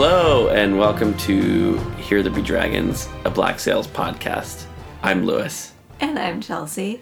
Hello, 0.00 0.48
and 0.50 0.78
welcome 0.78 1.12
to 1.16 1.76
Here 1.96 2.22
There 2.22 2.32
Be 2.32 2.40
Dragons, 2.40 3.08
a 3.24 3.30
Black 3.30 3.58
Sails 3.58 3.88
podcast. 3.88 4.66
I'm 5.02 5.26
Lewis. 5.26 5.72
And 5.98 6.16
I'm 6.20 6.40
Chelsea. 6.40 7.00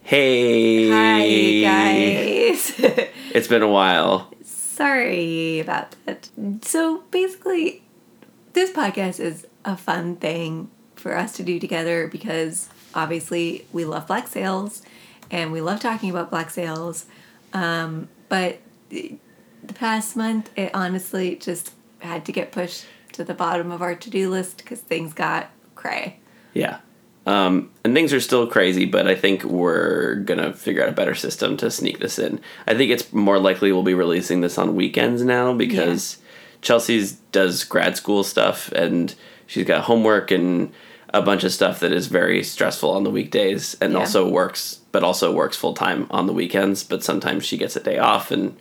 Hey! 0.00 0.88
Hi, 0.88 2.48
guys. 2.48 2.72
It's 3.34 3.48
been 3.48 3.60
a 3.60 3.68
while. 3.68 4.32
Sorry 4.42 5.60
about 5.60 5.94
that. 6.06 6.30
So 6.62 7.02
basically, 7.10 7.82
this 8.54 8.70
podcast 8.70 9.20
is 9.20 9.46
a 9.66 9.76
fun 9.76 10.16
thing 10.16 10.70
for 10.94 11.14
us 11.14 11.32
to 11.32 11.42
do 11.42 11.60
together 11.60 12.08
because 12.08 12.70
obviously 12.94 13.66
we 13.74 13.84
love 13.84 14.06
black 14.06 14.26
sails 14.26 14.80
and 15.30 15.52
we 15.52 15.60
love 15.60 15.80
talking 15.80 16.08
about 16.08 16.30
black 16.30 16.48
sails. 16.48 17.04
Um, 17.52 18.08
but 18.30 18.60
the 18.88 19.18
past 19.74 20.16
month, 20.16 20.50
it 20.56 20.70
honestly 20.74 21.36
just 21.36 21.74
had 22.06 22.24
to 22.26 22.32
get 22.32 22.52
pushed 22.52 22.86
to 23.12 23.24
the 23.24 23.34
bottom 23.34 23.70
of 23.70 23.82
our 23.82 23.94
to 23.94 24.10
do 24.10 24.30
list 24.30 24.58
because 24.58 24.80
things 24.80 25.12
got 25.12 25.50
cray. 25.74 26.18
Yeah. 26.54 26.78
Um, 27.26 27.70
and 27.82 27.92
things 27.92 28.12
are 28.12 28.20
still 28.20 28.46
crazy, 28.46 28.84
but 28.84 29.08
I 29.08 29.14
think 29.16 29.42
we're 29.42 30.14
gonna 30.16 30.52
figure 30.52 30.82
out 30.82 30.88
a 30.88 30.92
better 30.92 31.14
system 31.14 31.56
to 31.58 31.70
sneak 31.70 31.98
this 31.98 32.18
in. 32.18 32.40
I 32.66 32.74
think 32.74 32.90
it's 32.92 33.12
more 33.12 33.38
likely 33.38 33.72
we'll 33.72 33.82
be 33.82 33.94
releasing 33.94 34.40
this 34.42 34.58
on 34.58 34.76
weekends 34.76 35.22
now 35.22 35.52
because 35.52 36.18
Chelsea's 36.62 37.12
does 37.32 37.64
grad 37.64 37.96
school 37.96 38.22
stuff 38.22 38.70
and 38.72 39.14
she's 39.46 39.66
got 39.66 39.84
homework 39.84 40.30
and 40.30 40.72
a 41.12 41.20
bunch 41.22 41.42
of 41.44 41.52
stuff 41.52 41.80
that 41.80 41.92
is 41.92 42.06
very 42.06 42.42
stressful 42.44 42.90
on 42.90 43.02
the 43.04 43.10
weekdays 43.10 43.76
and 43.80 43.92
Yeah. 43.92 44.00
also 44.00 44.28
works 44.28 44.80
but 44.92 45.02
also 45.02 45.32
works 45.32 45.56
full 45.56 45.74
time 45.74 46.06
on 46.10 46.26
the 46.26 46.32
weekends, 46.32 46.82
but 46.84 47.02
sometimes 47.02 47.44
she 47.44 47.56
gets 47.58 47.74
a 47.76 47.80
day 47.80 47.98
off 47.98 48.30
and 48.30 48.56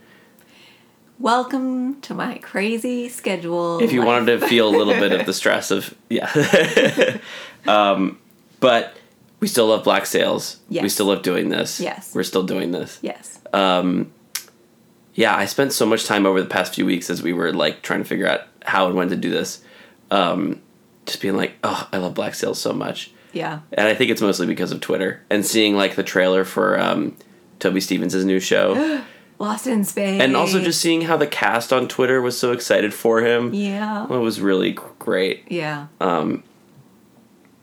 Welcome 1.17 2.01
to 2.01 2.13
my 2.13 2.37
crazy 2.39 3.07
schedule. 3.09 3.79
if 3.81 3.93
you 3.93 3.99
life. 4.01 4.07
wanted 4.07 4.39
to 4.39 4.47
feel 4.47 4.67
a 4.67 4.75
little 4.75 4.93
bit 4.93 5.11
of 5.13 5.25
the 5.25 5.33
stress 5.33 5.71
of 5.71 5.93
yeah 6.09 6.29
um, 7.67 8.19
but 8.59 8.93
we 9.39 9.47
still 9.47 9.67
love 9.67 9.83
black 9.83 10.05
sails 10.05 10.59
we 10.69 10.89
still 10.89 11.05
love 11.07 11.21
doing 11.23 11.49
this 11.49 11.79
Yes. 11.79 12.13
we're 12.13 12.23
still 12.23 12.43
doing 12.43 12.71
this 12.71 12.99
Yes. 13.01 13.39
yeah 13.53 15.35
i 15.35 15.45
spent 15.45 15.71
so 15.71 15.85
much 15.85 16.05
time 16.05 16.25
over 16.25 16.41
the 16.41 16.49
past 16.49 16.75
few 16.75 16.85
weeks 16.85 17.09
as 17.09 17.21
we 17.23 17.31
were 17.33 17.53
like 17.53 17.81
trying 17.81 17.99
to 17.99 18.05
figure 18.05 18.27
out 18.27 18.41
how 18.65 18.87
and 18.87 18.95
when 18.95 19.09
to 19.09 19.15
do 19.15 19.29
this 19.29 19.63
um, 20.11 20.61
just 21.05 21.21
being 21.21 21.37
like 21.37 21.53
oh 21.63 21.87
i 21.93 21.97
love 21.97 22.13
black 22.13 22.35
sails 22.35 22.59
so 22.61 22.73
much 22.73 23.11
Yeah. 23.31 23.59
and 23.71 23.87
i 23.87 23.95
think 23.95 24.11
it's 24.11 24.21
mostly 24.21 24.47
because 24.47 24.71
of 24.73 24.81
twitter 24.81 25.21
and 25.29 25.45
seeing 25.45 25.75
like 25.77 25.95
the 25.95 26.03
trailer 26.03 26.43
for 26.43 26.77
um, 26.79 27.15
toby 27.59 27.79
stephens' 27.79 28.23
new 28.25 28.39
show 28.41 29.01
Lost 29.39 29.67
in 29.67 29.83
space. 29.83 30.21
and 30.21 30.35
also 30.35 30.61
just 30.61 30.79
seeing 30.79 31.01
how 31.01 31.17
the 31.17 31.27
cast 31.27 31.73
on 31.73 31.87
twitter 31.87 32.21
was 32.21 32.37
so 32.39 32.51
excited 32.53 32.93
for 32.93 33.21
him 33.21 33.53
Yeah. 33.53 34.05
it 34.05 34.09
was 34.19 34.39
really 34.39 34.77
great 34.99 35.43
Yeah. 35.49 35.87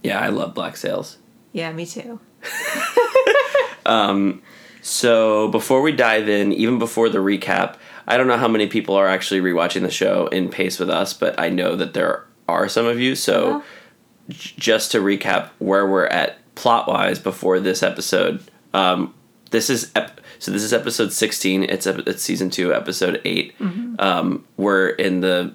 yeah 0.02 0.20
i 0.20 0.28
love 0.28 0.54
black 0.54 0.76
sails 0.76 1.18
Yeah, 1.52 1.72
me 1.72 1.86
too. 1.86 2.18
So 4.84 5.46
before 5.48 5.80
we 5.80 5.92
dive 5.92 6.28
in, 6.28 6.52
even 6.52 6.80
before 6.80 7.08
the 7.08 7.18
recap, 7.18 7.76
I 8.08 8.16
don't 8.16 8.26
know 8.26 8.36
how 8.36 8.48
many 8.48 8.66
people 8.66 8.96
are 8.96 9.06
actually 9.06 9.40
rewatching 9.40 9.82
the 9.82 9.90
show 9.92 10.26
in 10.26 10.48
pace 10.48 10.80
with 10.80 10.90
us, 10.90 11.14
but 11.14 11.38
I 11.38 11.50
know 11.50 11.76
that 11.76 11.94
there 11.94 12.24
are 12.48 12.68
some 12.68 12.86
of 12.86 12.98
you. 12.98 13.14
So 13.14 13.62
j- 14.28 14.54
just 14.58 14.90
to 14.92 14.98
recap 14.98 15.50
where 15.60 15.86
we're 15.86 16.06
at 16.06 16.38
plot 16.56 16.88
wise 16.88 17.20
before 17.20 17.60
this 17.60 17.80
episode, 17.82 18.42
um, 18.74 19.14
this 19.52 19.70
is 19.70 19.92
ep- 19.94 20.20
so 20.42 20.50
this 20.50 20.64
is 20.64 20.72
episode 20.72 21.12
sixteen. 21.12 21.62
It's 21.62 21.86
ep- 21.86 22.06
it's 22.08 22.22
season 22.22 22.50
two, 22.50 22.74
episode 22.74 23.20
8 23.24 23.54
Um, 24.00 24.44
we're 24.56 24.88
in 24.88 25.20
the 25.20 25.54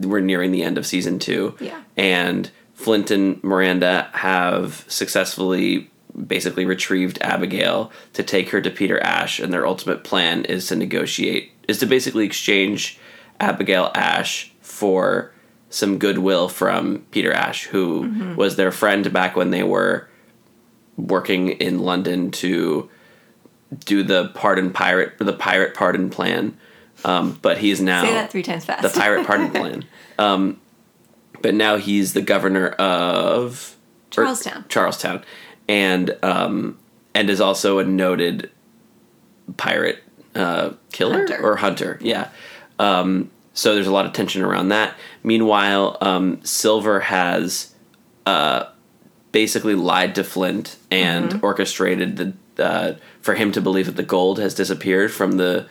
we're 0.00 0.20
nearing 0.20 0.52
the 0.52 0.62
end 0.62 0.76
of 0.76 0.86
season 0.86 1.18
two. 1.18 1.56
Yeah. 1.60 1.80
and 1.96 2.50
Flint 2.74 3.10
and 3.10 3.42
Miranda 3.42 4.08
have 4.12 4.84
successfully 4.86 5.90
basically 6.26 6.64
retrieved 6.66 7.18
Abigail 7.22 7.90
to 8.12 8.22
take 8.22 8.50
her 8.50 8.60
to 8.60 8.70
Peter 8.70 9.00
Ash, 9.02 9.40
and 9.40 9.50
their 9.52 9.66
ultimate 9.66 10.04
plan 10.04 10.44
is 10.44 10.66
to 10.68 10.76
negotiate, 10.76 11.50
is 11.66 11.78
to 11.78 11.86
basically 11.86 12.24
exchange 12.26 12.98
Abigail 13.40 13.90
Ash 13.94 14.52
for 14.60 15.32
some 15.70 15.98
goodwill 15.98 16.48
from 16.48 17.04
Peter 17.12 17.32
Ash, 17.32 17.64
who 17.64 18.34
was 18.36 18.56
their 18.56 18.70
friend 18.72 19.10
back 19.12 19.36
when 19.36 19.50
they 19.50 19.62
were 19.62 20.08
working 20.96 21.48
in 21.48 21.78
London 21.80 22.30
to 22.30 22.88
do 23.84 24.02
the 24.02 24.28
pardon 24.34 24.70
pirate, 24.72 25.18
the 25.18 25.32
pirate 25.32 25.74
pardon 25.74 26.10
plan. 26.10 26.56
Um, 27.04 27.38
but 27.42 27.58
he's 27.58 27.80
now 27.80 28.02
Say 28.04 28.12
that 28.12 28.30
three 28.30 28.42
times 28.42 28.64
fast. 28.64 28.82
the 28.82 28.88
pirate 29.00 29.26
pardon 29.26 29.50
plan. 29.50 29.84
Um, 30.18 30.60
but 31.42 31.54
now 31.54 31.76
he's 31.76 32.12
the 32.12 32.20
governor 32.22 32.70
of 32.70 33.76
Charlestown. 34.10 34.64
Charlestown, 34.68 35.22
and 35.68 36.16
um, 36.24 36.76
and 37.14 37.30
is 37.30 37.40
also 37.40 37.78
a 37.78 37.84
noted 37.84 38.50
pirate 39.56 40.02
uh, 40.34 40.70
killer 40.90 41.18
Hunter. 41.18 41.40
or 41.40 41.54
hunter. 41.56 41.98
Yeah. 42.02 42.30
Um, 42.80 43.30
so 43.54 43.74
there's 43.74 43.86
a 43.86 43.92
lot 43.92 44.06
of 44.06 44.12
tension 44.12 44.42
around 44.42 44.70
that. 44.70 44.94
Meanwhile, 45.22 45.98
um, 46.00 46.40
Silver 46.44 46.98
has 46.98 47.72
uh, 48.26 48.64
basically 49.30 49.76
lied 49.76 50.16
to 50.16 50.24
Flint 50.24 50.76
and 50.90 51.30
Mm-hmm. 51.30 51.44
orchestrated 51.44 52.16
the 52.16 52.32
uh, 52.58 52.92
for 53.20 53.34
him 53.34 53.52
to 53.52 53.60
believe 53.60 53.86
that 53.86 53.96
the 53.96 54.02
gold 54.02 54.38
has 54.38 54.54
disappeared 54.54 55.12
from 55.12 55.32
the 55.32 55.66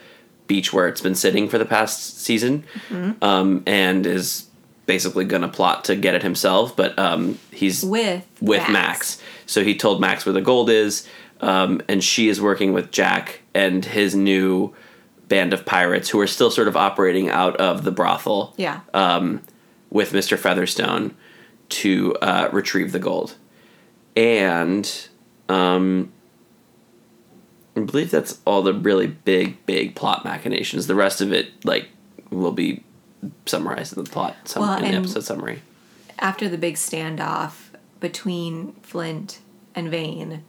beach 0.47 0.71
where 0.71 0.87
it's 0.87 1.01
been 1.01 1.15
sitting 1.15 1.49
for 1.49 1.57
the 1.57 1.65
past 1.65 2.19
season, 2.19 2.63
Mm-hmm. 2.89 3.23
um, 3.23 3.63
and 3.67 4.05
is 4.05 4.45
basically 4.85 5.25
going 5.25 5.41
to 5.41 5.49
plot 5.49 5.83
to 5.85 5.95
get 5.95 6.15
it 6.15 6.23
himself. 6.23 6.75
But 6.75 6.97
um, 6.97 7.37
he's 7.51 7.83
with 7.83 8.25
with 8.41 8.67
Max. 8.69 9.21
So 9.45 9.63
he 9.63 9.75
told 9.75 9.99
Max 9.99 10.25
where 10.25 10.33
the 10.33 10.41
gold 10.41 10.69
is, 10.69 11.07
um, 11.41 11.81
and 11.89 12.01
she 12.03 12.29
is 12.29 12.39
working 12.41 12.71
with 12.73 12.91
Jack 12.91 13.41
and 13.53 13.83
his 13.83 14.15
new 14.15 14.73
band 15.27 15.51
of 15.53 15.65
pirates 15.65 16.09
who 16.09 16.19
are 16.21 16.27
still 16.27 16.49
sort 16.49 16.69
of 16.69 16.77
operating 16.77 17.29
out 17.29 17.57
of 17.57 17.83
the 17.83 17.91
brothel 17.91 18.53
Yeah. 18.55 18.79
Uh, 18.93 19.39
with 19.89 20.11
Mr. 20.13 20.37
Featherstone 20.37 21.15
to 21.69 22.15
uh, 22.21 22.49
retrieve 22.53 22.93
the 22.93 22.99
gold. 22.99 23.35
And 24.15 24.89
um, 25.49 26.11
I 27.77 27.81
believe 27.81 28.11
that's 28.11 28.39
all 28.45 28.61
the 28.63 28.73
really 28.73 29.07
big, 29.07 29.63
big 29.65 29.95
plot 29.95 30.25
machinations. 30.25 30.87
The 30.87 30.95
rest 30.95 31.21
of 31.21 31.31
it, 31.31 31.63
like, 31.65 31.89
will 32.31 32.51
be 32.51 32.83
summarized 33.45 33.95
in 33.95 34.03
the 34.03 34.09
plot, 34.09 34.35
sum- 34.45 34.63
Well, 34.63 34.77
in 34.83 34.91
the 34.91 34.97
episode 34.97 35.23
summary. 35.23 35.61
After 36.19 36.49
the 36.49 36.57
big 36.57 36.75
standoff 36.75 37.69
between 37.99 38.73
Flint 38.81 39.39
and 39.75 39.89
Vane, 39.91 40.43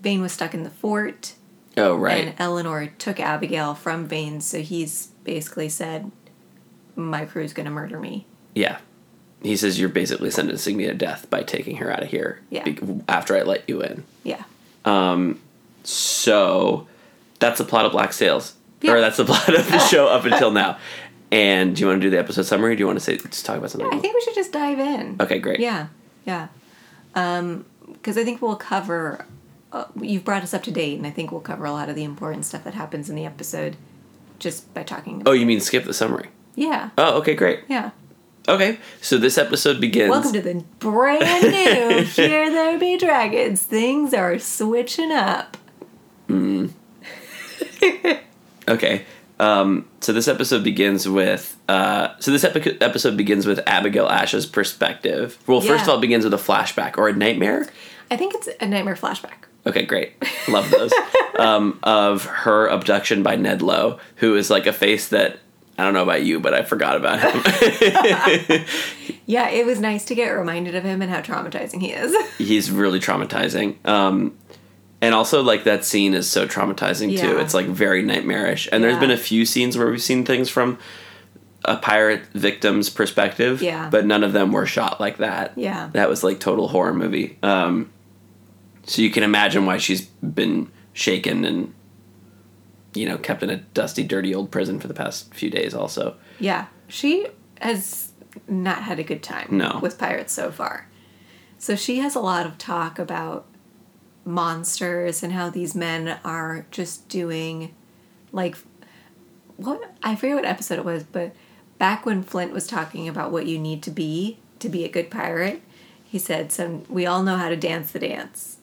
Vane 0.00 0.20
was 0.22 0.32
stuck 0.32 0.54
in 0.54 0.62
the 0.62 0.70
fort, 0.70 1.34
Oh, 1.76 1.96
right. 1.96 2.26
and 2.28 2.34
Eleanor 2.38 2.86
took 2.98 3.18
Abigail 3.20 3.74
from 3.74 4.06
Vane, 4.06 4.40
so 4.40 4.60
he's 4.60 5.08
basically 5.24 5.68
said, 5.68 6.10
"My 6.96 7.24
crew's 7.24 7.52
gonna 7.52 7.70
murder 7.70 7.98
me." 7.98 8.26
Yeah. 8.54 8.78
He 9.42 9.56
says 9.56 9.78
you're 9.78 9.88
basically 9.88 10.30
sentencing 10.30 10.76
me 10.76 10.86
to 10.86 10.94
death 10.94 11.28
by 11.30 11.42
taking 11.42 11.76
her 11.76 11.90
out 11.92 12.02
of 12.02 12.08
here. 12.10 12.40
Yeah. 12.50 12.64
after 13.08 13.36
I 13.36 13.42
let 13.42 13.68
you 13.68 13.80
in. 13.82 14.04
Yeah. 14.24 14.42
Um, 14.84 15.40
So 15.84 16.86
that's 17.38 17.58
the 17.58 17.64
plot 17.64 17.86
of 17.86 17.92
Black 17.92 18.12
Sails. 18.12 18.54
Yeah. 18.80 18.92
Or 18.92 19.00
that's 19.00 19.16
the 19.16 19.24
plot 19.24 19.48
of 19.48 19.66
the 19.70 19.78
show 19.90 20.06
up 20.06 20.24
until 20.24 20.50
now. 20.50 20.78
And 21.32 21.74
do 21.76 21.80
you 21.82 21.86
want 21.88 22.00
to 22.00 22.06
do 22.06 22.10
the 22.10 22.18
episode 22.18 22.42
summary? 22.42 22.72
Or 22.72 22.76
do 22.76 22.80
you 22.80 22.86
want 22.86 22.98
to 22.98 23.04
say 23.04 23.16
just 23.16 23.44
talk 23.44 23.58
about 23.58 23.70
something? 23.70 23.88
I 23.92 23.98
think 23.98 24.14
we 24.14 24.20
should 24.22 24.34
just 24.34 24.52
dive 24.52 24.78
in. 24.78 25.16
Okay, 25.20 25.38
great. 25.40 25.60
Yeah, 25.60 25.88
yeah. 26.24 26.48
Because 27.12 28.16
I 28.16 28.24
think 28.24 28.40
we'll 28.40 28.56
cover. 28.56 29.26
Uh, 29.72 29.84
you've 30.00 30.24
brought 30.24 30.42
us 30.42 30.54
up 30.54 30.62
to 30.62 30.70
date, 30.70 30.96
and 30.96 31.06
I 31.06 31.10
think 31.10 31.30
we'll 31.30 31.42
cover 31.42 31.66
a 31.66 31.72
lot 31.72 31.90
of 31.90 31.94
the 31.96 32.04
important 32.04 32.46
stuff 32.46 32.64
that 32.64 32.72
happens 32.72 33.10
in 33.10 33.16
the 33.16 33.26
episode 33.26 33.76
just 34.38 34.72
by 34.72 34.82
talking. 34.82 35.22
Oh, 35.26 35.32
you 35.32 35.44
mean 35.44 35.60
skip 35.60 35.84
the 35.84 35.92
summary? 35.92 36.28
yeah, 36.54 36.90
Oh, 36.96 37.18
okay, 37.18 37.34
great. 37.34 37.60
yeah. 37.68 37.90
Okay, 38.48 38.78
so 39.02 39.18
this 39.18 39.36
episode 39.36 39.78
begins. 39.78 40.08
Welcome 40.10 40.32
to 40.32 40.40
the 40.40 40.64
brand 40.78 41.42
new 41.42 42.02
Here 42.04 42.50
There 42.50 42.78
Be 42.78 42.96
Dragons. 42.96 43.62
Things 43.62 44.14
are 44.14 44.38
switching 44.38 45.12
up. 45.12 45.57
Okay. 48.68 49.04
Um, 49.40 49.88
so 50.00 50.12
this 50.12 50.28
episode 50.28 50.62
begins 50.62 51.08
with 51.08 51.56
uh, 51.68 52.08
so 52.18 52.30
this 52.30 52.44
epi- 52.44 52.78
episode 52.82 53.16
begins 53.16 53.46
with 53.46 53.60
Abigail 53.66 54.06
Ash's 54.08 54.44
perspective. 54.46 55.38
Well, 55.46 55.60
first 55.60 55.84
of 55.84 55.88
all, 55.88 55.96
it 55.98 56.00
begins 56.02 56.24
with 56.24 56.34
a 56.34 56.38
flashback 56.38 56.98
or 56.98 57.08
a 57.08 57.12
nightmare. 57.14 57.66
I 58.10 58.16
think 58.16 58.34
it's 58.34 58.48
a 58.60 58.66
nightmare 58.66 58.94
flashback. 58.96 59.44
Okay, 59.66 59.84
great. 59.84 60.12
Love 60.48 60.70
those. 60.70 60.92
um, 61.38 61.78
of 61.82 62.24
her 62.24 62.66
abduction 62.66 63.22
by 63.22 63.36
Ned 63.36 63.62
Lowe, 63.62 64.00
who 64.16 64.34
is 64.34 64.50
like 64.50 64.66
a 64.66 64.72
face 64.72 65.08
that 65.08 65.38
I 65.78 65.84
don't 65.84 65.94
know 65.94 66.02
about 66.02 66.24
you, 66.24 66.40
but 66.40 66.52
I 66.52 66.62
forgot 66.62 66.96
about 66.96 67.20
him. 67.20 68.64
Yeah, 69.28 69.50
it 69.50 69.66
was 69.66 69.78
nice 69.78 70.06
to 70.06 70.14
get 70.14 70.30
reminded 70.30 70.74
of 70.74 70.84
him 70.84 71.02
and 71.02 71.10
how 71.10 71.20
traumatizing 71.20 71.82
he 71.82 71.92
is. 71.92 72.16
He's 72.38 72.70
really 72.70 72.98
traumatizing. 72.98 73.76
Um, 73.86 74.34
and 75.00 75.14
also, 75.14 75.42
like 75.42 75.64
that 75.64 75.84
scene 75.84 76.14
is 76.14 76.28
so 76.28 76.46
traumatizing 76.46 77.18
too. 77.18 77.38
It's 77.38 77.54
like 77.54 77.66
very 77.66 78.02
nightmarish. 78.02 78.68
And 78.72 78.82
there's 78.82 78.98
been 78.98 79.10
a 79.10 79.16
few 79.16 79.44
scenes 79.46 79.78
where 79.78 79.88
we've 79.90 80.02
seen 80.02 80.24
things 80.24 80.48
from 80.48 80.78
a 81.64 81.76
pirate 81.76 82.22
victim's 82.34 82.88
perspective. 82.90 83.62
Yeah. 83.62 83.88
But 83.90 84.06
none 84.06 84.24
of 84.24 84.32
them 84.32 84.52
were 84.52 84.66
shot 84.66 85.00
like 85.00 85.18
that. 85.18 85.52
Yeah. 85.56 85.90
That 85.92 86.08
was 86.08 86.24
like 86.24 86.40
total 86.40 86.68
horror 86.68 86.94
movie. 86.94 87.38
Um, 87.42 87.90
so 88.86 89.02
you 89.02 89.10
can 89.10 89.22
imagine 89.22 89.66
why 89.66 89.78
she's 89.78 90.02
been 90.06 90.70
shaken 90.94 91.44
and, 91.44 91.74
you 92.94 93.06
know, 93.08 93.18
kept 93.18 93.42
in 93.42 93.50
a 93.50 93.56
dusty, 93.56 94.02
dirty 94.02 94.34
old 94.34 94.50
prison 94.50 94.80
for 94.80 94.88
the 94.88 94.94
past 94.94 95.32
few 95.34 95.50
days. 95.50 95.74
Also. 95.74 96.16
Yeah, 96.40 96.66
she 96.88 97.26
has 97.60 98.12
not 98.48 98.82
had 98.82 98.98
a 98.98 99.02
good 99.02 99.22
time 99.22 99.48
No. 99.50 99.78
with 99.82 99.98
pirates 99.98 100.32
so 100.32 100.50
far. 100.50 100.88
So 101.58 101.74
she 101.74 101.98
has 101.98 102.14
a 102.14 102.20
lot 102.20 102.46
of 102.46 102.56
talk 102.56 102.98
about 103.00 103.47
monsters 104.28 105.22
and 105.22 105.32
how 105.32 105.48
these 105.48 105.74
men 105.74 106.18
are 106.22 106.66
just 106.70 107.08
doing 107.08 107.74
like 108.30 108.56
what 109.56 109.94
I 110.02 110.14
forget 110.14 110.36
what 110.36 110.44
episode 110.44 110.78
it 110.78 110.84
was, 110.84 111.02
but 111.02 111.34
back 111.78 112.04
when 112.04 112.22
Flint 112.22 112.52
was 112.52 112.66
talking 112.66 113.08
about 113.08 113.32
what 113.32 113.46
you 113.46 113.58
need 113.58 113.82
to 113.84 113.90
be 113.90 114.38
to 114.58 114.68
be 114.68 114.84
a 114.84 114.88
good 114.88 115.10
pirate, 115.10 115.62
he 116.04 116.18
said 116.18 116.52
some 116.52 116.84
we 116.88 117.06
all 117.06 117.22
know 117.22 117.36
how 117.36 117.48
to 117.48 117.56
dance 117.56 117.90
the 117.90 117.98
dance. 117.98 118.58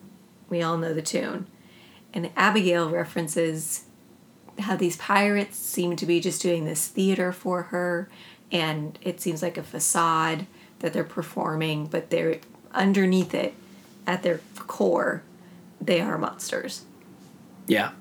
We 0.50 0.62
all 0.62 0.77
know 0.77 0.94
the 0.94 1.01
tune. 1.01 1.47
And 2.13 2.29
Abigail 2.38 2.89
references 2.89 3.85
how 4.59 4.77
these 4.77 4.95
pirates 4.95 5.57
seem 5.57 5.95
to 5.97 6.06
be 6.06 6.21
just 6.21 6.41
doing 6.41 6.65
this 6.65 6.88
theater 6.88 7.33
for 7.33 7.63
her 7.63 8.07
and 8.51 8.97
it 9.01 9.19
seems 9.19 9.41
like 9.41 9.57
a 9.57 9.63
facade 9.63 10.45
that 10.79 10.94
they're 10.94 11.03
performing 11.03 11.88
but 11.88 12.09
they're 12.09 12.39
underneath 12.71 13.33
it 13.33 13.53
at 14.07 14.23
their 14.23 14.39
core 14.56 15.23
they 15.81 16.01
are 16.01 16.18
monsters 16.18 16.86
Yeah. 17.68 17.92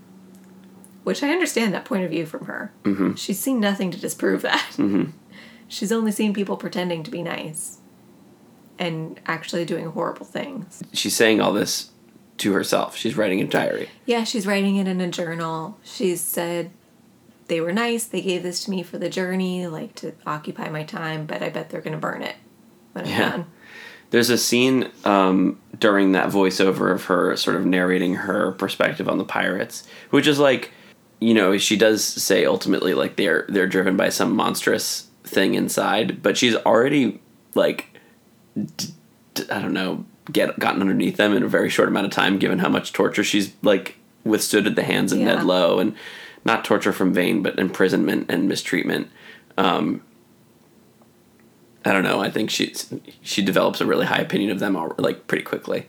which 1.03 1.23
i 1.23 1.31
understand 1.31 1.75
that 1.75 1.85
point 1.85 2.05
of 2.05 2.11
view 2.11 2.27
from 2.27 2.47
her 2.47 2.73
mm-hmm. 2.85 3.15
she's 3.15 3.39
seen 3.39 3.61
nothing 3.61 3.91
to 3.91 4.01
disprove 4.01 4.43
that 4.43 4.67
mm-hmm. 4.77 5.11
she's 5.69 5.93
only 5.93 6.13
seen 6.13 6.33
people 6.35 6.57
pretending 6.57 7.03
to 7.03 7.11
be 7.11 7.23
nice 7.23 7.79
and 8.79 9.21
actually 9.27 9.65
doing 9.65 9.87
horrible 9.87 10.27
things 10.27 10.83
She's 10.93 11.15
saying 11.15 11.41
all 11.41 11.53
this 11.53 11.91
to 12.39 12.53
herself. 12.53 12.97
She's 12.97 13.17
writing 13.17 13.41
a 13.41 13.45
diary. 13.47 13.89
Yeah, 14.07 14.25
she's 14.25 14.45
writing 14.45 14.75
it 14.75 14.89
in 14.89 15.01
a 15.01 15.09
journal. 15.09 15.79
She 15.85 16.17
said 16.17 16.73
they 17.47 17.61
were 17.61 17.73
nice. 17.73 18.05
They 18.07 18.21
gave 18.23 18.43
this 18.43 18.65
to 18.65 18.71
me 18.73 18.83
for 18.83 18.99
the 18.99 19.09
journey, 19.09 19.69
like 19.69 19.95
to 19.97 20.15
occupy 20.27 20.69
my 20.69 20.83
time, 20.83 21.27
but 21.27 21.43
I 21.45 21.51
bet 21.51 21.71
they're 21.71 21.81
going 21.81 21.93
to 21.93 21.99
burn 22.01 22.23
it 22.23 22.35
when 22.91 23.05
I'm 23.05 23.11
Yeah. 23.13 23.31
done. 23.31 23.47
There's 24.15 24.31
a 24.31 24.39
scene 24.39 24.93
um, 25.05 25.59
during 25.81 26.13
that 26.13 26.29
voiceover 26.29 26.93
of 26.93 27.07
her 27.07 27.35
sort 27.37 27.57
of 27.57 27.67
narrating 27.67 28.15
her 28.15 28.53
perspective 28.53 29.09
on 29.09 29.19
the 29.19 29.25
pirates, 29.25 29.89
which 30.11 30.29
is 30.29 30.39
like, 30.39 30.71
you 31.19 31.35
know, 31.35 31.59
she 31.59 31.77
does 31.77 32.05
say 32.05 32.45
ultimately 32.45 32.95
like 32.95 33.17
they're 33.17 33.45
they're 33.49 33.67
driven 33.67 33.97
by 33.97 34.11
some 34.11 34.37
monstrous 34.37 35.09
thing 35.25 35.55
inside, 35.57 36.23
but 36.23 36.37
she's 36.37 36.55
already 36.55 37.21
like, 37.57 37.89
d- 38.55 38.95
d- 39.35 39.51
I 39.51 39.61
don't 39.61 39.73
know, 39.73 40.05
get 40.31 40.61
gotten 40.61 40.81
underneath 40.81 41.17
them 41.17 41.33
in 41.37 41.43
a 41.43 41.49
very 41.49 41.69
short 41.69 41.89
amount 41.89 42.07
of 42.07 42.13
time, 42.13 42.39
given 42.39 42.61
how 42.61 42.69
much 42.69 42.93
torture 42.93 43.25
she's 43.25 43.53
like 43.63 43.97
withstood 44.23 44.69
at 44.69 44.77
the 44.77 44.85
hands 44.85 45.13
of 45.13 45.19
Yeah. 45.19 45.25
Ned 45.25 45.43
Lowe, 45.45 45.81
and 45.81 45.97
not 46.45 46.65
torture 46.65 46.93
from 46.93 47.13
Vane, 47.13 47.43
but 47.43 47.59
imprisonment 47.59 48.31
and 48.31 48.49
mistreatment. 48.49 49.09
Um, 49.59 50.03
I 51.85 51.93
don't 51.93 52.05
know. 52.05 52.21
I 52.21 52.31
think 52.31 52.51
she 52.51 52.75
she 53.23 53.43
develops 53.43 53.81
a 53.81 53.87
really 53.87 54.07
high 54.07 54.21
opinion 54.21 54.51
of 54.51 54.59
them 54.59 54.77
all, 54.77 54.95
like 54.99 55.27
pretty 55.27 55.45
quickly. 55.45 55.89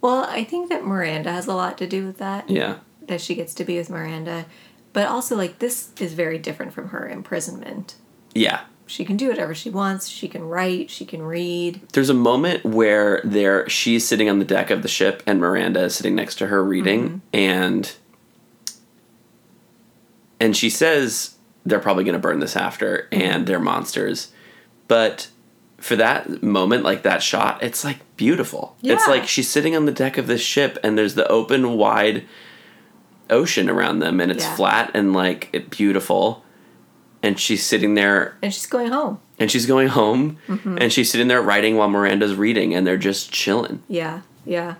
Well, 0.00 0.24
I 0.24 0.44
think 0.44 0.68
that 0.68 0.84
Miranda 0.84 1.32
has 1.32 1.46
a 1.46 1.54
lot 1.54 1.78
to 1.78 1.86
do 1.86 2.06
with 2.06 2.18
that. 2.18 2.50
Yeah. 2.50 2.78
That 3.08 3.20
she 3.20 3.34
gets 3.34 3.54
to 3.54 3.64
be 3.64 3.78
with 3.78 3.88
Miranda. 3.88 4.46
But 4.92 5.08
also, 5.08 5.34
like, 5.34 5.58
this 5.58 5.90
is 5.98 6.12
very 6.12 6.38
different 6.38 6.72
from 6.72 6.90
her 6.90 7.08
imprisonment. 7.08 7.96
Yeah. 8.34 8.60
She 8.86 9.04
can 9.04 9.16
do 9.16 9.28
whatever 9.28 9.54
she 9.54 9.70
wants. 9.70 10.08
She 10.08 10.28
can 10.28 10.44
write. 10.44 10.90
She 10.90 11.06
can 11.06 11.22
read. 11.22 11.80
There's 11.92 12.10
a 12.10 12.14
moment 12.14 12.64
where 12.64 13.22
there 13.24 13.68
she's 13.68 14.06
sitting 14.06 14.28
on 14.28 14.38
the 14.38 14.44
deck 14.44 14.70
of 14.70 14.82
the 14.82 14.88
ship 14.88 15.22
and 15.26 15.40
Miranda 15.40 15.84
is 15.84 15.94
sitting 15.94 16.14
next 16.14 16.34
to 16.36 16.48
her 16.48 16.62
reading 16.62 17.08
mm-hmm. 17.08 17.18
and 17.32 17.94
and 20.38 20.54
she 20.54 20.68
says 20.68 21.36
they're 21.64 21.80
probably 21.80 22.04
going 22.04 22.12
to 22.12 22.18
burn 22.18 22.40
this 22.40 22.56
after 22.56 23.08
and 23.10 23.20
mm-hmm. 23.20 23.44
they're 23.44 23.58
monsters. 23.58 24.32
But 24.88 25.28
for 25.78 25.96
that 25.96 26.42
moment 26.42 26.82
like 26.84 27.02
that 27.02 27.22
shot, 27.22 27.62
it's 27.62 27.84
like 27.84 27.98
beautiful. 28.16 28.76
It's 28.82 29.06
like 29.08 29.26
she's 29.26 29.48
sitting 29.48 29.76
on 29.76 29.86
the 29.86 29.92
deck 29.92 30.18
of 30.18 30.26
this 30.26 30.40
ship 30.40 30.78
and 30.82 30.96
there's 30.96 31.14
the 31.14 31.26
open 31.28 31.76
wide 31.76 32.24
ocean 33.30 33.68
around 33.70 33.98
them 33.98 34.20
and 34.20 34.30
it's 34.30 34.44
Yeah. 34.44 34.56
flat 34.56 34.90
and 34.94 35.12
like 35.12 35.48
it 35.52 35.70
beautiful. 35.70 36.42
And 37.22 37.38
she's 37.40 37.64
sitting 37.64 37.94
there 37.94 38.36
And 38.42 38.52
she's 38.52 38.66
going 38.66 38.92
home. 38.92 39.18
and 39.38 39.50
she's 39.50 39.66
going 39.66 39.88
home 39.88 40.36
mm-hmm. 40.46 40.78
and 40.80 40.92
she's 40.92 41.10
sitting 41.10 41.28
there 41.28 41.40
writing 41.42 41.76
while 41.76 41.88
Miranda's 41.88 42.34
reading 42.34 42.74
and 42.74 42.86
they're 42.86 42.96
just 42.98 43.32
chilling. 43.32 43.82
Yeah, 43.88 44.20
yeah. 44.44 44.74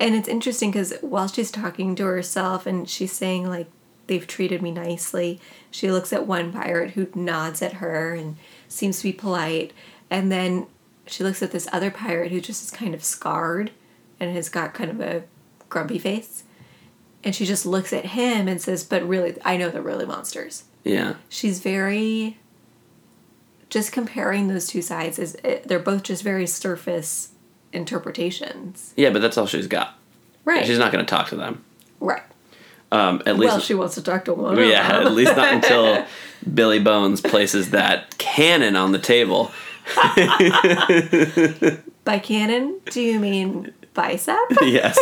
And 0.00 0.14
it's 0.16 0.28
interesting 0.28 0.70
because 0.72 0.92
while 1.02 1.28
she's 1.28 1.50
talking 1.52 1.94
to 1.96 2.04
herself 2.04 2.66
and 2.66 2.88
she's 2.88 3.12
saying, 3.12 3.48
like, 3.48 3.68
they've 4.08 4.26
treated 4.26 4.60
me 4.60 4.72
nicely, 4.72 5.40
she 5.70 5.90
looks 5.90 6.12
at 6.12 6.26
one 6.26 6.52
pirate 6.52 6.90
who 6.90 7.06
nods 7.14 7.62
at 7.62 7.74
her 7.74 8.12
and 8.12 8.36
seems 8.74 8.98
to 8.98 9.04
be 9.04 9.12
polite. 9.12 9.72
And 10.10 10.30
then 10.30 10.66
she 11.06 11.22
looks 11.24 11.42
at 11.42 11.50
this 11.52 11.68
other 11.72 11.90
pirate 11.90 12.30
who 12.32 12.40
just 12.40 12.62
is 12.64 12.70
kind 12.70 12.94
of 12.94 13.02
scarred 13.04 13.70
and 14.20 14.34
has 14.34 14.48
got 14.48 14.74
kind 14.74 14.90
of 14.90 15.00
a 15.00 15.22
grumpy 15.68 15.98
face. 15.98 16.44
And 17.22 17.34
she 17.34 17.46
just 17.46 17.64
looks 17.64 17.92
at 17.92 18.04
him 18.06 18.48
and 18.48 18.60
says, 18.60 18.84
But 18.84 19.06
really, 19.08 19.36
I 19.44 19.56
know 19.56 19.70
they're 19.70 19.80
really 19.82 20.04
monsters 20.06 20.64
Yeah. 20.84 21.14
she's 21.28 21.60
very 21.60 22.38
just 23.70 23.90
comparing 23.92 24.46
those 24.48 24.66
two 24.68 24.82
sides 24.82 25.18
is 25.18 25.34
it, 25.42 25.66
they're 25.66 25.78
both 25.80 26.02
just 26.04 26.22
very 26.22 26.46
surface 26.46 27.30
interpretations 27.72 28.92
Yeah, 28.96 29.10
but 29.10 29.22
that's 29.22 29.36
all 29.38 29.46
she's 29.46 29.66
got. 29.66 29.98
right 30.44 30.64
She's 30.66 30.78
not 30.78 30.92
going 30.92 31.04
to 31.04 31.08
talk 31.10 31.28
to 31.28 31.36
them. 31.36 31.64
right 32.00 32.22
Um, 32.94 33.22
at 33.26 33.36
least 33.36 33.50
well 33.50 33.60
she 33.60 33.74
wants 33.74 33.96
to 33.96 34.02
talk 34.02 34.24
to 34.26 34.34
one 34.34 34.56
yeah, 34.56 35.00
at 35.00 35.12
least 35.12 35.34
not 35.36 35.52
until 35.52 36.06
Billy 36.54 36.78
Bones 36.78 37.20
places 37.20 37.70
that 37.70 38.16
cannon 38.18 38.76
on 38.76 38.92
the 38.92 38.98
table. 38.98 39.50
by 42.04 42.18
cannon, 42.18 42.80
do 42.86 43.00
you 43.00 43.18
mean 43.18 43.74
bicep 43.94 44.36
yes. 44.62 44.96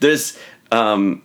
There's 0.00 0.38
um 0.70 1.22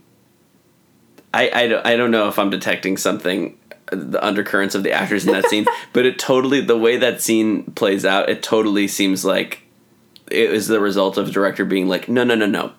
I, 1.33 1.51
I 1.53 1.67
don't, 1.67 1.85
I 1.85 1.95
don't 1.95 2.11
know 2.11 2.27
if 2.27 2.39
I'm 2.39 2.49
detecting 2.49 2.97
something 2.97 3.57
uh, 3.91 3.97
the 3.97 4.25
undercurrents 4.25 4.75
of 4.75 4.83
the 4.83 4.91
actors 4.91 5.27
in 5.27 5.33
that 5.33 5.45
scene, 5.47 5.65
but 5.93 6.05
it 6.05 6.17
totally 6.17 6.61
the 6.61 6.77
way 6.77 6.97
that 6.97 7.21
scene 7.21 7.63
plays 7.73 8.05
out, 8.05 8.29
it 8.29 8.41
totally 8.41 8.87
seems 8.87 9.25
like 9.25 9.63
it 10.31 10.51
is 10.51 10.67
the 10.67 10.79
result 10.79 11.17
of 11.17 11.25
the 11.25 11.31
director 11.31 11.65
being 11.65 11.87
like, 11.87 12.07
no, 12.07 12.23
no, 12.23 12.35
no, 12.35 12.45
no. 12.45 12.71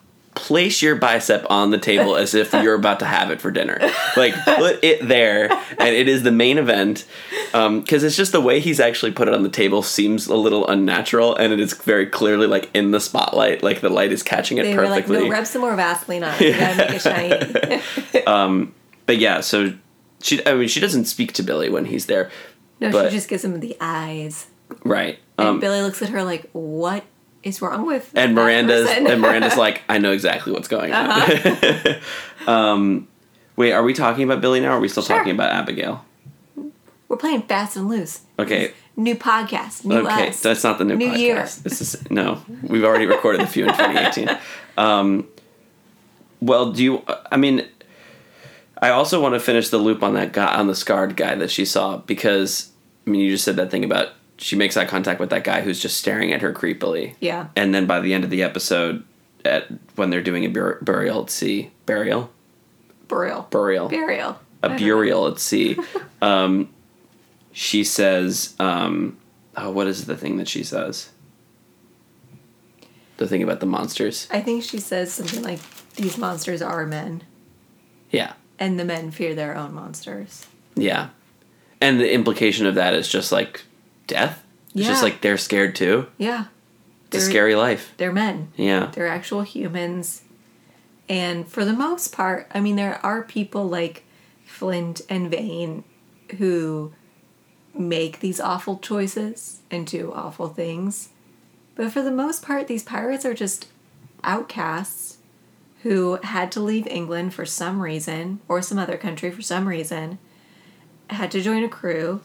Place 0.46 0.80
your 0.82 0.96
bicep 0.96 1.46
on 1.50 1.70
the 1.70 1.78
table 1.78 2.16
as 2.16 2.34
if 2.34 2.52
you're 2.52 2.74
about 2.74 2.98
to 3.00 3.04
have 3.04 3.30
it 3.30 3.40
for 3.40 3.50
dinner. 3.50 3.78
Like 4.16 4.34
put 4.44 4.82
it 4.82 5.06
there, 5.06 5.50
and 5.78 5.94
it 5.94 6.08
is 6.08 6.22
the 6.22 6.32
main 6.32 6.58
event. 6.58 7.04
Because 7.52 8.02
it's 8.02 8.16
just 8.16 8.32
the 8.32 8.40
way 8.40 8.58
he's 8.58 8.80
actually 8.80 9.12
put 9.12 9.28
it 9.28 9.34
on 9.34 9.42
the 9.42 9.48
table 9.50 9.82
seems 9.82 10.26
a 10.26 10.34
little 10.36 10.66
unnatural, 10.66 11.36
and 11.36 11.52
it 11.52 11.60
is 11.60 11.74
very 11.74 12.06
clearly 12.06 12.46
like 12.46 12.70
in 12.74 12.90
the 12.90 13.00
spotlight, 13.00 13.62
like 13.62 13.80
the 13.80 13.88
light 13.90 14.12
is 14.12 14.22
catching 14.22 14.58
it 14.58 14.62
they 14.64 14.74
were 14.76 14.88
like 14.88 15.04
perfectly. 15.06 15.28
no 15.28 15.34
rub 15.34 15.46
some 15.46 15.60
more 15.60 15.76
vaseline 15.76 16.24
on 16.24 16.34
it 16.34 16.40
you 16.40 16.52
gotta 16.58 16.76
make 16.76 16.90
it 16.94 17.82
shiny 18.12 18.24
um, 18.26 18.74
but 19.06 19.18
yeah, 19.18 19.40
so 19.40 19.74
she, 20.22 20.44
I 20.46 20.54
mean, 20.54 20.68
she 20.68 20.80
doesn't 20.80 21.04
speak 21.04 21.32
to 21.34 21.42
Billy 21.42 21.68
when 21.70 21.84
he's 21.84 22.06
there, 22.06 22.30
no 22.80 22.90
But- 22.90 23.10
she 23.10 23.16
just 23.16 23.28
gives 23.28 23.44
him 23.44 23.60
the 23.60 23.76
eyes 23.80 24.46
right? 24.84 25.18
and 25.38 25.48
Um, 25.48 25.60
billy 25.60 25.82
looks 25.82 26.00
at 26.02 26.08
her 26.10 26.22
like 26.24 26.48
what 26.52 27.04
is 27.42 27.62
wrong 27.62 27.86
with 27.86 28.10
and 28.14 28.34
Miranda's 28.34 28.86
person?" 28.88 29.06
and 29.06 29.20
Miranda's 29.20 29.56
like, 29.64 29.82
I 29.88 29.98
know 29.98 30.12
exactly 30.12 30.52
what's 30.52 30.68
going 30.68 30.92
on. 30.92 31.30
um, 32.46 33.08
wait, 33.56 33.72
are 33.72 33.82
we 33.82 33.94
talking 33.94 34.24
about 34.24 34.40
Billy 34.40 34.60
now? 34.60 34.72
or 34.72 34.76
Are 34.76 34.80
we 34.80 34.88
still 34.88 35.02
Sure. 35.02 35.16
talking 35.16 35.32
about 35.32 35.52
Abigail? 35.52 36.04
we're 37.08 37.16
playing 37.16 37.42
fast 37.42 37.76
and 37.76 37.88
loose 37.88 38.20
Okay, 38.38 38.72
new 38.96 39.16
podcast 39.16 39.84
new 39.84 40.06
okay, 40.06 40.28
us 40.28 40.40
that's 40.40 40.62
not 40.62 40.78
the 40.78 40.84
new, 40.84 40.94
New 40.96 41.08
podcast. 41.10 41.18
year. 41.18 41.42
This 41.64 41.80
is 41.80 42.10
no, 42.10 42.40
we've 42.62 42.84
already 42.84 43.06
recorded 43.06 43.40
a 43.40 43.46
few 43.48 43.64
in 43.66 43.70
2018. 43.72 44.30
Um, 44.78 45.26
well, 46.40 46.72
do 46.72 46.82
you? 46.82 47.02
I 47.30 47.36
mean, 47.36 47.66
I 48.80 48.90
also 48.90 49.20
want 49.20 49.34
to 49.34 49.40
finish 49.40 49.68
the 49.68 49.76
loop 49.76 50.02
on 50.02 50.14
that 50.14 50.32
guy 50.32 50.54
on 50.56 50.68
the 50.68 50.74
scarred 50.74 51.16
guy 51.16 51.34
that 51.34 51.50
she 51.50 51.66
saw 51.66 51.98
because 51.98 52.70
I 53.06 53.10
mean, 53.10 53.20
you 53.22 53.30
just 53.32 53.44
said 53.44 53.56
that 53.56 53.70
thing 53.70 53.84
about 53.84 54.08
she 54.40 54.56
makes 54.56 54.76
eye 54.76 54.86
contact 54.86 55.20
with 55.20 55.30
that 55.30 55.44
guy 55.44 55.60
who's 55.60 55.80
just 55.80 55.96
staring 55.98 56.32
at 56.32 56.40
her 56.40 56.52
creepily. 56.52 57.14
yeah 57.20 57.48
and 57.54 57.74
then 57.74 57.86
by 57.86 58.00
the 58.00 58.14
end 58.14 58.24
of 58.24 58.30
the 58.30 58.42
episode, 58.42 59.04
at 59.44 59.66
when 59.96 60.10
they're 60.10 60.22
doing 60.22 60.44
a 60.44 60.48
bur- 60.48 60.78
burial 60.82 61.22
at 61.22 61.30
sea, 61.30 61.70
burial, 61.86 62.30
burial 63.08 63.42
burial, 63.50 63.88
burial 63.88 64.40
a 64.62 64.68
burial 64.70 65.26
at 65.28 65.38
sea, 65.38 65.76
um, 66.22 66.68
she 67.52 67.82
says, 67.84 68.54
um, 68.58 69.16
"Oh, 69.56 69.70
what 69.70 69.86
is 69.86 70.04
the 70.06 70.16
thing 70.16 70.36
that 70.36 70.48
she 70.48 70.62
says? 70.62 71.10
The 73.16 73.26
thing 73.26 73.42
about 73.42 73.60
the 73.60 73.66
monsters. 73.66 74.26
I 74.30 74.40
think 74.40 74.62
she 74.64 74.78
says 74.78 75.12
something 75.12 75.42
like, 75.42 75.60
"These 75.96 76.16
monsters 76.18 76.62
are 76.62 76.86
men, 76.86 77.22
Yeah, 78.10 78.32
and 78.58 78.78
the 78.78 78.84
men 78.84 79.10
fear 79.10 79.34
their 79.34 79.56
own 79.56 79.74
monsters." 79.74 80.46
yeah." 80.74 81.08
And 81.82 81.98
the 81.98 82.12
implication 82.12 82.66
of 82.66 82.74
that 82.74 82.92
is 82.92 83.08
just 83.08 83.32
like 83.32 83.62
death. 84.10 84.44
It's 84.74 84.86
just 84.86 85.02
like 85.02 85.20
they're 85.20 85.38
scared 85.38 85.74
too. 85.74 86.06
Yeah. 86.18 86.44
It's 87.06 87.16
a 87.16 87.18
They're- 87.18 87.30
scary 87.30 87.54
life. 87.56 87.92
They're 87.96 88.12
men. 88.12 88.52
Yeah. 88.56 88.90
They're 88.92 89.08
actual 89.08 89.42
humans. 89.42 90.22
And 91.08 91.48
for 91.48 91.64
the 91.64 91.72
most 91.72 92.12
part, 92.12 92.46
I 92.54 92.60
mean, 92.60 92.76
there 92.76 93.04
are 93.04 93.22
people 93.22 93.68
like 93.68 94.04
Flint 94.46 95.00
and 95.08 95.28
Vane 95.30 95.82
who 96.38 96.92
make 97.74 98.20
these 98.20 98.38
awful 98.40 98.78
choices 98.78 99.60
and 99.70 99.86
do 99.86 100.12
awful 100.12 100.48
things. 100.48 101.08
But 101.74 101.90
for 101.92 102.02
the 102.02 102.10
most 102.12 102.42
part, 102.42 102.68
these 102.68 102.84
pirates 102.84 103.24
are 103.24 103.34
just 103.34 103.66
outcasts 104.22 105.18
who 105.82 106.18
had 106.22 106.52
to 106.52 106.60
leave 106.60 106.86
England 106.86 107.32
for 107.34 107.46
some 107.46 107.80
reason 107.80 108.38
or 108.48 108.60
some 108.62 108.78
other 108.78 108.96
country 108.98 109.30
for 109.30 109.42
some 109.42 109.66
reason, 109.66 110.18
had 111.08 111.30
to 111.32 111.40
join 111.40 111.64
a 111.64 111.68
crew, 111.68 112.20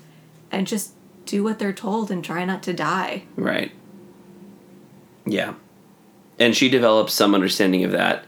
and 0.51 0.67
just 0.67 0.91
do 1.25 1.43
what 1.43 1.59
they're 1.59 1.73
told 1.73 2.11
and 2.11 2.23
try 2.23 2.45
not 2.45 2.63
to 2.63 2.73
die. 2.73 3.23
Right. 3.35 3.71
Yeah. 5.25 5.55
And 6.39 6.55
she 6.55 6.69
develops 6.69 7.13
some 7.13 7.33
understanding 7.33 7.83
of 7.83 7.91
that 7.91 8.25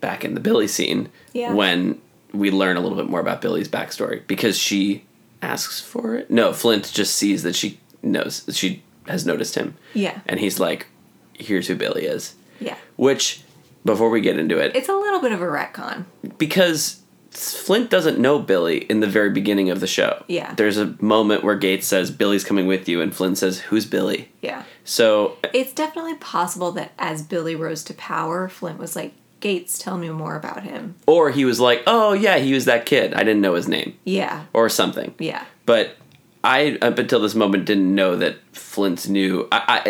back 0.00 0.24
in 0.24 0.34
the 0.34 0.40
Billy 0.40 0.66
scene 0.68 1.08
Yeah. 1.32 1.52
when 1.52 2.00
we 2.32 2.50
learn 2.50 2.76
a 2.76 2.80
little 2.80 2.96
bit 2.96 3.08
more 3.08 3.20
about 3.20 3.40
Billy's 3.40 3.68
backstory 3.68 4.26
because 4.26 4.58
she 4.58 5.04
asks 5.42 5.80
for 5.80 6.16
it. 6.16 6.30
No, 6.30 6.52
Flint 6.52 6.90
just 6.92 7.14
sees 7.14 7.42
that 7.42 7.54
she 7.54 7.78
knows 8.02 8.42
that 8.44 8.54
she 8.56 8.82
has 9.06 9.24
noticed 9.26 9.54
him. 9.54 9.76
Yeah. 9.94 10.20
And 10.26 10.40
he's 10.40 10.58
like, 10.58 10.86
here's 11.34 11.68
who 11.68 11.76
Billy 11.76 12.06
is. 12.06 12.34
Yeah. 12.60 12.76
Which, 12.96 13.42
before 13.84 14.10
we 14.10 14.20
get 14.20 14.38
into 14.38 14.58
it, 14.58 14.74
It's 14.74 14.88
a 14.88 14.94
little 14.96 15.20
bit 15.20 15.32
of 15.32 15.40
a 15.42 15.46
retcon. 15.46 16.04
because 16.38 17.00
Flint 17.36 17.90
doesn't 17.90 18.18
know 18.18 18.38
Billy 18.38 18.78
in 18.78 19.00
the 19.00 19.06
very 19.06 19.30
beginning 19.30 19.70
of 19.70 19.80
the 19.80 19.86
show. 19.86 20.24
Yeah. 20.26 20.54
There's 20.54 20.78
a 20.78 20.96
moment 21.00 21.44
where 21.44 21.54
Gates 21.56 21.86
says, 21.86 22.10
Billy's 22.10 22.44
coming 22.44 22.66
with 22.66 22.88
you, 22.88 23.00
and 23.00 23.14
Flint 23.14 23.38
says, 23.38 23.60
Who's 23.60 23.84
Billy? 23.86 24.30
Yeah. 24.40 24.64
So 24.84 25.36
It's 25.52 25.72
definitely 25.72 26.14
possible 26.16 26.72
that 26.72 26.92
as 26.98 27.22
Billy 27.22 27.54
rose 27.54 27.84
to 27.84 27.94
power, 27.94 28.48
Flint 28.48 28.78
was 28.78 28.96
like, 28.96 29.12
Gates, 29.40 29.78
tell 29.78 29.98
me 29.98 30.08
more 30.08 30.34
about 30.34 30.62
him. 30.62 30.94
Or 31.06 31.30
he 31.30 31.44
was 31.44 31.60
like, 31.60 31.82
"Oh 31.86 32.14
yeah, 32.14 32.38
he 32.38 32.54
was 32.54 32.64
that 32.64 32.86
kid. 32.86 33.12
I 33.12 33.18
didn't 33.18 33.42
know 33.42 33.52
his 33.54 33.68
name," 33.68 33.96
Yeah. 34.02 34.44
or 34.54 34.70
something. 34.70 35.14
Yeah. 35.18 35.44
But 35.66 35.96
I, 36.42 36.78
up 36.80 36.98
until 36.98 37.20
this 37.20 37.34
moment, 37.34 37.66
didn't 37.66 37.94
know 37.94 38.16
that 38.16 38.38
Flint 38.52 39.08
knew. 39.10 39.46
I, 39.52 39.82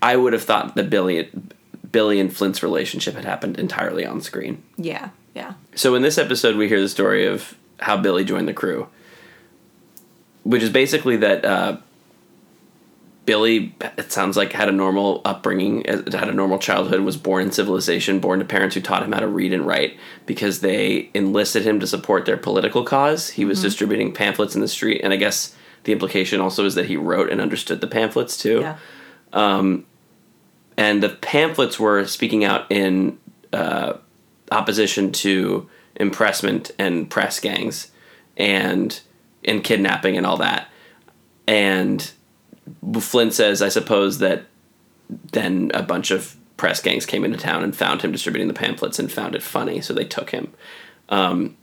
I, 0.00 0.12
I 0.12 0.16
would 0.16 0.32
have 0.32 0.44
thought 0.44 0.76
that 0.76 0.88
Billy, 0.90 1.28
Billy 1.90 2.20
and 2.20 2.34
Flint's 2.34 2.62
relationship 2.62 3.14
had 3.16 3.24
happened 3.24 3.58
entirely 3.58 4.06
on 4.06 4.20
screen. 4.20 4.62
Yeah. 4.76 5.10
Yeah. 5.38 5.54
So 5.76 5.94
in 5.94 6.02
this 6.02 6.18
episode, 6.18 6.56
we 6.56 6.66
hear 6.68 6.80
the 6.80 6.88
story 6.88 7.26
of 7.26 7.54
how 7.78 7.96
Billy 7.96 8.24
joined 8.24 8.48
the 8.48 8.52
crew, 8.52 8.88
which 10.42 10.62
is 10.62 10.70
basically 10.70 11.16
that 11.18 11.44
uh, 11.44 11.76
Billy, 13.24 13.74
it 13.96 14.10
sounds 14.10 14.36
like, 14.36 14.52
had 14.52 14.68
a 14.68 14.72
normal 14.72 15.20
upbringing, 15.24 15.88
uh, 15.88 16.02
had 16.18 16.28
a 16.28 16.32
normal 16.32 16.58
childhood, 16.58 17.00
was 17.02 17.16
born 17.16 17.44
in 17.44 17.52
civilization, 17.52 18.18
born 18.18 18.40
to 18.40 18.44
parents 18.44 18.74
who 18.74 18.80
taught 18.80 19.02
him 19.04 19.12
how 19.12 19.20
to 19.20 19.28
read 19.28 19.52
and 19.52 19.64
write 19.66 19.96
because 20.26 20.60
they 20.60 21.10
enlisted 21.14 21.62
him 21.62 21.78
to 21.78 21.86
support 21.86 22.24
their 22.26 22.36
political 22.36 22.82
cause. 22.84 23.30
He 23.30 23.44
was 23.44 23.62
distributing 23.62 24.12
pamphlets 24.12 24.54
in 24.56 24.60
the 24.60 24.68
street, 24.68 25.02
and 25.04 25.12
I 25.12 25.16
guess 25.16 25.54
the 25.84 25.92
implication 25.92 26.40
also 26.40 26.64
is 26.64 26.74
that 26.74 26.86
he 26.86 26.96
wrote 26.96 27.30
and 27.30 27.40
understood 27.40 27.80
the 27.80 27.86
pamphlets 27.86 28.36
too 28.36 28.60
Yeah. 28.60 28.76
and 30.76 31.02
the 31.02 31.08
pamphlets 31.10 31.78
were 31.78 32.04
speaking 32.06 32.44
out 32.44 32.66
in 32.70 33.18
uh, 33.52 33.94
opposition 34.58 35.12
to 35.12 35.68
impressment 35.96 36.70
and 36.78 37.08
press 37.08 37.40
gangs 37.40 37.90
and 38.36 39.00
and 39.44 39.64
kidnapping 39.64 40.16
and 40.16 40.26
all 40.26 40.36
that. 40.38 40.68
And 41.46 42.10
Flint 43.00 43.32
says, 43.32 43.62
I 43.62 43.68
suppose 43.68 44.18
that 44.18 44.46
then 45.32 45.70
a 45.72 45.82
bunch 45.82 46.10
of 46.10 46.36
press 46.56 46.82
gangs 46.82 47.06
came 47.06 47.24
into 47.24 47.38
town 47.38 47.62
and 47.62 47.74
found 47.74 48.02
him 48.02 48.12
distributing 48.12 48.48
the 48.48 48.54
pamphlets 48.54 48.98
and 48.98 49.10
found 49.10 49.34
it 49.34 49.42
funny, 49.42 49.80
so 49.80 49.94
they 49.94 50.04
took 50.04 50.30
him. 50.30 50.52
Um, 51.08 51.56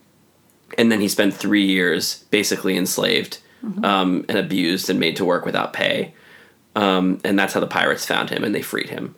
and 0.78 0.92
then 0.92 1.02
he 1.02 1.08
spent 1.08 1.34
three 1.34 1.66
years 1.66 2.24
basically 2.32 2.76
enslaved 2.78 3.40
um, 3.84 4.26
and 4.28 4.38
abused 4.38 4.90
and 4.90 5.00
made 5.00 5.16
to 5.18 5.26
work 5.26 5.46
without 5.46 5.74
pay. 5.74 6.14
Um, 6.76 7.20
and 7.24 7.38
that's 7.38 7.54
how 7.54 7.60
the 7.60 7.68
pirates 7.68 8.06
found 8.06 8.30
him 8.30 8.44
and 8.44 8.56
they 8.56 8.62
freed 8.62 8.90
him. 8.90 9.16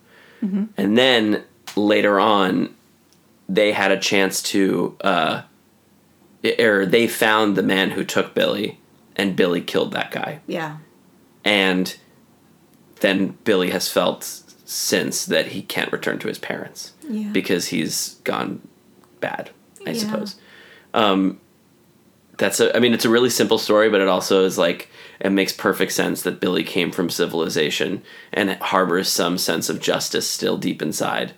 And 0.77 0.97
then 0.97 1.43
later 1.75 2.19
on, 2.19 2.75
they 3.49 3.71
had 3.71 3.91
a 3.91 3.99
chance 3.99 4.41
to, 4.43 4.95
uh, 5.01 5.41
or 6.59 6.85
they 6.85 7.07
found 7.07 7.55
the 7.55 7.63
man 7.63 7.91
who 7.91 8.03
took 8.03 8.33
Billy, 8.33 8.79
and 9.15 9.35
Billy 9.35 9.61
killed 9.61 9.91
that 9.93 10.11
guy. 10.11 10.39
Yeah. 10.47 10.77
And 11.43 11.95
then 12.99 13.37
Billy 13.43 13.69
has 13.71 13.89
felt 13.89 14.23
since 14.65 15.25
that 15.25 15.47
he 15.47 15.61
can't 15.61 15.91
return 15.91 16.19
to 16.19 16.27
his 16.27 16.37
parents 16.39 16.93
Yeah. 17.09 17.29
because 17.31 17.67
he's 17.67 18.15
gone 18.23 18.67
bad, 19.21 19.51
I 19.85 19.91
Yeah. 19.91 19.99
suppose. 19.99 20.35
Um, 20.93 21.39
that's 22.37 22.59
a, 22.59 22.75
I 22.75 22.79
mean, 22.79 22.93
it's 22.93 23.05
a 23.05 23.09
really 23.09 23.29
simple 23.29 23.57
story, 23.57 23.89
but 23.89 24.01
it 24.01 24.07
also 24.07 24.43
is 24.45 24.57
like, 24.57 24.89
it 25.19 25.31
makes 25.31 25.53
perfect 25.53 25.91
sense 25.93 26.21
that 26.23 26.39
Billy 26.39 26.63
came 26.63 26.91
from 26.91 27.09
civilization 27.09 28.03
and 28.33 28.51
harbors 28.61 29.07
some 29.09 29.37
sense 29.37 29.69
of 29.69 29.79
justice 29.79 30.29
still 30.29 30.57
deep 30.57 30.81
inside. 30.81 31.31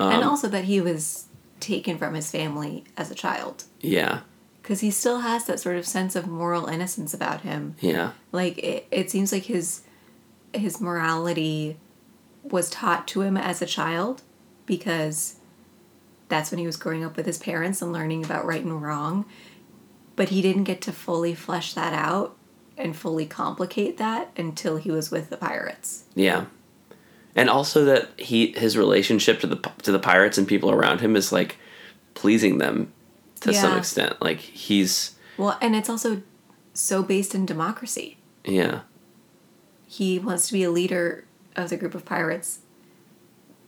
Um, 0.00 0.12
and 0.12 0.24
also 0.24 0.48
that 0.48 0.64
he 0.64 0.80
was 0.80 1.23
taken 1.64 1.98
from 1.98 2.14
his 2.14 2.30
family 2.30 2.84
as 2.96 3.10
a 3.10 3.14
child. 3.14 3.64
Yeah. 3.80 4.20
Because 4.62 4.80
he 4.80 4.90
still 4.90 5.20
has 5.20 5.44
that 5.46 5.60
sort 5.60 5.76
of 5.76 5.86
sense 5.86 6.16
of 6.16 6.26
moral 6.26 6.66
innocence 6.66 7.12
about 7.12 7.42
him. 7.42 7.76
Yeah. 7.80 8.12
Like 8.32 8.58
it, 8.58 8.86
it 8.90 9.10
seems 9.10 9.32
like 9.32 9.44
his 9.44 9.82
his 10.52 10.80
morality 10.80 11.76
was 12.44 12.70
taught 12.70 13.08
to 13.08 13.22
him 13.22 13.36
as 13.36 13.60
a 13.60 13.66
child 13.66 14.22
because 14.66 15.36
that's 16.28 16.50
when 16.50 16.58
he 16.58 16.66
was 16.66 16.76
growing 16.76 17.04
up 17.04 17.16
with 17.16 17.26
his 17.26 17.38
parents 17.38 17.82
and 17.82 17.92
learning 17.92 18.24
about 18.24 18.46
right 18.46 18.62
and 18.62 18.82
wrong. 18.82 19.24
But 20.16 20.28
he 20.28 20.40
didn't 20.42 20.64
get 20.64 20.80
to 20.82 20.92
fully 20.92 21.34
flesh 21.34 21.74
that 21.74 21.92
out 21.92 22.36
and 22.76 22.96
fully 22.96 23.26
complicate 23.26 23.98
that 23.98 24.30
until 24.36 24.76
he 24.76 24.90
was 24.90 25.10
with 25.10 25.30
the 25.30 25.36
pirates. 25.36 26.04
Yeah. 26.14 26.46
And 27.36 27.50
also 27.50 27.84
that 27.86 28.08
he 28.18 28.52
his 28.52 28.76
relationship 28.76 29.40
to 29.40 29.46
the 29.46 29.56
to 29.82 29.92
the 29.92 29.98
pirates 29.98 30.38
and 30.38 30.46
people 30.46 30.70
around 30.70 31.00
him 31.00 31.16
is 31.16 31.32
like 31.32 31.56
pleasing 32.14 32.58
them 32.58 32.92
to 33.40 33.52
some 33.52 33.76
extent. 33.76 34.20
Like 34.22 34.38
he's 34.38 35.16
Well, 35.36 35.58
and 35.60 35.74
it's 35.74 35.88
also 35.90 36.22
so 36.72 37.02
based 37.02 37.34
in 37.34 37.46
democracy. 37.46 38.18
yeah. 38.44 38.80
He 39.86 40.18
wants 40.18 40.48
to 40.48 40.52
be 40.52 40.64
a 40.64 40.70
leader 40.72 41.24
of 41.54 41.70
the 41.70 41.76
group 41.76 41.94
of 41.94 42.04
pirates, 42.04 42.58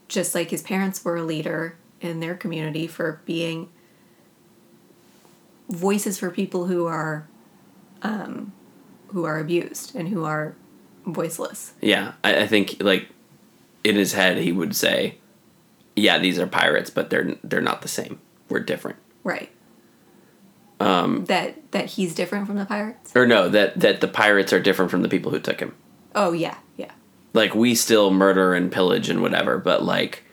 just 0.09 0.35
like 0.35 0.49
his 0.49 0.61
parents 0.61 1.05
were 1.05 1.15
a 1.15 1.23
leader 1.23 1.77
in 2.01 2.19
their 2.19 2.35
community 2.35 2.85
for 2.85 3.21
being 3.25 3.69
voices 5.69 6.17
for 6.19 6.29
people 6.29 6.65
who 6.67 6.85
are 6.85 7.27
um, 8.01 8.51
who 9.07 9.23
are 9.23 9.39
abused 9.39 9.95
and 9.95 10.09
who 10.09 10.23
are 10.25 10.55
voiceless. 11.05 11.73
Yeah. 11.81 12.13
I, 12.23 12.41
I 12.41 12.47
think 12.47 12.77
like 12.81 13.07
in 13.87 13.95
his 13.95 14.13
head 14.13 14.37
he 14.37 14.51
would 14.51 14.75
say, 14.75 15.17
Yeah, 15.95 16.17
these 16.19 16.37
are 16.39 16.47
pirates, 16.47 16.89
but 16.89 17.09
they're 17.09 17.35
they're 17.43 17.61
not 17.61 17.81
the 17.81 17.87
same. 17.87 18.19
We're 18.49 18.59
different. 18.61 18.97
Right. 19.23 19.49
Um, 20.79 21.25
that 21.25 21.71
that 21.71 21.85
he's 21.87 22.13
different 22.13 22.45
from 22.47 22.57
the 22.57 22.65
pirates. 22.65 23.15
Or 23.15 23.25
no, 23.25 23.49
that 23.49 23.79
that 23.79 23.99
the 24.01 24.07
pirates 24.07 24.53
are 24.53 24.59
different 24.59 24.91
from 24.91 25.01
the 25.01 25.09
people 25.09 25.31
who 25.31 25.39
took 25.39 25.59
him. 25.59 25.73
Oh 26.13 26.31
yeah, 26.33 26.57
yeah, 26.77 26.91
Like 27.33 27.53
we 27.55 27.75
still 27.75 28.09
murder 28.11 28.53
and 28.53 28.71
pillage 28.71 29.09
and 29.09 29.21
whatever, 29.21 29.57
but 29.57 29.83
like 29.83 30.23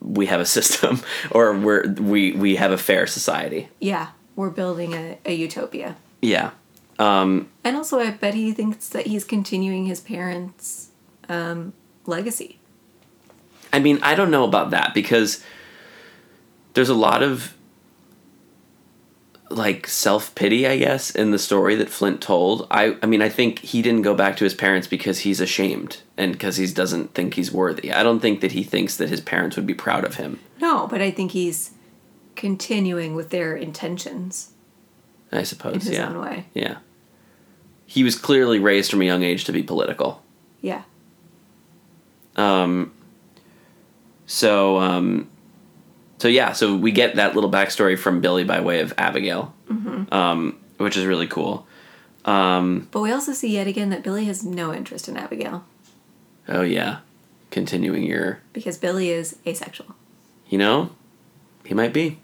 we 0.00 0.26
have 0.26 0.40
a 0.40 0.44
system 0.46 1.00
or 1.30 1.56
we're 1.56 1.92
we 1.94 2.32
we 2.32 2.56
have 2.56 2.72
a 2.72 2.78
fair 2.78 3.06
society. 3.06 3.68
yeah. 3.80 4.08
We're 4.34 4.48
building 4.50 4.94
a, 4.94 5.18
a 5.26 5.34
utopia. 5.34 5.96
Yeah. 6.22 6.52
Um 6.98 7.50
And 7.64 7.76
also, 7.76 7.98
I 8.00 8.10
bet 8.12 8.32
he 8.34 8.52
thinks 8.52 8.88
that 8.88 9.06
he's 9.06 9.24
continuing 9.24 9.84
his 9.86 10.00
parents' 10.00 10.88
um, 11.28 11.74
legacy. 12.06 12.58
I 13.72 13.78
mean, 13.78 13.98
I 14.02 14.14
don't 14.14 14.30
know 14.30 14.44
about 14.44 14.70
that 14.70 14.92
because 14.94 15.42
there's 16.74 16.88
a 16.88 16.94
lot 16.94 17.22
of 17.22 17.54
like 19.50 19.86
self 19.86 20.34
pity, 20.34 20.66
I 20.66 20.78
guess, 20.78 21.10
in 21.10 21.30
the 21.30 21.38
story 21.38 21.74
that 21.76 21.88
Flint 21.88 22.20
told. 22.20 22.66
I 22.70 22.96
I 23.02 23.06
mean, 23.06 23.22
I 23.22 23.28
think 23.28 23.60
he 23.60 23.82
didn't 23.82 24.02
go 24.02 24.14
back 24.14 24.36
to 24.38 24.44
his 24.44 24.54
parents 24.54 24.86
because 24.86 25.20
he's 25.20 25.40
ashamed 25.40 25.98
and 26.16 26.32
because 26.32 26.56
he 26.56 26.66
doesn't 26.66 27.14
think 27.14 27.34
he's 27.34 27.52
worthy. 27.52 27.92
I 27.92 28.02
don't 28.02 28.20
think 28.20 28.40
that 28.40 28.52
he 28.52 28.62
thinks 28.62 28.96
that 28.96 29.08
his 29.08 29.20
parents 29.20 29.56
would 29.56 29.66
be 29.66 29.74
proud 29.74 30.04
of 30.04 30.16
him. 30.16 30.40
No, 30.60 30.86
but 30.86 31.00
I 31.00 31.10
think 31.10 31.32
he's 31.32 31.72
continuing 32.34 33.14
with 33.14 33.30
their 33.30 33.54
intentions 33.56 34.52
I 35.30 35.40
in 35.40 35.44
suppose, 35.44 35.82
his 35.84 35.90
yeah, 35.90 36.08
own 36.08 36.18
way. 36.18 36.46
yeah. 36.54 36.78
He 37.86 38.04
was 38.04 38.16
clearly 38.16 38.58
raised 38.58 38.90
from 38.90 39.02
a 39.02 39.04
young 39.04 39.22
age 39.22 39.44
to 39.44 39.52
be 39.52 39.62
political. 39.62 40.22
Yeah. 40.62 40.82
Um, 42.36 42.92
so, 44.26 44.78
um, 44.78 45.28
so 46.18 46.28
yeah, 46.28 46.52
so 46.52 46.76
we 46.76 46.92
get 46.92 47.16
that 47.16 47.34
little 47.34 47.50
backstory 47.50 47.98
from 47.98 48.20
Billy 48.20 48.44
by 48.44 48.60
way 48.60 48.80
of 48.80 48.94
Abigail, 48.96 49.54
um, 50.10 50.58
which 50.78 50.96
is 50.96 51.04
really 51.04 51.26
cool. 51.26 51.66
Um, 52.24 52.88
But 52.90 53.00
we 53.00 53.10
also 53.12 53.32
see 53.32 53.48
yet 53.52 53.66
again 53.66 53.90
that 53.90 54.02
Billy 54.02 54.24
has 54.26 54.44
no 54.44 54.72
interest 54.72 55.08
in 55.08 55.16
Abigail 55.16 55.64
oh 56.48 56.62
yeah, 56.62 56.98
continuing 57.50 58.02
your, 58.04 58.40
because 58.52 58.76
Billy 58.78 59.10
is 59.10 59.36
asexual. 59.46 59.94
you 60.48 60.58
know, 60.58 60.90
he 61.64 61.74
might 61.74 61.92
be. 61.92 62.18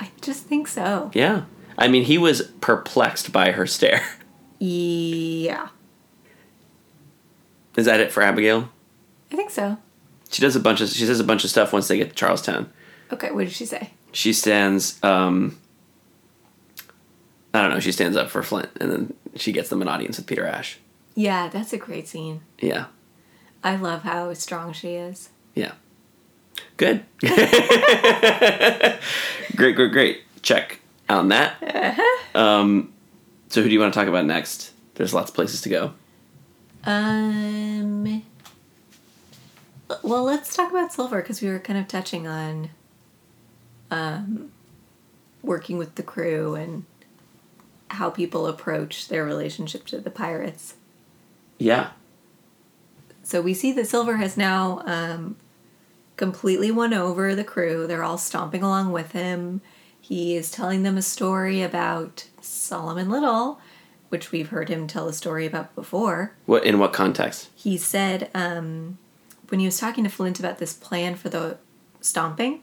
I 0.00 0.10
just 0.20 0.44
think 0.46 0.68
so. 0.68 1.10
Yeah, 1.14 1.44
I 1.78 1.88
mean, 1.88 2.04
he 2.04 2.18
was 2.18 2.42
perplexed 2.60 3.32
by 3.32 3.52
her 3.52 3.66
stare. 3.66 4.02
Yeah. 4.58 5.68
Is 7.76 7.84
that 7.84 8.00
it 8.00 8.10
for 8.10 8.22
Abigail? 8.22 8.70
I 9.32 9.36
think 9.36 9.50
so. 9.50 9.78
She 10.30 10.42
does 10.42 10.56
a 10.56 10.60
bunch 10.60 10.80
of 10.80 10.88
she 10.88 11.04
says 11.06 11.20
a 11.20 11.24
bunch 11.24 11.44
of 11.44 11.50
stuff 11.50 11.72
once 11.72 11.88
they 11.88 11.96
get 11.96 12.08
to 12.10 12.14
Charlestown. 12.14 12.70
Okay, 13.12 13.30
what 13.30 13.44
did 13.44 13.52
she 13.52 13.64
say? 13.66 13.90
She 14.12 14.32
stands. 14.32 15.02
Um, 15.04 15.58
I 17.54 17.62
don't 17.62 17.70
know. 17.70 17.80
She 17.80 17.92
stands 17.92 18.16
up 18.16 18.28
for 18.30 18.42
Flint, 18.42 18.68
and 18.80 18.90
then 18.90 19.14
she 19.36 19.52
gets 19.52 19.68
them 19.68 19.80
an 19.82 19.88
audience 19.88 20.16
with 20.16 20.26
Peter 20.26 20.46
Ash. 20.46 20.78
Yeah, 21.14 21.48
that's 21.48 21.72
a 21.72 21.78
great 21.78 22.08
scene. 22.08 22.40
Yeah, 22.58 22.86
I 23.62 23.76
love 23.76 24.02
how 24.02 24.32
strong 24.34 24.72
she 24.72 24.94
is. 24.94 25.30
yeah, 25.54 25.72
good. 26.76 27.04
great, 29.56 29.74
great, 29.76 29.92
great. 29.92 30.20
Check 30.42 30.80
on 31.08 31.28
that. 31.28 31.54
Um, 32.34 32.92
so 33.48 33.62
who 33.62 33.68
do 33.68 33.72
you 33.72 33.80
want 33.80 33.94
to 33.94 33.98
talk 33.98 34.08
about 34.08 34.26
next? 34.26 34.72
There's 34.94 35.14
lots 35.14 35.30
of 35.30 35.34
places 35.34 35.60
to 35.62 35.68
go. 35.68 35.92
Um. 36.84 38.22
Well, 40.02 40.24
let's 40.24 40.54
talk 40.54 40.70
about 40.70 40.92
Silver 40.92 41.20
because 41.22 41.40
we 41.40 41.48
were 41.48 41.58
kind 41.60 41.78
of 41.78 41.86
touching 41.86 42.26
on, 42.26 42.70
um, 43.90 44.50
working 45.42 45.78
with 45.78 45.94
the 45.94 46.02
crew 46.02 46.54
and 46.54 46.84
how 47.90 48.10
people 48.10 48.46
approach 48.46 49.08
their 49.08 49.24
relationship 49.24 49.86
to 49.86 49.98
the 50.00 50.10
pirates. 50.10 50.74
Yeah, 51.58 51.90
So 53.22 53.40
we 53.40 53.54
see 53.54 53.72
that 53.72 53.86
Silver 53.86 54.16
has 54.18 54.36
now 54.36 54.82
um, 54.84 55.36
completely 56.16 56.70
won 56.70 56.92
over 56.92 57.34
the 57.34 57.44
crew. 57.44 57.86
They're 57.86 58.04
all 58.04 58.18
stomping 58.18 58.62
along 58.62 58.92
with 58.92 59.12
him. 59.12 59.62
He 60.00 60.36
is 60.36 60.50
telling 60.50 60.82
them 60.82 60.98
a 60.98 61.02
story 61.02 61.62
about 61.62 62.28
Solomon 62.42 63.08
Little, 63.08 63.58
which 64.10 64.32
we've 64.32 64.48
heard 64.50 64.68
him 64.68 64.86
tell 64.86 65.08
a 65.08 65.12
story 65.12 65.46
about 65.46 65.74
before. 65.74 66.32
what 66.44 66.64
in 66.64 66.78
what 66.78 66.92
context? 66.92 67.48
He 67.54 67.76
said 67.78 68.30
um, 68.34 68.98
when 69.48 69.60
he 69.60 69.66
was 69.66 69.78
talking 69.78 70.04
to 70.04 70.10
Flint 70.10 70.38
about 70.38 70.58
this 70.58 70.72
plan 70.72 71.14
for 71.14 71.28
the 71.28 71.58
stomping, 72.00 72.60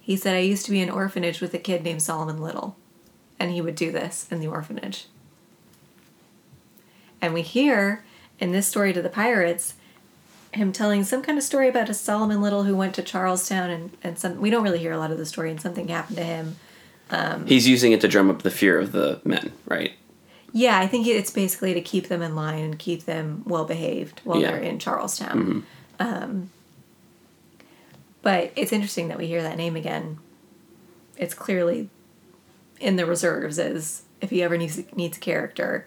he 0.00 0.16
said, 0.16 0.34
I 0.36 0.40
used 0.40 0.64
to 0.66 0.70
be 0.70 0.80
in 0.80 0.88
an 0.88 0.94
orphanage 0.94 1.40
with 1.40 1.52
a 1.54 1.58
kid 1.58 1.82
named 1.82 2.02
Solomon 2.02 2.40
Little, 2.40 2.76
and 3.38 3.50
he 3.50 3.60
would 3.60 3.74
do 3.74 3.90
this 3.92 4.26
in 4.30 4.40
the 4.40 4.46
orphanage. 4.46 5.06
And 7.20 7.34
we 7.34 7.42
hear 7.42 8.04
in 8.38 8.52
this 8.52 8.66
story 8.68 8.92
to 8.92 9.02
the 9.02 9.08
pirates 9.08 9.74
him 10.52 10.72
telling 10.72 11.04
some 11.04 11.22
kind 11.22 11.36
of 11.36 11.44
story 11.44 11.68
about 11.68 11.88
a 11.90 11.94
Solomon 11.94 12.40
Little 12.40 12.62
who 12.64 12.74
went 12.76 12.94
to 12.94 13.02
Charlestown 13.02 13.68
and, 13.68 13.90
and 14.02 14.18
some 14.18 14.40
we 14.40 14.48
don't 14.48 14.62
really 14.62 14.78
hear 14.78 14.92
a 14.92 14.98
lot 14.98 15.10
of 15.10 15.18
the 15.18 15.26
story 15.26 15.50
and 15.50 15.60
something 15.60 15.88
happened 15.88 16.16
to 16.16 16.24
him. 16.24 16.56
Um, 17.10 17.46
He's 17.46 17.68
using 17.68 17.92
it 17.92 18.00
to 18.00 18.08
drum 18.08 18.30
up 18.30 18.42
the 18.42 18.50
fear 18.50 18.78
of 18.80 18.92
the 18.92 19.20
men, 19.24 19.52
right? 19.66 19.92
Yeah, 20.52 20.78
I 20.78 20.86
think 20.86 21.06
it's 21.06 21.30
basically 21.30 21.74
to 21.74 21.80
keep 21.82 22.08
them 22.08 22.22
in 22.22 22.34
line 22.34 22.62
and 22.62 22.78
keep 22.78 23.04
them 23.04 23.42
well 23.44 23.64
behaved 23.66 24.20
while 24.24 24.40
Yeah. 24.40 24.52
they're 24.52 24.60
in 24.60 24.78
Charlestown. 24.78 25.38
Mm-hmm. 25.38 25.60
Um, 25.98 26.50
but 28.22 28.52
it's 28.56 28.72
interesting 28.72 29.08
that 29.08 29.18
we 29.18 29.26
hear 29.26 29.42
that 29.42 29.56
name 29.56 29.76
again. 29.76 30.18
It's 31.16 31.34
clearly 31.34 31.88
in 32.80 32.96
the 32.96 33.06
reserves 33.06 33.58
as 33.58 34.02
if 34.20 34.30
he 34.30 34.42
ever 34.42 34.56
needs 34.58 34.80
needs 34.94 35.16
a 35.16 35.20
character. 35.20 35.86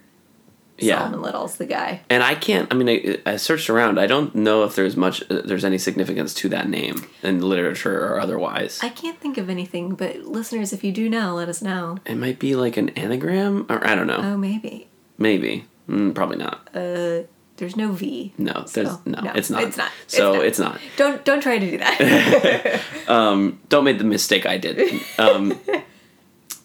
Yeah. 0.82 1.00
Solomon 1.00 1.22
Little's 1.22 1.58
the 1.58 1.65
guy. 1.65 2.02
And 2.10 2.24
I 2.24 2.36
can't. 2.36 2.72
I 2.72 2.76
mean, 2.76 2.88
I, 3.26 3.32
I 3.34 3.36
searched 3.36 3.69
around. 3.69 4.00
I 4.00 4.08
don't 4.08 4.34
know 4.34 4.63
if 4.63 4.76
there's 4.78 4.95
much. 4.95 5.22
uh, 5.30 5.41
There's 5.43 5.65
any 5.65 5.78
significance 5.78 6.34
to 6.36 6.48
that 6.50 6.69
name 6.69 7.06
in 7.22 7.41
literature 7.41 8.02
or 8.08 8.17
otherwise. 8.22 8.80
I 8.82 8.88
can't 8.88 9.19
think 9.19 9.38
of 9.38 9.50
anything, 9.50 9.95
but 9.95 10.22
listeners, 10.22 10.72
if 10.72 10.82
you 10.86 10.93
do 10.93 11.10
know, 11.10 11.36
let 11.36 11.50
us 11.50 11.62
know. 11.62 11.98
it 12.06 12.15
might 12.15 12.39
be 12.39 12.56
like 12.56 12.78
an 12.78 12.89
anagram, 12.89 13.65
or 13.67 13.86
I 13.86 13.93
don't 13.93 14.08
know. 14.08 14.22
Oh, 14.24 14.38
maybe. 14.38 14.88
Maybe. 15.17 15.65
Mm, 15.89 16.15
probably 16.15 16.38
not. 16.38 16.69
Uh, 16.74 17.24
there's 17.60 17.76
no 17.76 17.91
V. 17.91 18.34
No, 18.38 18.65
there's 18.74 18.89
So, 18.89 19.02
no, 19.06 19.22
no, 19.22 19.32
It's 19.36 19.50
not. 19.50 19.63
it's 19.63 19.78
not. 19.78 19.91
So 20.08 20.34
It's 20.36 20.43
it's 20.45 20.60
not. 20.60 20.80
Don't 20.98 21.24
don't 21.26 21.41
try 21.41 21.60
to 21.60 21.72
do 21.72 21.78
that. 21.78 22.82
Don't 23.69 23.84
make 23.84 23.98
the 23.98 24.04
mistake 24.04 24.45
I 24.45 24.58
did. 24.58 25.00
Um, 25.19 25.60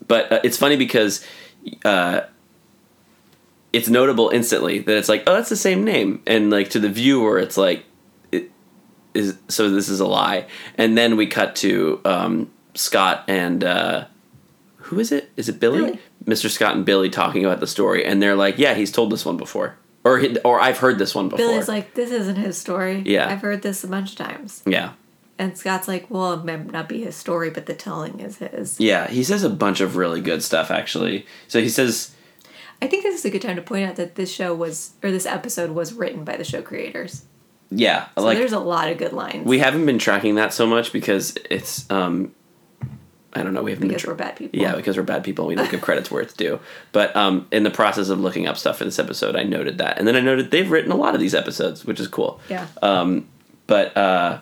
but 0.06 0.32
uh, 0.32 0.40
it's 0.44 0.56
funny 0.56 0.76
because 0.76 1.24
uh, 1.84 2.22
it's 3.72 3.88
notable 3.88 4.30
instantly 4.30 4.78
that 4.78 4.96
it's 4.96 5.08
like, 5.08 5.24
oh, 5.26 5.34
that's 5.34 5.48
the 5.48 5.56
same 5.56 5.84
name, 5.84 6.22
and 6.26 6.50
like 6.50 6.70
to 6.70 6.78
the 6.80 6.88
viewer, 6.88 7.38
it's 7.38 7.56
like, 7.56 7.84
it 8.30 8.50
is 9.14 9.36
so 9.48 9.70
this 9.70 9.88
is 9.88 10.00
a 10.00 10.06
lie, 10.06 10.46
and 10.78 10.96
then 10.96 11.16
we 11.16 11.26
cut 11.26 11.56
to 11.56 12.00
um, 12.04 12.50
Scott 12.74 13.24
and 13.28 13.64
uh, 13.64 14.04
who 14.76 15.00
is 15.00 15.10
it? 15.12 15.30
Is 15.36 15.48
it 15.48 15.58
Billy? 15.60 15.80
Billy. 15.80 16.00
Mr. 16.24 16.48
Scott 16.48 16.74
and 16.74 16.86
Billy 16.86 17.10
talking 17.10 17.44
about 17.44 17.60
the 17.60 17.66
story, 17.66 18.04
and 18.04 18.22
they're 18.22 18.36
like, 18.36 18.58
yeah, 18.58 18.74
he's 18.74 18.90
told 18.92 19.10
this 19.12 19.26
one 19.26 19.36
before, 19.36 19.76
or 20.04 20.22
or 20.44 20.60
I've 20.60 20.78
heard 20.78 20.98
this 20.98 21.14
one 21.14 21.28
before. 21.28 21.46
Billy's 21.46 21.68
like, 21.68 21.94
this 21.94 22.10
isn't 22.10 22.36
his 22.36 22.56
story. 22.58 23.02
Yeah. 23.06 23.28
I've 23.28 23.40
heard 23.40 23.62
this 23.62 23.82
a 23.84 23.88
bunch 23.88 24.12
of 24.12 24.16
times. 24.18 24.62
yeah. 24.66 24.92
And 25.36 25.58
Scott's 25.58 25.88
like, 25.88 26.08
well, 26.10 26.34
it 26.34 26.44
may 26.44 26.56
not 26.56 26.88
be 26.88 27.02
his 27.02 27.16
story, 27.16 27.50
but 27.50 27.66
the 27.66 27.74
telling 27.74 28.20
is 28.20 28.38
his. 28.38 28.78
Yeah, 28.78 29.08
he 29.08 29.24
says 29.24 29.42
a 29.42 29.50
bunch 29.50 29.80
of 29.80 29.96
really 29.96 30.20
good 30.20 30.44
stuff 30.44 30.70
actually. 30.70 31.26
So 31.48 31.60
he 31.60 31.68
says, 31.68 32.14
I 32.80 32.86
think 32.86 33.02
this 33.02 33.16
is 33.16 33.24
a 33.24 33.30
good 33.30 33.42
time 33.42 33.56
to 33.56 33.62
point 33.62 33.88
out 33.88 33.96
that 33.96 34.14
this 34.14 34.32
show 34.32 34.54
was, 34.54 34.92
or 35.02 35.10
this 35.10 35.26
episode 35.26 35.70
was 35.72 35.92
written 35.92 36.22
by 36.22 36.36
the 36.36 36.44
show 36.44 36.62
creators. 36.62 37.24
yeah, 37.70 38.06
So 38.16 38.22
like 38.22 38.38
there's 38.38 38.52
a 38.52 38.60
lot 38.60 38.88
of 38.90 38.98
good 38.98 39.12
lines. 39.12 39.44
we 39.44 39.58
haven't 39.58 39.86
been 39.86 39.98
tracking 39.98 40.36
that 40.36 40.52
so 40.52 40.66
much 40.66 40.92
because 40.92 41.34
it's 41.50 41.90
um 41.90 42.32
I 43.34 43.42
don't 43.42 43.52
know, 43.54 43.62
we 43.62 43.72
haven't 43.72 43.88
because 43.88 44.02
been 44.02 44.10
we're 44.12 44.16
bad 44.16 44.36
people. 44.36 44.60
yeah, 44.60 44.76
because 44.76 44.96
we're 44.96 45.02
bad 45.02 45.24
people 45.24 45.46
we 45.46 45.54
don't 45.54 45.70
give 45.70 45.80
credits 45.80 46.10
where 46.10 46.22
it's 46.22 46.34
due. 46.34 46.60
But 46.92 47.14
um 47.16 47.46
in 47.50 47.62
the 47.64 47.70
process 47.70 48.08
of 48.08 48.20
looking 48.20 48.46
up 48.46 48.56
stuff 48.56 48.78
for 48.78 48.84
this 48.84 48.98
episode, 48.98 49.36
I 49.36 49.42
noted 49.42 49.78
that. 49.78 49.98
And 49.98 50.06
then 50.06 50.16
I 50.16 50.20
noted 50.20 50.50
they've 50.50 50.70
written 50.70 50.92
a 50.92 50.96
lot 50.96 51.14
of 51.14 51.20
these 51.20 51.34
episodes, 51.34 51.84
which 51.84 51.98
is 52.00 52.08
cool. 52.08 52.40
Yeah. 52.48 52.66
But 53.66 53.96
uh 53.96 54.38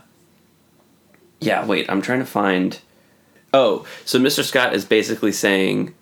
yeah, 1.40 1.64
wait, 1.66 1.90
I'm 1.90 2.02
trying 2.02 2.20
to 2.20 2.26
find 2.26 2.78
Oh, 3.54 3.86
so 4.04 4.18
Mr. 4.18 4.42
Scott 4.42 4.74
is 4.74 4.84
basically 4.86 5.32
saying 5.32 5.94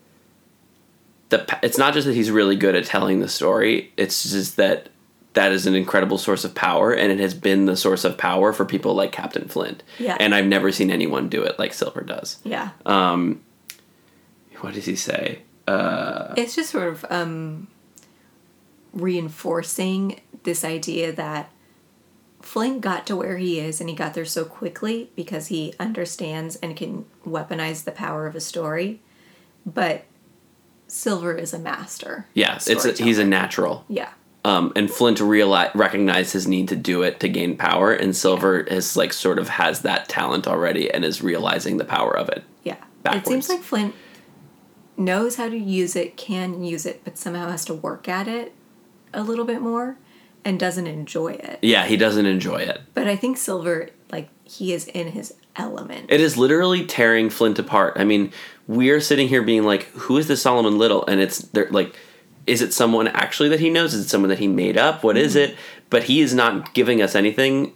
that 1.31 1.49
pa- 1.49 1.59
it's 1.63 1.79
not 1.79 1.95
just 1.95 2.07
that 2.07 2.15
he's 2.15 2.31
really 2.31 2.55
good 2.57 2.75
at 2.77 2.85
telling 2.85 3.21
the 3.21 3.29
story, 3.29 3.93
it's 3.97 4.23
just 4.31 4.57
that 4.57 4.89
that 5.35 5.53
is 5.53 5.67
an 5.67 5.75
incredible 5.75 6.19
source 6.19 6.45
of 6.45 6.55
power 6.55 6.93
and 6.93 7.13
it 7.13 7.21
has 7.21 7.35
been 7.35 7.67
the 7.67 7.77
source 7.77 8.05
of 8.05 8.19
power 8.19 8.53
for 8.53 8.65
people 8.65 8.95
like 8.95 9.13
Captain 9.13 9.47
Flint. 9.49 9.83
Yeah. 9.99 10.17
And 10.19 10.35
I've 10.35 10.47
never 10.47 10.73
seen 10.73 10.91
anyone 10.91 11.29
do 11.29 11.43
it 11.43 11.59
like 11.59 11.73
Silver 11.73 12.01
does. 12.01 12.39
yeah. 12.45 12.71
What 14.61 14.75
does 14.75 14.85
he 14.85 14.97
say? 14.97 15.41
Uh, 15.67 16.35
it's 16.37 16.55
just 16.55 16.71
sort 16.71 16.89
of 16.89 17.05
um, 17.11 17.69
reinforcing 18.93 20.21
this 20.43 20.65
idea 20.65 21.13
that 21.13 21.51
Flint 22.43 22.81
got 22.81 23.07
to 23.07 23.17
where 23.17 23.37
he 23.39 23.61
is 23.61 23.81
and 23.81 23.89
he 23.89 23.95
got 23.97 24.15
there 24.15 24.25
so 24.25 24.45
quickly 24.45 25.11
because 25.15 25.47
he 25.49 25.75
understands 25.79 26.57
and 26.57 26.77
can 26.77 27.05
weaponize 27.27 27.85
the 27.85 27.93
power 27.93 28.27
of 28.27 28.35
a 28.35 28.41
story. 28.41 29.01
But 29.65 30.05
Silver 30.89 31.35
is 31.35 31.55
a 31.55 31.59
master. 31.59 32.27
yeah, 32.35 32.59
it's 32.67 32.85
a, 32.85 32.93
he's 32.93 33.19
a 33.19 33.25
natural. 33.25 33.85
Yeah. 33.89 34.11
Um, 34.43 34.73
and 34.75 34.91
Flint 34.91 35.19
reali 35.19 35.73
recognized 35.75 36.33
his 36.33 36.47
need 36.47 36.69
to 36.69 36.77
do 36.77 37.03
it 37.03 37.21
to 37.21 37.29
gain 37.29 37.57
power, 37.57 37.93
and 37.93 38.17
Silver 38.17 38.59
is 38.61 38.97
like 38.97 39.13
sort 39.13 39.39
of 39.39 39.49
has 39.49 39.83
that 39.83 40.09
talent 40.09 40.47
already 40.49 40.91
and 40.91 41.05
is 41.05 41.23
realizing 41.23 41.77
the 41.77 41.85
power 41.85 42.17
of 42.17 42.29
it. 42.31 42.43
Yeah. 42.63 42.77
It 43.05 43.27
seems 43.27 43.49
like 43.49 43.61
Flint 43.61 43.95
knows 44.97 45.37
how 45.37 45.49
to 45.49 45.57
use 45.57 45.97
it, 45.97 46.17
can 46.17 46.63
use 46.63 46.87
it, 46.87 47.03
but 47.05 47.19
somehow 47.19 47.51
has 47.51 47.65
to 47.67 47.75
work 47.75 48.09
at 48.09 48.29
it 48.29 48.55
a 49.13 49.23
little 49.23 49.45
bit 49.45 49.61
more 49.61 49.97
and 50.45 50.59
doesn't 50.59 50.87
enjoy 50.87 51.33
it. 51.33 51.59
Yeah, 51.63 51.85
he 51.87 51.97
doesn't 51.97 52.27
enjoy 52.27 52.59
it. 52.59 52.81
But 52.95 53.09
I 53.09 53.17
think 53.17 53.37
Silver, 53.37 53.91
like, 54.11 54.29
he 54.45 54.73
is 54.73 54.87
in 54.89 55.09
his 55.09 55.35
element. 55.57 56.07
It 56.11 56.21
is 56.21 56.37
literally 56.37 56.87
tearing 56.87 57.31
Flint 57.31 57.59
apart. 57.59 57.95
I 57.97 58.05
mean, 58.05 58.33
we're 58.67 59.01
sitting 59.01 59.29
here 59.29 59.43
being 59.43 59.65
like, 59.65 59.85
"Who 59.93 60.17
is 60.17 60.29
this 60.29 60.43
Solomon 60.43 60.79
Little?" 60.79 61.05
And 61.07 61.21
it's 61.21 61.39
they're 61.39 61.69
like, 61.71 61.95
is 62.51 62.61
it 62.63 62.73
someone 62.75 63.07
actually 63.09 63.49
that 63.51 63.61
he 63.61 63.71
knows? 63.71 63.95
Is 63.95 64.07
it 64.07 64.09
someone 64.09 64.29
that 64.29 64.41
he 64.41 64.49
made 64.49 64.77
up? 64.77 65.05
What 65.05 65.17
is 65.17 65.37
it? 65.37 65.57
But 65.89 66.05
he 66.05 66.21
is 66.21 66.35
not 66.35 66.75
giving 66.75 67.01
us 67.01 67.15
anything 67.15 67.73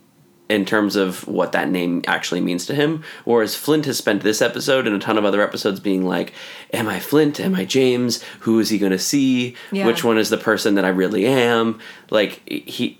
in 0.48 0.64
terms 0.64 0.96
of 0.96 1.26
what 1.28 1.52
that 1.52 1.70
name 1.70 2.02
actually 2.08 2.40
means 2.40 2.66
to 2.66 2.74
him. 2.74 3.04
Whereas 3.24 3.54
Flint 3.54 3.86
has 3.86 3.96
spent 3.96 4.22
this 4.22 4.42
episode 4.42 4.86
and 4.86 4.94
a 4.96 4.98
ton 4.98 5.16
of 5.16 5.24
other 5.24 5.40
episodes 5.42 5.78
being 5.78 6.04
like, 6.04 6.32
"Am 6.72 6.88
I 6.88 6.98
Flint? 6.98 7.38
Am 7.38 7.54
I 7.54 7.64
James? 7.64 8.20
Who 8.40 8.58
is 8.58 8.68
he 8.68 8.78
going 8.78 8.92
to 8.92 8.98
see? 8.98 9.54
Yeah. 9.70 9.86
Which 9.86 10.02
one 10.02 10.18
is 10.18 10.28
the 10.28 10.36
person 10.36 10.74
that 10.74 10.84
I 10.84 10.88
really 10.88 11.24
am?" 11.24 11.78
Like 12.10 12.42
he, 12.48 12.98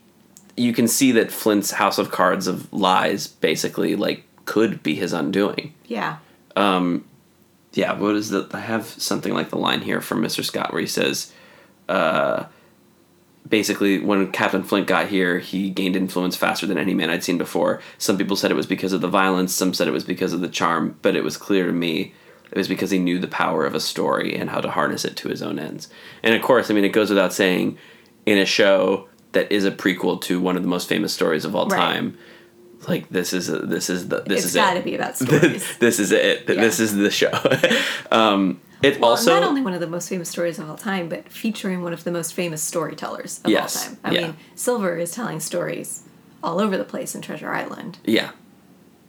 you 0.57 0.73
can 0.73 0.87
see 0.87 1.11
that 1.13 1.33
Flint's 1.33 1.73
House 1.73 1.99
of 1.99 2.13
Cards 2.13 2.47
of 2.47 2.73
lies 2.73 3.27
basically 3.27 3.97
like 3.97 4.23
could 4.45 4.83
be 4.83 4.95
his 4.95 5.13
undoing. 5.13 5.75
yeah. 5.87 6.19
Um, 6.57 7.05
yeah, 7.73 7.99
what 7.99 8.15
is 8.15 8.29
the? 8.31 8.49
I 8.53 8.61
have 8.61 8.87
something 8.87 9.35
like 9.35 9.51
the 9.51 9.59
line 9.59 9.81
here 9.81 10.01
from 10.01 10.23
Mr. 10.23 10.45
Scott 10.45 10.73
where 10.73 10.81
he 10.81 10.87
says, 10.87 11.33
uh, 11.89 12.47
basically, 13.49 13.99
when 13.99 14.33
Captain 14.33 14.63
Flint 14.63 14.87
got 14.87 15.09
here, 15.09 15.39
he 15.39 15.71
gained 15.71 15.97
influence 15.97 16.37
faster 16.37 16.67
than 16.67 16.79
any 16.79 16.95
man 16.95 17.11
I'd 17.11 17.25
seen 17.25 17.39
before. 17.39 17.81
Some 17.99 18.17
people 18.19 18.37
said 18.37 18.51
it 18.51 18.55
was 18.55 18.67
because 18.67 18.93
of 18.93 19.01
the 19.01 19.09
violence, 19.09 19.55
some 19.55 19.75
said 19.75 19.89
it 19.89 19.93
was 19.93 20.05
because 20.05 20.33
of 20.33 20.41
the 20.41 20.49
charm, 20.49 20.99
but 21.03 21.17
it 21.17 21.25
was 21.25 21.37
clear 21.37 21.67
to 21.67 21.73
me 21.73 22.15
it 22.51 22.59
was 22.59 22.69
because 22.69 22.91
he 22.91 22.99
knew 22.99 23.19
the 23.19 23.27
power 23.27 23.67
of 23.67 23.75
a 23.75 23.81
story 23.81 24.37
and 24.37 24.51
how 24.51 24.61
to 24.61 24.71
harness 24.71 25.05
it 25.05 25.17
to 25.17 25.29
his 25.29 25.43
own 25.43 25.59
ends. 25.59 25.89
And 26.23 26.35
of 26.35 26.43
course, 26.43 26.71
I 26.71 26.75
mean, 26.75 26.85
it 26.85 26.91
goes 26.91 27.09
without 27.09 27.33
saying, 27.33 27.79
in 28.27 28.39
a 28.39 28.47
show 28.47 29.09
that 29.33 29.51
is 29.51 29.65
a 29.65 29.73
prequel 29.73 30.21
to 30.23 30.41
one 30.41 30.57
of 30.57 30.63
the 30.63 30.69
most 30.69 30.89
famous 30.89 31.13
stories 31.13 31.45
of 31.45 31.57
all 31.57 31.67
Right. 31.67 31.77
time. 31.77 32.17
Like 32.89 33.09
this 33.09 33.33
is 33.33 33.49
a, 33.49 33.59
this 33.59 33.89
is 33.91 34.09
the 34.09 34.21
this 34.23 34.39
it's 34.39 34.47
is 34.47 34.55
got 34.55 34.75
to 34.75 34.81
it. 34.81 34.85
be 34.85 34.95
about 34.95 35.17
stories. 35.19 35.79
this 35.79 35.99
is 35.99 36.13
it. 36.13 36.47
This 36.47 36.81
is 36.81 36.95
the 36.95 37.11
show. 37.11 37.31
um, 38.11 38.61
it 38.83 39.01
Well, 39.01 39.11
also 39.11 39.33
not 39.33 39.43
only 39.43 39.63
one 39.63 39.73
of 39.73 39.81
the 39.81 39.87
most 39.87 40.09
famous 40.09 40.29
stories 40.29 40.59
of 40.59 40.69
all 40.69 40.77
time, 40.77 41.09
but 41.09 41.29
featuring 41.31 41.83
one 41.83 41.93
of 41.93 42.05
the 42.05 42.11
most 42.11 42.35
famous 42.35 42.63
storytellers 42.63 43.41
of 43.45 43.51
Yes, 43.51 43.77
all 43.77 43.85
time. 43.95 43.99
I 44.05 44.11
yeah. 44.13 44.21
mean, 44.29 44.37
Silver 44.55 44.99
is 44.99 45.11
telling 45.13 45.41
stories 45.41 46.03
all 46.43 46.61
over 46.61 46.77
the 46.77 46.85
place 46.85 47.15
in 47.15 47.23
Treasure 47.23 47.51
Island. 47.53 47.99
Yeah. 48.05 48.33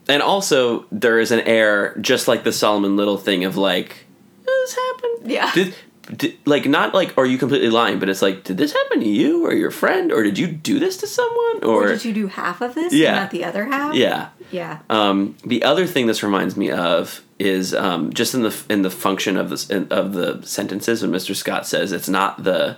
And 0.07 0.21
also, 0.21 0.85
there 0.91 1.19
is 1.19 1.31
an 1.31 1.41
air, 1.41 1.97
just 1.99 2.27
like 2.27 2.43
the 2.43 2.53
Solomon 2.53 2.95
Little 2.95 3.17
thing, 3.17 3.43
of 3.43 3.57
like, 3.57 4.05
this 4.45 4.75
happened. 4.75 5.31
Yeah. 5.31 5.51
Did, 5.53 5.75
did, 6.15 6.37
like, 6.45 6.65
not 6.67 6.93
like, 6.93 7.17
are 7.17 7.25
you 7.25 7.37
completely 7.37 7.69
lying, 7.69 7.97
but 7.99 8.09
it's 8.09 8.21
like, 8.21 8.43
did 8.43 8.57
this 8.57 8.73
happen 8.73 8.99
to 8.99 9.07
you 9.07 9.45
or 9.45 9.53
your 9.53 9.71
friend, 9.71 10.11
or 10.11 10.21
did 10.23 10.37
you 10.37 10.47
do 10.47 10.77
this 10.79 10.97
to 10.97 11.07
someone? 11.07 11.63
Or, 11.63 11.85
Or 11.85 11.87
did 11.87 12.05
you 12.05 12.13
do 12.13 12.27
half 12.27 12.61
of 12.61 12.75
this 12.75 12.93
Yeah. 12.93 13.09
and 13.09 13.15
not 13.21 13.31
the 13.31 13.43
other 13.43 13.65
half? 13.65 13.95
yeah. 13.95 14.29
Yeah. 14.51 14.79
Um, 14.89 15.35
the 15.43 15.63
other 15.63 15.87
thing 15.87 16.05
this 16.05 16.21
reminds 16.21 16.55
me 16.55 16.69
of 16.69 17.21
is 17.39 17.73
um, 17.73 18.13
just 18.13 18.33
in 18.35 18.43
the 18.43 18.55
in 18.69 18.83
the 18.83 18.91
function 18.91 19.35
of 19.37 19.49
this 19.49 19.69
in, 19.69 19.87
of 19.91 20.13
the 20.13 20.41
sentences 20.43 21.01
when 21.01 21.11
Mr. 21.11 21.35
Scott 21.35 21.65
says 21.67 21.91
it's 21.91 22.07
not 22.07 22.43
the 22.43 22.77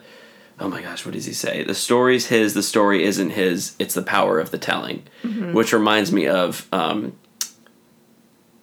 oh 0.59 0.67
my 0.69 0.81
gosh 0.81 1.05
what 1.05 1.13
does 1.13 1.25
he 1.25 1.33
say 1.33 1.63
the 1.63 1.75
story's 1.75 2.27
his 2.27 2.55
the 2.55 2.63
story 2.63 3.03
isn't 3.03 3.31
his 3.31 3.75
it's 3.77 3.93
the 3.93 4.01
power 4.01 4.39
of 4.39 4.49
the 4.49 4.57
telling 4.57 5.03
which 5.53 5.73
reminds 5.73 6.11
me 6.11 6.25
of 6.25 6.67
um, 6.73 7.15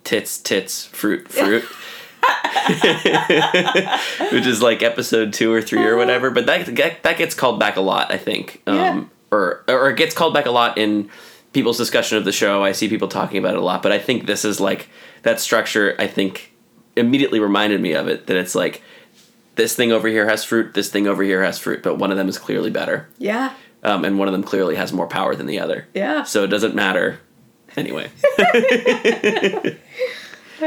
tits 0.03 0.39
tits 0.39 0.85
fruit 0.87 1.29
fruit 1.29 1.63
which 4.33 4.47
is 4.47 4.63
like 4.63 4.83
episode 4.83 5.33
two 5.33 5.53
or 5.53 5.61
three 5.63 5.85
or 5.85 5.97
whatever 5.97 6.31
but 6.31 6.47
that 6.47 6.67
that 7.03 7.19
gets 7.19 7.35
called 7.35 7.59
back 7.61 7.77
a 7.77 7.81
lot 7.81 8.11
I 8.13 8.19
think 8.19 8.63
um, 8.67 8.77
Yeah. 8.77 9.05
or 9.31 9.65
or 9.69 9.91
it 9.91 9.97
gets 9.97 10.15
called 10.15 10.35
back 10.35 10.47
a 10.47 10.51
lot 10.51 10.79
in 10.79 11.11
people's 11.53 11.79
discussion 11.79 12.19
of 12.19 12.25
the 12.25 12.33
show. 12.33 12.65
I 12.65 12.73
see 12.73 12.89
people 12.89 13.07
talking 13.07 13.39
about 13.39 13.55
it 13.55 13.61
a 13.61 13.65
lot, 13.65 13.81
but 13.81 13.93
I 13.93 14.01
think 14.01 14.27
this 14.27 14.45
is 14.45 14.59
like 14.61 14.89
that 15.23 15.39
structure. 15.39 15.95
I 16.01 16.09
think 16.09 16.53
immediately 16.97 17.39
reminded 17.39 17.81
me 17.81 17.93
of 17.93 18.09
it 18.09 18.27
that 18.27 18.37
it's 18.37 18.57
like 18.57 18.83
this 19.55 19.77
thing 19.77 19.93
over 19.93 20.09
here 20.09 20.29
has 20.29 20.43
fruit, 20.43 20.75
this 20.75 20.91
thing 20.91 21.07
over 21.07 21.23
here 21.23 21.45
has 21.45 21.61
fruit, 21.61 21.85
but 21.85 21.97
one 21.97 22.11
of 22.11 22.17
them 22.17 22.29
is 22.29 22.39
clearly 22.39 22.71
better, 22.71 23.07
Yeah. 23.19 23.53
um, 23.85 24.05
and 24.05 24.19
one 24.19 24.27
of 24.27 24.33
them 24.33 24.43
clearly 24.43 24.75
has 24.75 24.93
more 24.93 25.07
power 25.07 25.37
than 25.37 25.47
the 25.47 25.61
other. 25.61 25.87
Yeah. 25.95 26.25
So 26.25 26.43
it 26.43 26.49
doesn't 26.49 26.75
matter. 26.75 27.21
Anyway, 27.77 28.09
I 28.39 29.77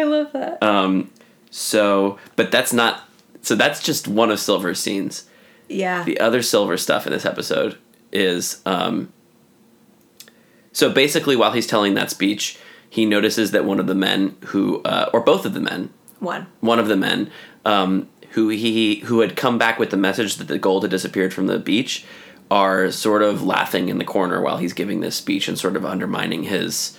love 0.04 0.32
that. 0.34 0.62
um, 0.64 1.10
so 1.50 2.18
but 2.36 2.52
that's 2.52 2.74
not. 2.74 3.04
So 3.42 3.56
that's 3.56 3.82
just 3.82 4.08
one 4.08 4.30
of 4.32 4.40
Silver's 4.40 4.80
scenes. 4.80 5.28
yeah. 5.70 6.04
The 6.04 6.20
other 6.20 6.42
silver 6.42 6.76
stuff 6.78 7.06
in 7.08 7.14
this 7.14 7.26
episode 7.26 7.78
is 8.12 8.62
um, 8.66 9.12
so 10.72 10.92
basically 10.92 11.36
while 11.36 11.52
he's 11.52 11.68
telling 11.68 11.94
that 11.96 12.12
speech, 12.12 12.58
he 12.90 13.06
notices 13.06 13.52
that 13.52 13.66
one 13.66 13.80
of 13.80 13.88
the 13.88 13.96
men 13.96 14.36
who, 14.48 14.82
uh, 14.84 15.10
or 15.14 15.22
both 15.22 15.46
of 15.46 15.54
the 15.54 15.60
men, 15.60 15.92
One. 16.20 16.48
one 16.60 16.80
of 16.80 16.88
the 16.88 16.98
men 16.98 17.32
um, 17.66 18.08
who 18.32 18.50
he 18.50 18.96
who 19.06 19.22
had 19.22 19.36
come 19.36 19.58
back 19.58 19.80
with 19.80 19.90
the 19.92 19.98
message 19.98 20.36
that 20.36 20.48
the 20.48 20.58
gold 20.58 20.84
had 20.84 20.92
disappeared 20.92 21.34
from 21.34 21.48
the 21.48 21.60
beach, 21.60 22.06
are 22.50 22.92
sort 22.92 23.22
of 23.22 23.44
laughing 23.44 23.90
in 23.90 23.98
the 23.98 24.06
corner 24.06 24.42
while 24.42 24.58
he's 24.58 24.74
giving 24.74 25.00
this 25.02 25.16
speech 25.16 25.48
and 25.48 25.58
sort 25.60 25.76
of 25.76 25.86
undermining 25.86 26.44
his. 26.44 26.98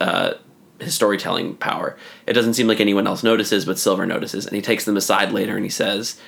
Uh, 0.00 0.34
his 0.82 0.94
storytelling 0.94 1.56
power. 1.56 1.96
It 2.26 2.32
doesn't 2.32 2.54
seem 2.54 2.66
like 2.66 2.80
anyone 2.80 3.06
else 3.06 3.22
notices, 3.22 3.64
but 3.64 3.78
Silver 3.78 4.06
notices, 4.06 4.46
and 4.46 4.54
he 4.56 4.62
takes 4.62 4.84
them 4.84 4.96
aside 4.96 5.32
later 5.32 5.56
and 5.56 5.64
he 5.64 5.70
says, 5.70 6.20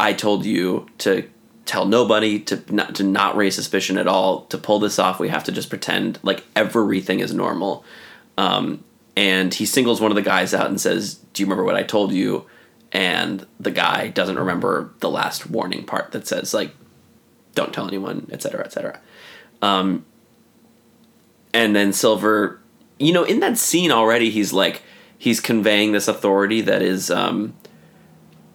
I 0.00 0.12
told 0.12 0.44
you 0.44 0.88
to 0.98 1.28
tell 1.68 1.84
nobody 1.84 2.40
to 2.40 2.62
not 2.74 2.94
to 2.94 3.04
not 3.04 3.36
raise 3.36 3.54
suspicion 3.54 3.98
at 3.98 4.06
all. 4.06 4.42
To 4.46 4.58
pull 4.58 4.78
this 4.78 4.98
off, 4.98 5.20
we 5.20 5.28
have 5.28 5.44
to 5.44 5.52
just 5.52 5.68
pretend 5.68 6.18
like 6.22 6.44
everything 6.56 7.20
is 7.20 7.34
normal. 7.34 7.84
Um, 8.36 8.84
and 9.16 9.52
he 9.52 9.66
singles 9.66 10.00
one 10.00 10.10
of 10.10 10.14
the 10.14 10.22
guys 10.22 10.54
out 10.54 10.68
and 10.68 10.80
says, 10.80 11.16
"Do 11.32 11.42
you 11.42 11.46
remember 11.46 11.64
what 11.64 11.74
I 11.74 11.82
told 11.82 12.12
you?" 12.12 12.46
And 12.90 13.46
the 13.60 13.70
guy 13.70 14.08
doesn't 14.08 14.38
remember 14.38 14.92
the 15.00 15.10
last 15.10 15.50
warning 15.50 15.84
part 15.84 16.12
that 16.12 16.26
says 16.26 16.54
like, 16.54 16.74
"Don't 17.54 17.72
tell 17.72 17.86
anyone," 17.86 18.28
etc., 18.32 18.64
etc. 18.64 19.00
Um, 19.60 20.06
and 21.52 21.74
then 21.74 21.92
Silver, 21.92 22.60
you 22.98 23.12
know, 23.12 23.24
in 23.24 23.40
that 23.40 23.58
scene 23.58 23.90
already, 23.90 24.30
he's 24.30 24.52
like 24.52 24.82
he's 25.16 25.40
conveying 25.40 25.92
this 25.92 26.08
authority 26.08 26.60
that 26.62 26.82
is. 26.82 27.10
Um, 27.10 27.54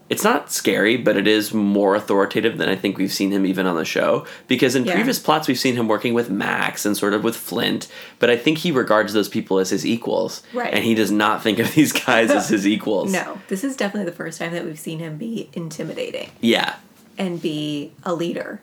it's 0.10 0.24
not 0.24 0.52
scary, 0.52 0.96
but 0.98 1.18
it 1.18 1.26
is 1.28 1.54
more 1.54 1.96
authoritative 1.96 2.58
than 2.60 2.70
I 2.70 2.76
think 2.76 2.98
we've 2.98 3.12
seen 3.12 3.32
him 3.32 3.46
even 3.48 3.66
on 3.66 3.76
the 3.78 3.86
show. 3.86 4.28
Because 4.48 4.76
in 4.76 4.86
Yeah. 4.86 4.94
previous 4.94 5.18
plots, 5.18 5.48
we've 5.48 5.58
seen 5.58 5.76
him 5.76 5.88
working 5.88 6.14
with 6.14 6.30
Max 6.30 6.86
and 6.86 6.96
sort 6.96 7.14
of 7.14 7.24
with 7.24 7.36
Flint, 7.36 7.88
but 8.20 8.30
I 8.30 8.36
think 8.38 8.60
he 8.60 8.70
regards 8.72 9.14
those 9.14 9.28
people 9.30 9.58
as 9.60 9.72
his 9.72 9.86
equals. 9.86 10.44
Right. 10.54 10.72
And 10.72 10.84
he 10.84 10.94
does 10.94 11.10
not 11.10 11.42
think 11.42 11.58
of 11.58 11.74
these 11.74 11.92
guys 11.94 12.30
as 12.30 12.50
his 12.50 12.68
equals. 12.76 13.12
No, 13.12 13.40
this 13.48 13.64
is 13.64 13.76
definitely 13.76 14.06
the 14.12 14.16
first 14.16 14.38
time 14.40 14.52
that 14.54 14.66
we've 14.66 14.78
seen 14.78 15.00
him 15.00 15.18
be 15.18 15.50
intimidating 15.54 16.30
Yeah. 16.42 16.76
and 17.18 17.42
be 17.42 17.94
a 18.04 18.14
leader. 18.14 18.62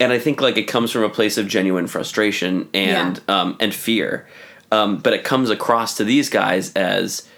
And 0.00 0.12
I 0.12 0.18
think 0.18 0.40
like 0.40 0.56
it 0.56 0.64
comes 0.64 0.90
from 0.90 1.02
a 1.02 1.08
place 1.08 1.38
of 1.38 1.46
genuine 1.46 1.86
frustration 1.86 2.68
and 2.74 3.20
um, 3.28 3.56
and 3.60 3.74
fear, 3.74 4.28
um, 4.70 4.98
but 4.98 5.12
it 5.12 5.24
comes 5.24 5.50
across 5.50 5.96
to 5.96 6.04
these 6.04 6.28
guys 6.28 6.72
as 6.74 7.28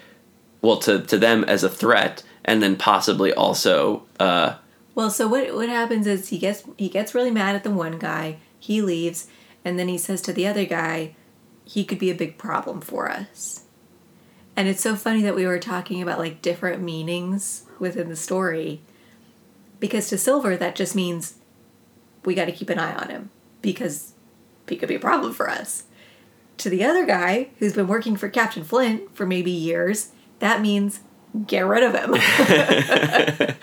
well 0.61 0.77
to 0.77 1.01
to 1.01 1.17
them 1.17 1.43
as 1.45 1.63
a 1.63 1.69
threat, 1.69 2.23
and 2.45 2.61
then 2.61 2.75
possibly 2.75 3.33
also 3.33 4.03
uh, 4.19 4.55
Well, 4.95 5.09
so 5.09 5.27
what 5.27 5.53
what 5.55 5.69
happens 5.69 6.07
is 6.07 6.29
he 6.29 6.37
gets 6.37 6.63
he 6.77 6.89
gets 6.89 7.15
really 7.15 7.31
mad 7.31 7.55
at 7.55 7.63
the 7.63 7.71
one 7.71 7.97
guy, 7.97 8.37
he 8.59 8.81
leaves, 8.81 9.27
and 9.65 9.79
then 9.79 9.87
he 9.87 9.97
says 9.97 10.21
to 10.23 10.33
the 10.33 10.47
other 10.47 10.65
guy, 10.65 11.15
he 11.65 11.83
could 11.85 11.99
be 11.99 12.11
a 12.11 12.15
big 12.15 12.37
problem 12.37 12.81
for 12.81 13.09
us. 13.09 13.65
And 14.55 14.67
it's 14.67 14.81
so 14.81 14.95
funny 14.95 15.21
that 15.21 15.35
we 15.35 15.45
were 15.45 15.59
talking 15.59 16.01
about 16.01 16.19
like 16.19 16.41
different 16.41 16.81
meanings 16.81 17.63
within 17.79 18.09
the 18.09 18.15
story. 18.15 18.81
Because 19.79 20.09
to 20.09 20.17
Silver 20.17 20.57
that 20.57 20.75
just 20.75 20.95
means 20.95 21.35
we 22.25 22.35
got 22.35 22.45
to 22.45 22.51
keep 22.51 22.69
an 22.69 22.79
eye 22.79 22.93
on 22.95 23.09
him 23.09 23.29
because 23.61 24.13
he 24.67 24.75
could 24.75 24.89
be 24.89 24.95
a 24.95 24.99
problem 24.99 25.33
for 25.33 25.49
us. 25.49 25.83
To 26.57 26.69
the 26.69 26.83
other 26.83 27.05
guy 27.05 27.49
who's 27.59 27.73
been 27.73 27.87
working 27.87 28.15
for 28.15 28.29
Captain 28.29 28.63
Flint 28.63 29.15
for 29.15 29.25
maybe 29.25 29.51
years, 29.51 30.09
that 30.39 30.61
means 30.61 30.99
get 31.47 31.65
rid 31.65 31.83
of 31.83 31.93
him. 31.95 32.15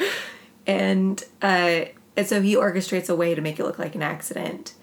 and 0.66 1.22
uh, 1.42 1.84
and 2.16 2.26
so 2.26 2.40
he 2.42 2.56
orchestrates 2.56 3.08
a 3.08 3.14
way 3.14 3.34
to 3.34 3.40
make 3.40 3.60
it 3.60 3.64
look 3.64 3.78
like 3.78 3.94
an 3.94 4.02
accident. 4.02 4.74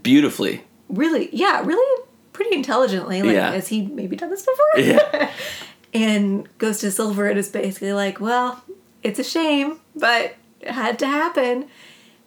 beautifully. 0.00 0.62
Really, 0.88 1.28
yeah, 1.32 1.62
really 1.64 2.02
pretty 2.32 2.54
intelligently. 2.54 3.22
Like, 3.22 3.34
Yeah. 3.34 3.52
has 3.52 3.68
he 3.68 3.86
maybe 3.86 4.16
done 4.16 4.30
this 4.30 4.46
before? 4.46 4.84
Yeah. 4.84 5.30
and 5.94 6.48
goes 6.58 6.78
to 6.80 6.90
Silver 6.90 7.26
and 7.26 7.38
is 7.38 7.48
basically 7.48 7.92
like, 7.92 8.20
well, 8.20 8.62
it's 9.02 9.18
a 9.18 9.24
shame, 9.24 9.80
but 9.96 10.36
it 10.60 10.70
had 10.70 10.98
to 11.00 11.06
happen. 11.06 11.66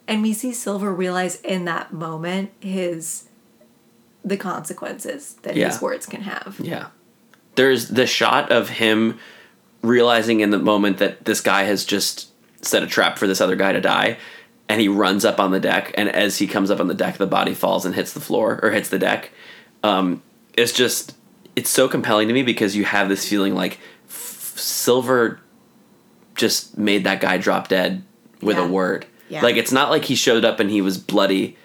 And 0.08 0.22
we 0.22 0.32
see 0.32 0.52
Silver 0.52 0.92
realize 0.92 1.40
in 1.42 1.66
that 1.66 1.92
moment 1.92 2.50
his 2.60 3.24
the 4.24 4.36
consequences 4.36 5.36
that 5.42 5.54
Yeah. 5.54 5.68
his 5.68 5.80
words 5.80 6.06
can 6.06 6.22
have. 6.22 6.56
Yeah. 6.60 6.86
There's 7.54 7.88
the 7.88 8.06
shot 8.06 8.50
of 8.50 8.68
him 8.70 9.18
realizing 9.82 10.40
in 10.40 10.50
the 10.50 10.58
moment 10.58 10.98
that 10.98 11.24
this 11.24 11.40
guy 11.40 11.62
has 11.64 11.84
just 11.84 12.28
set 12.62 12.82
a 12.82 12.86
trap 12.86 13.16
for 13.18 13.26
this 13.26 13.40
other 13.40 13.54
guy 13.54 13.72
to 13.72 13.80
die. 13.80 14.18
And 14.68 14.80
he 14.80 14.88
runs 14.88 15.24
up 15.24 15.38
on 15.38 15.50
the 15.50 15.60
deck. 15.60 15.92
And 15.96 16.08
as 16.08 16.38
he 16.38 16.46
comes 16.46 16.70
up 16.70 16.80
on 16.80 16.88
the 16.88 16.94
deck, 16.94 17.16
the 17.16 17.26
body 17.26 17.54
falls 17.54 17.86
and 17.86 17.94
hits 17.94 18.12
the 18.12 18.20
floor 18.20 18.58
or 18.62 18.70
hits 18.70 18.88
the 18.88 18.98
deck. 18.98 19.30
Um, 19.82 20.22
it's 20.56 20.72
just, 20.72 21.14
it's 21.56 21.70
so 21.70 21.88
compelling 21.88 22.28
to 22.28 22.34
me 22.34 22.42
because 22.42 22.76
you 22.76 22.84
have 22.84 23.08
this 23.08 23.26
feeling 23.26 23.54
like 23.54 23.78
f- 24.08 24.54
Silver 24.58 25.40
just 26.34 26.76
made 26.76 27.04
that 27.04 27.20
guy 27.20 27.38
drop 27.38 27.68
dead 27.68 28.02
with 28.42 28.56
Yeah. 28.56 28.64
a 28.64 28.68
word. 28.68 29.06
Yeah. 29.28 29.42
Like, 29.42 29.56
it's 29.56 29.72
not 29.72 29.90
like 29.90 30.04
he 30.06 30.14
showed 30.14 30.44
up 30.44 30.60
and 30.60 30.70
he 30.70 30.80
was 30.82 30.98
bloody 30.98 31.56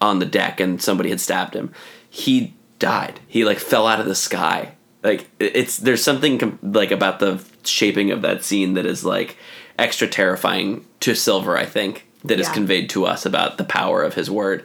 on 0.00 0.18
the 0.18 0.26
deck 0.26 0.60
and 0.60 0.80
somebody 0.80 1.10
had 1.10 1.20
stabbed 1.20 1.54
him. 1.54 1.72
He 2.08 2.54
died. 2.78 3.20
He 3.28 3.44
like 3.44 3.58
fell 3.58 3.86
out 3.86 4.00
of 4.00 4.06
the 4.06 4.14
sky. 4.14 4.72
Like 5.02 5.28
it's 5.38 5.76
there's 5.76 6.02
something 6.02 6.38
com- 6.38 6.58
like 6.62 6.90
about 6.90 7.20
the 7.20 7.42
shaping 7.64 8.10
of 8.10 8.22
that 8.22 8.42
scene 8.44 8.74
that 8.74 8.86
is 8.86 9.04
like 9.04 9.36
extra 9.78 10.08
terrifying 10.08 10.84
to 11.00 11.14
Silver. 11.14 11.56
I 11.56 11.66
think 11.66 12.06
that 12.24 12.40
is 12.40 12.48
Yeah. 12.48 12.54
conveyed 12.54 12.88
to 12.90 13.04
us 13.06 13.24
about 13.26 13.58
the 13.58 13.64
power 13.64 14.02
of 14.02 14.14
his 14.14 14.30
word. 14.30 14.64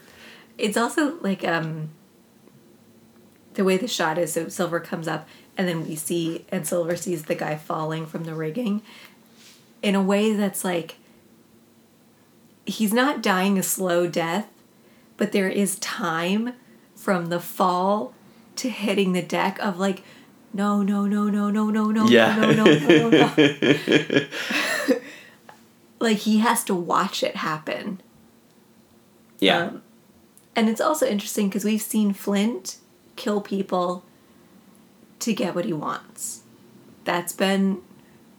It's 0.57 0.77
also 0.77 1.17
like 1.21 1.45
um 1.45 1.89
the 3.55 3.63
way 3.63 3.77
the 3.77 3.87
shot 3.87 4.17
is 4.17 4.33
so 4.33 4.47
Silver 4.49 4.79
comes 4.79 5.07
up 5.07 5.27
and 5.57 5.67
then 5.67 5.85
we 5.87 5.95
see 5.95 6.45
and 6.49 6.65
Silver 6.67 6.95
sees 6.95 7.23
the 7.25 7.35
guy 7.35 7.55
falling 7.55 8.05
from 8.05 8.23
the 8.25 8.35
rigging 8.35 8.81
in 9.81 9.95
a 9.95 10.01
way 10.01 10.33
that's 10.33 10.63
like 10.63 10.95
he's 12.65 12.93
not 12.93 13.21
dying 13.21 13.57
a 13.57 13.63
slow 13.63 14.07
death, 14.07 14.47
but 15.17 15.31
there 15.31 15.49
is 15.49 15.77
time 15.79 16.53
from 16.95 17.27
the 17.27 17.39
fall 17.39 18.13
to 18.57 18.69
hitting 18.69 19.13
the 19.13 19.21
deck 19.21 19.59
of 19.59 19.77
like 19.79 20.01
no 20.53 20.81
no 20.81 21.05
no 21.05 21.25
no 21.29 21.49
no 21.49 21.69
no 21.69 21.91
no 21.91 22.07
Yeah. 22.07 22.35
no 22.35 22.51
no 22.51 22.63
no 22.63 22.79
no 22.79 23.09
no 23.09 23.09
no 23.09 24.25
like 25.99 26.17
he 26.19 26.39
has 26.39 26.63
to 26.65 26.73
watch 26.75 27.23
it 27.23 27.35
happen 27.37 28.01
Yeah. 29.39 29.59
um, 29.63 29.81
and 30.55 30.69
it's 30.69 30.81
also 30.81 31.05
interesting 31.05 31.49
because 31.49 31.65
we've 31.65 31.81
seen 31.81 32.13
Flint 32.13 32.77
kill 33.17 33.41
people 33.41 34.03
to 35.19 35.33
get 35.33 35.53
what 35.55 35.65
he 35.65 35.73
wants. 35.73 36.41
That's 37.03 37.33
been 37.33 37.81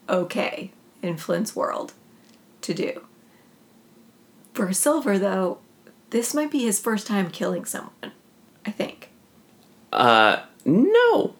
okay 0.09 0.71
in 1.03 1.17
Flint's 1.19 1.55
world 1.55 1.93
to 2.63 2.73
do. 2.75 3.06
For 4.57 4.73
Silver, 4.73 5.19
though, 5.19 5.59
this 6.11 6.33
might 6.35 6.51
be 6.51 6.61
his 6.65 6.81
first 6.81 7.07
time 7.07 7.31
killing 7.31 7.65
someone, 7.65 8.13
I 8.65 8.71
think. 8.71 9.11
uh, 9.93 10.41
no. 10.65 11.35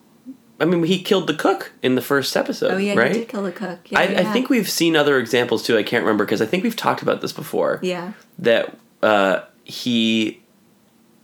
I 0.59 0.65
mean, 0.65 0.85
he 0.85 1.03
killed 1.03 1.27
the 1.27 1.35
cook 1.35 1.73
in 1.83 1.97
the 1.97 2.01
first 2.01 2.35
episode, 2.37 2.73
Oh, 2.73 2.77
yeah, 2.79 2.95
right? 2.95 3.13
he 3.13 3.19
did 3.21 3.29
kill 3.29 3.43
the 3.43 3.53
cook. 3.53 3.91
Yeah, 3.91 3.99
I, 3.99 4.05
yeah. 4.09 4.21
I 4.21 4.33
think 4.33 4.49
we've 4.49 4.69
seen 4.71 4.97
other 4.97 5.19
examples 5.19 5.63
too. 5.63 5.77
I 5.77 5.83
can't 5.83 6.03
remember 6.03 6.25
because 6.25 6.41
I 6.41 6.47
think 6.47 6.63
we've 6.65 6.77
talked 6.77 7.03
about 7.03 7.21
this 7.21 7.33
before. 7.33 7.79
Yeah. 7.83 8.13
That 8.39 8.75
uh, 9.03 9.41
he, 9.65 10.41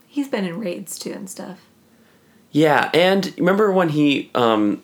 He's 0.07 0.27
been 0.27 0.45
in 0.45 0.59
raids 0.59 0.99
too 0.99 1.11
and 1.13 1.27
stuff. 1.29 1.59
yeah, 2.51 2.91
and 2.93 3.33
remember 3.39 3.71
when 3.71 3.89
he, 3.89 4.29
um, 4.35 4.83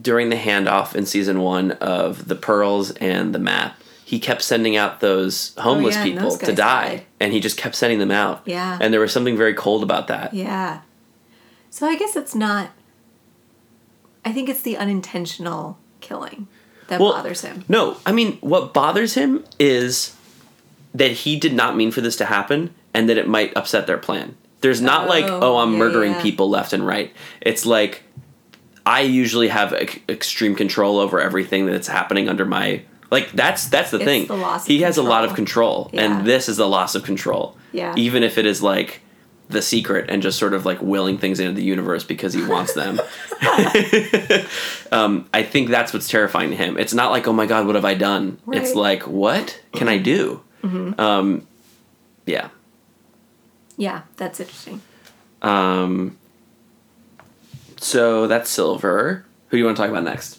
during 0.00 0.28
the 0.30 0.36
handoff 0.36 0.94
in 0.94 1.04
season 1.06 1.40
one 1.40 1.72
of 1.72 2.28
the 2.28 2.36
pearls 2.36 2.92
and 2.92 3.34
the 3.34 3.40
map, 3.40 3.79
he 4.10 4.18
kept 4.18 4.42
sending 4.42 4.74
out 4.76 4.98
those 4.98 5.54
homeless 5.56 5.94
Oh, 5.94 5.98
yeah, 5.98 6.04
people 6.04 6.30
those 6.30 6.38
to 6.38 6.52
die, 6.52 6.88
died. 6.96 7.06
and 7.20 7.32
he 7.32 7.38
just 7.38 7.56
kept 7.56 7.76
sending 7.76 8.00
them 8.00 8.10
out. 8.10 8.42
Yeah. 8.44 8.76
and 8.80 8.92
there 8.92 8.98
was 9.00 9.12
something 9.12 9.36
very 9.36 9.54
cold 9.54 9.84
about 9.84 10.08
that. 10.08 10.34
Yeah. 10.34 10.80
So 11.70 11.86
I 11.86 11.94
guess 11.96 12.16
it's 12.16 12.34
not. 12.34 12.70
I 14.24 14.32
think 14.32 14.48
it's 14.48 14.62
the 14.62 14.76
unintentional 14.76 15.78
killing 16.00 16.48
that 16.88 16.98
Well, 17.00 17.12
bothers 17.12 17.42
him. 17.42 17.64
No, 17.68 17.98
I 18.04 18.10
mean, 18.10 18.36
what 18.40 18.74
bothers 18.74 19.14
him 19.14 19.44
is 19.60 20.16
that 20.92 21.12
he 21.12 21.38
did 21.38 21.54
not 21.54 21.76
mean 21.76 21.92
for 21.92 22.00
this 22.00 22.16
to 22.16 22.24
happen 22.24 22.74
and 22.92 23.08
that 23.08 23.16
it 23.16 23.28
might 23.28 23.56
upset 23.56 23.86
their 23.86 23.96
plan. 23.96 24.36
There's 24.60 24.80
not 24.80 25.08
like, 25.08 25.24
Oh, 25.26 25.38
oh, 25.40 25.56
I'm 25.58 25.74
yeah, 25.74 25.78
murdering 25.78 26.12
yeah. 26.14 26.22
people 26.22 26.50
left 26.50 26.72
and 26.72 26.84
right. 26.84 27.14
It's 27.40 27.64
like, 27.64 28.02
I 28.84 29.02
usually 29.02 29.48
have 29.48 29.72
ex- 29.72 30.00
extreme 30.08 30.56
control 30.56 30.98
over 30.98 31.20
everything 31.20 31.64
that's 31.66 31.86
happening 31.86 32.28
under 32.28 32.44
my. 32.44 32.82
Like 33.10 33.32
that's 33.32 33.66
that's 33.68 33.90
the 33.90 33.96
It's 33.98 34.04
thing. 34.04 34.26
the 34.26 34.62
he 34.66 34.82
has 34.82 34.96
a 34.98 35.02
lot 35.02 35.24
of 35.24 35.34
control. 35.34 35.84
control, 35.86 35.90
Yeah. 35.92 36.18
and 36.18 36.26
this 36.26 36.48
is 36.48 36.56
the 36.58 36.68
loss 36.68 36.94
of 36.94 37.02
control. 37.04 37.56
Yeah. 37.72 37.94
Even 37.96 38.22
if 38.22 38.38
it 38.38 38.46
is 38.46 38.62
like 38.62 39.00
the 39.48 39.60
secret 39.62 40.08
and 40.08 40.22
just 40.22 40.38
sort 40.38 40.54
of 40.54 40.64
like 40.64 40.80
willing 40.80 41.18
things 41.18 41.40
into 41.40 41.52
the 41.52 41.62
universe 41.64 42.04
because 42.04 42.32
he 42.34 42.44
wants 42.46 42.72
them. 42.74 43.00
um, 44.92 45.28
I 45.34 45.42
think 45.42 45.70
that's 45.70 45.92
what's 45.92 46.08
terrifying 46.08 46.50
to 46.50 46.56
him. 46.56 46.76
It's 46.78 46.94
not 46.94 47.10
like, 47.10 47.26
oh 47.26 47.32
my 47.32 47.46
god, 47.46 47.66
what 47.66 47.74
have 47.74 47.84
I 47.84 47.94
done? 47.94 48.38
It's 48.38 48.46
Right. 48.46 48.62
Mm-hmm. 48.64 48.78
like, 48.78 49.06
what 49.06 49.60
can 49.72 49.88
I 49.88 49.98
do? 49.98 50.42
Um, 50.62 51.46
yeah. 52.26 52.48
Yeah, 53.76 54.02
that's 54.16 54.40
interesting. 54.40 54.82
Um, 55.42 56.16
so 57.78 58.26
that's 58.26 58.50
Silver. 58.50 59.24
Who 59.48 59.56
do 59.56 59.58
you 59.58 59.64
want 59.64 59.76
to 59.78 59.82
talk 59.82 59.90
about 59.90 60.04
next? 60.04 60.38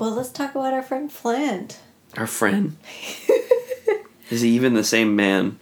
Well, 0.00 0.12
let's 0.12 0.30
talk 0.30 0.54
about 0.54 0.72
our 0.72 0.82
friend 0.82 1.12
Flint. 1.12 1.78
Our 2.16 2.26
friend. 2.26 2.78
is 4.30 4.40
he 4.40 4.48
even 4.48 4.72
the 4.72 4.82
same 4.82 5.14
man? 5.14 5.58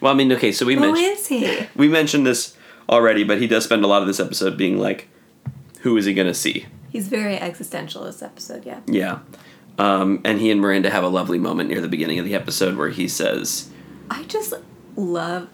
Well, 0.00 0.12
I 0.12 0.16
mean, 0.16 0.30
okay, 0.30 0.52
so 0.52 0.64
we 0.64 0.76
Who 0.76 0.80
mentioned 0.80 1.18
is 1.18 1.26
he? 1.26 1.66
we 1.74 1.88
mentioned 1.88 2.24
this 2.24 2.56
already, 2.88 3.24
but 3.24 3.40
he 3.40 3.48
does 3.48 3.64
spend 3.64 3.82
a 3.82 3.88
lot 3.88 4.00
of 4.00 4.06
this 4.06 4.20
episode 4.20 4.56
being 4.56 4.78
like, 4.78 5.08
who 5.80 5.96
is 5.96 6.04
he 6.04 6.14
going 6.14 6.28
to 6.28 6.34
see? 6.34 6.66
He's 6.90 7.08
very 7.08 7.36
existential 7.36 8.04
this 8.04 8.22
episode, 8.22 8.64
yeah. 8.64 8.78
Yeah. 8.86 9.18
Um, 9.76 10.20
and 10.24 10.38
he 10.38 10.52
and 10.52 10.60
Miranda 10.60 10.90
have 10.90 11.02
a 11.02 11.08
lovely 11.08 11.40
moment 11.40 11.68
near 11.68 11.80
the 11.80 11.88
beginning 11.88 12.20
of 12.20 12.24
the 12.24 12.36
episode 12.36 12.76
where 12.76 12.90
he 12.90 13.08
says, 13.08 13.70
I 14.08 14.22
just 14.22 14.54
love 14.94 15.48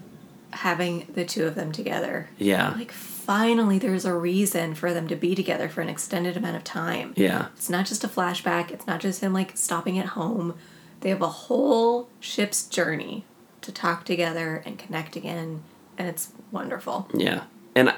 having 0.52 1.06
the 1.14 1.24
two 1.24 1.46
of 1.46 1.54
them 1.54 1.72
together. 1.72 2.28
Yeah. 2.36 2.72
Like, 2.72 2.92
finally, 3.30 3.78
there's 3.78 4.04
a 4.04 4.12
reason 4.12 4.74
for 4.74 4.92
them 4.92 5.06
to 5.06 5.14
be 5.14 5.36
together 5.36 5.68
for 5.68 5.82
an 5.82 5.88
extended 5.88 6.36
amount 6.36 6.56
of 6.56 6.64
time. 6.64 7.14
Yeah. 7.16 7.46
It's 7.54 7.70
not 7.70 7.86
just 7.86 8.02
a 8.02 8.08
flashback, 8.08 8.72
it's 8.72 8.88
not 8.88 8.98
just 8.98 9.20
him, 9.20 9.32
like, 9.32 9.56
stopping 9.56 10.00
at 10.00 10.06
home. 10.06 10.54
They 11.00 11.10
have 11.10 11.22
a 11.22 11.28
whole 11.28 12.08
ship's 12.18 12.66
journey 12.66 13.24
to 13.60 13.70
talk 13.70 14.04
together 14.04 14.64
and 14.66 14.76
connect 14.76 15.14
again, 15.14 15.62
and 15.96 16.08
it's 16.08 16.32
wonderful. 16.50 17.08
Yeah. 17.14 17.44
And 17.76 17.90
I, 17.90 17.94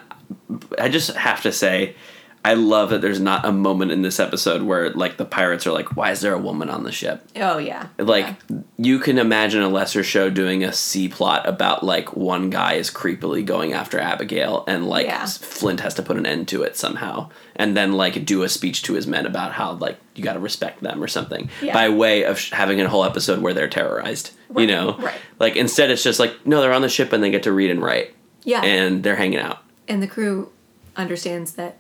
I 0.78 0.90
just 0.90 1.16
have 1.16 1.40
to 1.44 1.50
say, 1.50 1.96
I 2.44 2.54
love 2.54 2.90
that 2.90 3.00
there's 3.00 3.20
not 3.20 3.44
a 3.44 3.52
moment 3.52 3.92
in 3.92 4.02
this 4.02 4.18
episode 4.18 4.62
where 4.62 4.90
like 4.90 5.16
the 5.16 5.24
pirates 5.24 5.64
are 5.64 5.70
like, 5.70 5.96
why 5.96 6.10
is 6.10 6.22
there 6.22 6.32
a 6.34 6.38
woman 6.38 6.68
on 6.68 6.82
the 6.82 6.90
ship? 6.90 7.24
Oh, 7.36 7.58
yeah. 7.58 7.86
Like 7.98 8.34
Yeah. 8.48 8.58
you 8.78 8.98
can 8.98 9.18
imagine 9.18 9.62
a 9.62 9.68
lesser 9.68 10.02
show 10.02 10.28
doing 10.28 10.64
a 10.64 10.72
C 10.72 11.08
plot 11.08 11.48
about 11.48 11.84
like 11.84 12.16
one 12.16 12.50
guy 12.50 12.72
is 12.72 12.90
creepily 12.90 13.44
going 13.46 13.72
after 13.74 13.96
Abigail 14.00 14.64
and 14.66 14.88
like 14.88 15.06
Yeah. 15.06 15.24
Flint 15.26 15.78
has 15.80 15.94
to 15.94 16.02
put 16.02 16.16
an 16.16 16.26
end 16.26 16.48
to 16.48 16.64
it 16.64 16.76
somehow 16.76 17.30
and 17.54 17.76
then 17.76 17.92
like 17.92 18.24
do 18.24 18.42
a 18.42 18.48
speech 18.48 18.82
to 18.82 18.94
his 18.94 19.06
men 19.06 19.24
about 19.24 19.52
how 19.52 19.74
like 19.74 19.98
you 20.16 20.24
got 20.24 20.32
to 20.32 20.40
respect 20.40 20.82
them 20.82 21.00
or 21.00 21.06
something 21.06 21.48
Yeah. 21.62 21.74
by 21.74 21.90
way 21.90 22.24
of 22.24 22.40
sh- 22.40 22.50
having 22.50 22.80
a 22.80 22.88
whole 22.88 23.04
episode 23.04 23.40
where 23.40 23.54
they're 23.54 23.68
terrorized. 23.68 24.32
you 24.56 24.66
know, 24.66 24.96
right. 24.98 25.14
like 25.38 25.54
instead 25.54 25.90
it's 25.92 26.02
just 26.02 26.18
like 26.18 26.44
no, 26.44 26.60
they're 26.60 26.72
on 26.72 26.82
the 26.82 26.88
ship 26.88 27.12
and 27.12 27.22
they 27.22 27.30
get 27.30 27.44
to 27.44 27.52
read 27.52 27.70
and 27.70 27.80
write 27.80 28.14
Yeah. 28.42 28.62
and 28.64 29.04
they're 29.04 29.14
hanging 29.16 29.38
out. 29.38 29.58
and 29.86 30.02
the 30.02 30.08
crew 30.08 30.50
understands 30.96 31.52
that 31.52 31.76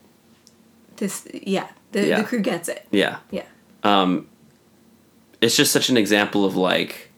this, 0.96 1.26
yeah, 1.32 1.68
the, 1.92 2.06
Yeah. 2.06 2.20
the 2.22 2.24
crew 2.28 2.40
gets 2.40 2.68
it. 2.68 2.86
Yeah. 2.90 3.18
Yeah. 3.30 3.44
Um, 3.84 4.28
it's 5.40 5.56
just 5.56 5.72
such 5.72 5.88
an 5.88 5.96
example 5.96 6.44
of 6.44 6.54
like 6.56 7.10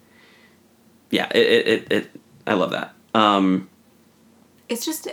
yeah 1.11 1.29
it 1.35 1.47
it, 1.47 1.67
it, 1.69 1.93
it 1.93 2.11
i 2.47 2.55
love 2.55 2.71
that 2.71 2.95
um 3.15 3.69
It's 4.69 4.87
just, 4.87 5.07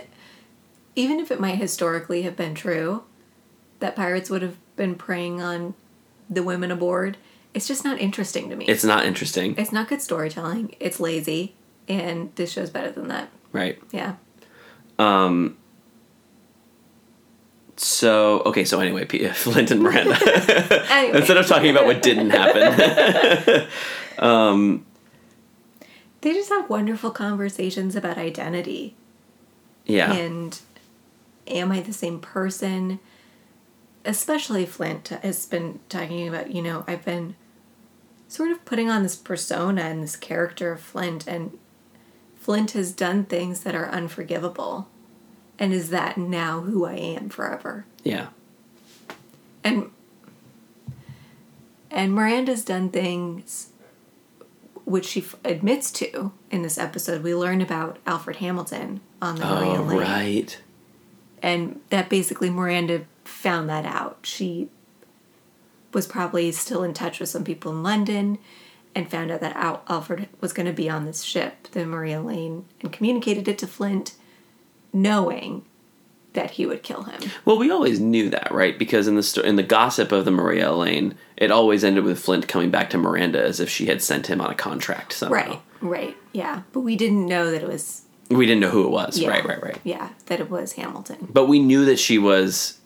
even 0.96 1.20
if 1.20 1.30
it 1.30 1.38
might 1.38 1.56
historically 1.56 2.22
have 2.22 2.36
been 2.36 2.54
true 2.54 3.04
that 3.80 3.94
pirates 3.94 4.30
would 4.30 4.40
have 4.40 4.56
been 4.76 4.94
preying 4.94 5.42
on 5.42 5.74
the 6.30 6.42
women 6.42 6.70
aboard, 6.70 7.18
it's 7.52 7.68
just 7.68 7.84
not 7.84 8.00
interesting 8.00 8.48
to 8.48 8.56
me. 8.56 8.64
it's 8.64 8.82
not 8.84 9.04
interesting 9.04 9.54
it's 9.58 9.72
not 9.72 9.88
good 9.88 10.00
storytelling. 10.00 10.74
It's 10.80 10.98
lazy, 10.98 11.54
and 11.86 12.32
this 12.36 12.50
show's 12.52 12.70
better 12.70 12.90
than 12.90 13.08
that. 13.08 13.28
right 13.52 13.78
Yeah. 13.92 14.14
So 17.82 18.40
okay 18.46 18.64
so 18.64 18.80
anyway 18.80 19.04
flint 19.34 19.70
and 19.70 19.82
miranda 19.82 20.16
Anyway. 20.90 21.18
instead 21.18 21.36
of 21.36 21.46
talking 21.46 21.70
about 21.70 21.84
what 21.86 22.02
didn't 22.02 22.30
happen 22.30 23.66
um, 24.18 24.84
They 26.20 26.32
just 26.32 26.48
have 26.50 26.68
wonderful 26.70 27.10
conversations 27.10 27.96
about 27.96 28.18
identity 28.18 28.94
yeah 29.84 30.12
and 30.12 30.60
am 31.48 31.72
I 31.72 31.80
the 31.80 31.92
same 31.92 32.20
person? 32.20 33.00
Especially 34.04 34.66
Flint 34.66 35.08
has 35.08 35.46
been 35.46 35.80
talking 35.88 36.28
about, 36.28 36.52
you 36.54 36.62
know, 36.62 36.84
I've 36.86 37.04
been 37.04 37.34
sort 38.28 38.50
of 38.50 38.64
putting 38.64 38.88
on 38.90 39.02
this 39.02 39.16
persona 39.16 39.82
and 39.82 40.02
this 40.02 40.16
character 40.16 40.72
of 40.72 40.80
Flint, 40.80 41.26
and 41.26 41.58
Flint 42.36 42.72
has 42.72 42.92
done 42.92 43.24
things 43.24 43.60
that 43.60 43.74
are 43.74 43.88
unforgivable. 43.88 44.88
And 45.58 45.72
is 45.72 45.90
that 45.90 46.16
now 46.18 46.60
who 46.62 46.84
I 46.84 46.94
am 46.94 47.28
forever? 47.28 47.84
yeah 48.04 48.28
And 49.62 49.90
and 51.90 52.14
Miranda's 52.14 52.64
done 52.64 52.88
things 52.88 53.68
which 54.84 55.04
she 55.06 55.20
f- 55.20 55.36
admits 55.44 55.90
to 55.92 56.32
in 56.50 56.62
this 56.62 56.76
episode. 56.78 57.22
We 57.22 57.34
learn 57.34 57.60
about 57.60 57.98
Alfred 58.06 58.36
Hamilton 58.36 59.00
on 59.20 59.36
the 59.36 59.44
Maria 59.44 59.80
oh 59.80 59.82
Lane 59.84 59.98
right 59.98 60.60
and 61.42 61.80
that 61.90 62.08
basically 62.08 62.50
Miranda 62.50 63.04
found 63.24 63.68
that 63.68 63.84
out. 63.84 64.18
She 64.22 64.68
was 65.92 66.06
probably 66.06 66.50
still 66.52 66.82
in 66.82 66.94
touch 66.94 67.20
with 67.20 67.28
some 67.28 67.44
people 67.44 67.70
in 67.72 67.82
London 67.82 68.38
and 68.94 69.10
found 69.10 69.30
out 69.30 69.40
that 69.40 69.56
Al- 69.56 69.82
Alfred 69.88 70.28
was 70.40 70.52
going 70.52 70.66
to 70.66 70.72
be 70.72 70.88
on 70.88 71.04
this 71.04 71.22
ship, 71.22 71.68
the 71.72 71.84
Maria 71.86 72.20
Lane, 72.20 72.64
and 72.80 72.92
communicated 72.92 73.48
it 73.48 73.58
to 73.58 73.66
Flint, 73.66 74.14
knowing 74.92 75.64
that 76.34 76.52
he 76.52 76.64
would 76.66 76.82
kill 76.82 77.02
him. 77.02 77.20
well 77.44 77.58
we 77.58 77.70
always 77.70 78.00
knew 78.00 78.30
that 78.30 78.50
right 78.52 78.78
because 78.78 79.06
in 79.06 79.16
the 79.16 79.22
sto- 79.22 79.42
in 79.42 79.56
the 79.56 79.62
gossip 79.62 80.12
of 80.12 80.24
the 80.24 80.30
maria 80.30 80.72
lane 80.72 81.14
it 81.36 81.50
always 81.50 81.84
ended 81.84 82.04
with 82.04 82.18
flint 82.18 82.48
coming 82.48 82.70
back 82.70 82.88
to 82.90 82.96
miranda 82.98 83.42
as 83.42 83.60
if 83.60 83.68
she 83.68 83.86
had 83.86 84.00
sent 84.02 84.26
him 84.28 84.40
on 84.40 84.50
a 84.50 84.54
contract 84.54 85.12
somehow 85.12 85.34
Right, 85.34 85.60
right, 85.82 86.16
yeah. 86.32 86.62
But 86.72 86.80
we 86.80 86.96
didn't 86.96 87.26
know 87.26 87.50
that 87.50 87.62
it 87.62 87.68
was. 87.68 88.02
we 88.30 88.46
didn't 88.46 88.60
know 88.60 88.70
who 88.70 88.84
it 88.86 88.90
was 88.90 89.18
Yeah, 89.18 89.28
right 89.28 89.44
right 89.44 89.62
right 89.62 89.78
Yeah, 89.84 90.10
that 90.26 90.40
it 90.40 90.48
was 90.48 90.72
Hamilton. 90.72 91.28
but 91.30 91.46
we 91.48 91.58
knew 91.60 91.84
that 91.84 91.98
she 91.98 92.16
was 92.18 92.78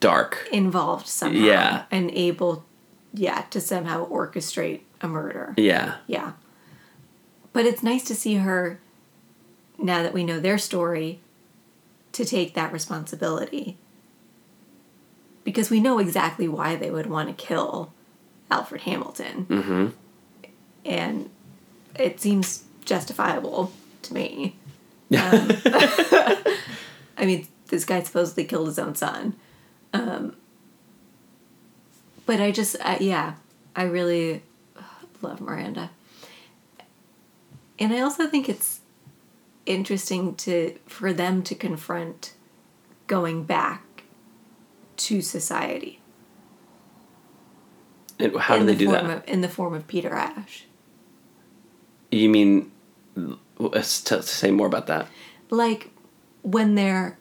dark. 0.00 0.48
involved 0.52 1.06
somehow. 1.06 1.38
Yeah. 1.44 1.84
And 1.92 2.10
able, 2.10 2.64
yeah, 3.12 3.42
to 3.50 3.60
somehow 3.60 4.06
orchestrate 4.08 4.80
a 5.00 5.06
murder. 5.08 5.54
Yeah. 5.56 5.96
Yeah. 6.08 6.32
But 7.52 7.64
it's 7.66 7.82
nice 7.82 8.04
to 8.04 8.14
see 8.16 8.34
her, 8.34 8.80
now 9.78 10.02
that 10.02 10.12
we 10.12 10.24
know 10.24 10.40
their 10.40 10.58
story, 10.58 11.20
to 12.14 12.24
take 12.24 12.54
that 12.54 12.72
responsibility. 12.72 13.76
Because 15.42 15.68
we 15.68 15.80
know 15.80 15.98
exactly 15.98 16.48
why 16.48 16.74
they 16.74 16.90
would 16.90 17.06
want 17.06 17.28
to 17.28 17.34
kill 17.34 17.92
Alfred 18.50 18.82
Hamilton. 18.82 19.46
Mm-hmm. 19.48 19.88
And 20.86 21.30
it 21.98 22.20
seems 22.20 22.64
justifiable 22.84 23.72
to 24.02 24.14
me. 24.14 24.56
Um, 25.12 25.50
I 27.16 27.26
mean, 27.26 27.46
this 27.68 27.84
guy 27.84 28.02
supposedly 28.02 28.44
killed 28.44 28.68
his 28.68 28.78
own 28.78 28.94
son. 28.94 29.34
Um, 29.92 30.36
but 32.26 32.40
I 32.40 32.50
just, 32.50 32.76
uh, 32.80 32.96
yeah, 33.00 33.34
I 33.76 33.82
really 33.82 34.42
love 35.20 35.40
Miranda. 35.40 35.90
And 37.78 37.92
I 37.92 38.00
also 38.00 38.26
think 38.26 38.48
it's 38.48 38.80
interesting 39.66 40.34
to 40.34 40.78
for 40.86 41.12
them 41.12 41.42
to 41.42 41.54
confront 41.54 42.34
going 43.06 43.44
back 43.44 44.04
to 44.96 45.20
society 45.20 46.00
And 48.18 48.36
how 48.36 48.58
do 48.58 48.64
they 48.64 48.72
the 48.72 48.78
do 48.78 48.90
that? 48.92 49.04
Of, 49.04 49.22
in 49.26 49.40
the 49.40 49.48
form 49.48 49.74
of 49.74 49.86
Peter 49.86 50.12
Ashe. 50.14 50.66
You 52.10 52.28
mean 52.28 52.70
uh, 53.16 53.34
let's 53.58 54.30
say 54.30 54.50
more 54.50 54.66
about 54.66 54.86
that? 54.86 55.08
like 55.50 55.90
when 56.42 56.74
they're 56.74 57.18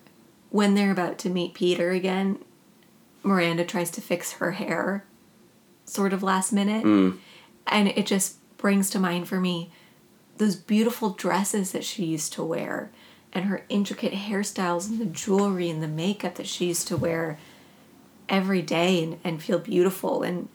when 0.50 0.76
they're 0.76 0.92
about 0.92 1.18
to 1.20 1.30
meet 1.30 1.54
Peter 1.54 1.92
again, 1.92 2.38
Miranda 3.24 3.66
tries 3.66 3.90
to 3.92 4.02
fix 4.02 4.34
her 4.34 4.52
hair 4.52 5.06
sort 5.86 6.14
of 6.14 6.22
last 6.22 6.54
minute. 6.54 6.84
Mm. 6.86 7.18
And 7.68 7.88
it 7.88 8.06
just 8.06 8.38
brings 8.58 8.90
to 8.92 9.00
mind 9.00 9.28
for 9.28 9.40
me 9.40 9.72
those 10.38 10.56
beautiful 10.56 11.12
dresses 11.12 11.72
that 11.72 11.84
she 11.84 12.06
used 12.06 12.34
to 12.34 12.44
wear 12.44 12.92
and 13.32 13.46
her 13.46 13.66
intricate 13.70 14.14
hairstyles 14.14 14.90
and 14.90 15.00
the 15.00 15.06
jewelry 15.06 15.70
and 15.70 15.82
the 15.82 15.88
makeup 15.88 16.36
that 16.36 16.48
she 16.48 16.68
used 16.68 16.88
to 16.88 16.98
wear 16.98 17.40
every 18.30 18.62
day 18.62 19.04
and, 19.04 19.20
and 19.24 19.42
feel 19.42 19.60
beautiful. 19.60 20.24
And 20.24 20.50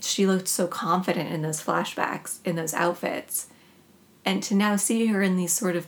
she 0.00 0.26
looked 0.26 0.48
so 0.48 0.66
confident 0.66 1.30
in 1.30 1.42
those 1.42 1.62
flashbacks 1.62 2.38
in 2.44 2.56
those 2.56 2.74
outfits. 2.74 3.48
And 4.24 4.42
to 4.44 4.54
now 4.54 4.76
see 4.76 5.06
her 5.06 5.22
in 5.22 5.36
these 5.36 5.52
sort 5.52 5.76
of 5.76 5.86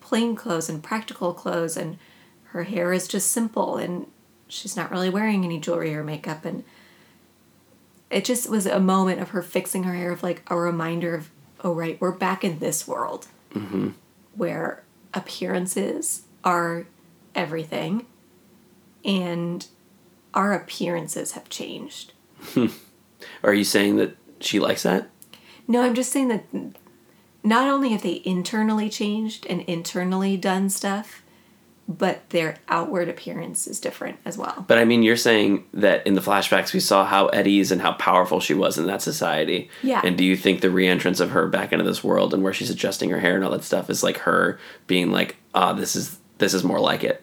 plain 0.00 0.34
clothes 0.34 0.68
and 0.68 0.82
practical 0.82 1.34
clothes 1.34 1.76
and 1.76 1.98
her 2.44 2.62
hair 2.62 2.92
is 2.92 3.06
just 3.06 3.30
simple 3.30 3.76
and 3.76 4.06
she's 4.46 4.76
not 4.76 4.90
really 4.90 5.10
wearing 5.10 5.44
any 5.44 5.60
jewelry 5.60 5.94
or 5.94 6.02
makeup 6.02 6.46
and 6.46 6.64
it 8.10 8.24
just 8.24 8.48
was 8.48 8.66
a 8.66 8.80
moment 8.80 9.20
of 9.20 9.30
her 9.30 9.42
fixing 9.42 9.84
her 9.84 9.94
hair 9.94 10.12
of 10.12 10.22
like 10.22 10.42
a 10.48 10.56
reminder 10.56 11.14
of 11.14 11.30
oh 11.62 11.72
right 11.72 12.00
we're 12.00 12.12
back 12.12 12.44
in 12.44 12.58
this 12.58 12.86
world 12.86 13.26
mm-hmm. 13.52 13.90
where 14.34 14.82
appearances 15.14 16.22
are 16.44 16.86
everything 17.34 18.06
and 19.04 19.66
our 20.34 20.52
appearances 20.52 21.32
have 21.32 21.48
changed 21.48 22.12
Are 23.42 23.54
you 23.54 23.64
saying 23.64 23.96
that 23.96 24.16
she 24.40 24.60
likes 24.60 24.82
that? 24.84 25.08
No, 25.66 25.82
I'm 25.82 25.94
just 25.94 26.12
saying 26.12 26.28
that 26.28 26.44
not 27.42 27.68
only 27.68 27.90
have 27.90 28.02
they 28.02 28.22
internally 28.24 28.88
changed 28.88 29.46
and 29.46 29.62
internally 29.62 30.36
done 30.36 30.70
stuff, 30.70 31.22
but 31.88 32.28
their 32.28 32.56
outward 32.68 33.08
appearance 33.08 33.66
is 33.66 33.80
different 33.80 34.18
as 34.26 34.36
well. 34.36 34.66
But 34.68 34.76
I 34.76 34.84
mean, 34.84 35.02
you're 35.02 35.16
saying 35.16 35.64
that 35.72 36.06
in 36.06 36.12
the 36.14 36.20
flashbacks 36.20 36.74
we 36.74 36.80
saw 36.80 37.06
how 37.06 37.28
Eddie's 37.28 37.72
and 37.72 37.80
how 37.80 37.92
powerful 37.94 38.40
she 38.40 38.52
was 38.52 38.76
in 38.76 38.86
that 38.86 39.00
society. 39.00 39.70
Yeah. 39.82 40.02
And 40.04 40.18
do 40.18 40.22
you 40.24 40.36
think 40.36 40.60
the 40.60 40.68
reentrance 40.68 41.18
of 41.18 41.30
her 41.30 41.46
back 41.48 41.72
into 41.72 41.86
this 41.86 42.04
world 42.04 42.34
and 42.34 42.42
where 42.42 42.52
she's 42.52 42.68
adjusting 42.68 43.08
her 43.08 43.20
hair 43.20 43.36
and 43.36 43.44
all 43.44 43.50
that 43.52 43.64
stuff 43.64 43.88
is 43.88 44.02
like 44.02 44.18
her 44.18 44.60
being 44.86 45.10
like, 45.10 45.36
ah, 45.54 45.72
this 45.72 45.96
is 45.96 46.18
this 46.36 46.52
is 46.52 46.62
more 46.62 46.78
like 46.78 47.02
it, 47.02 47.22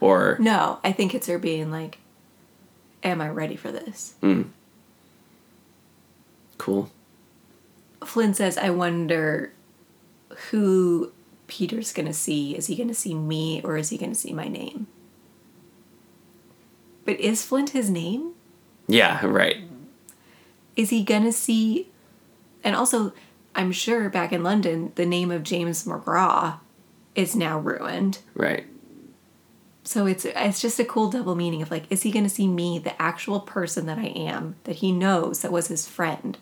or 0.00 0.38
No, 0.40 0.78
I 0.82 0.92
think 0.92 1.14
it's 1.14 1.26
her 1.26 1.38
being 1.38 1.70
like, 1.70 1.98
Am 3.04 3.20
I 3.20 3.28
ready 3.28 3.54
for 3.54 3.70
this? 3.70 4.14
cool? 6.58 6.90
Flint 8.04 8.36
says, 8.36 8.56
I 8.58 8.70
wonder 8.70 9.52
who 10.50 11.12
Peter's 11.46 11.92
going 11.92 12.06
to 12.06 12.12
see. 12.12 12.56
Is 12.56 12.66
he 12.66 12.76
going 12.76 12.88
to 12.88 12.94
see 12.94 13.14
me 13.14 13.60
or 13.62 13.76
is 13.76 13.90
he 13.90 13.98
going 13.98 14.12
to 14.12 14.18
see 14.18 14.32
my 14.32 14.48
name? 14.48 14.86
But 17.04 17.20
is 17.20 17.44
Flint 17.44 17.70
his 17.70 17.88
name? 17.90 18.32
Yeah, 18.88 19.24
right. 19.26 19.64
is 20.76 20.90
he 20.90 21.02
gonna 21.02 21.32
see 21.32 21.88
and 22.62 22.76
also 22.76 23.12
i'm 23.56 23.72
sure 23.72 24.08
back 24.08 24.30
in 24.32 24.44
london 24.44 24.92
the 24.94 25.04
name 25.06 25.32
of 25.32 25.42
james 25.42 25.84
mcgraw 25.84 26.60
is 27.16 27.34
now 27.34 27.58
ruined 27.58 28.18
Right. 28.34 28.66
so 29.82 30.06
it's 30.06 30.24
it's 30.24 30.60
just 30.60 30.78
a 30.78 30.84
cool 30.84 31.10
double 31.10 31.34
meaning 31.34 31.62
of 31.62 31.70
like 31.72 31.86
is 31.90 32.02
he 32.02 32.12
gonna 32.12 32.28
see 32.28 32.46
me 32.46 32.78
the 32.78 33.00
actual 33.02 33.40
person 33.40 33.86
that 33.86 33.98
i 33.98 34.06
am 34.06 34.54
that 34.64 34.76
he 34.76 34.92
knows 34.92 35.40
that 35.42 35.50
was 35.50 35.66
his 35.66 35.88
friend 35.88 36.38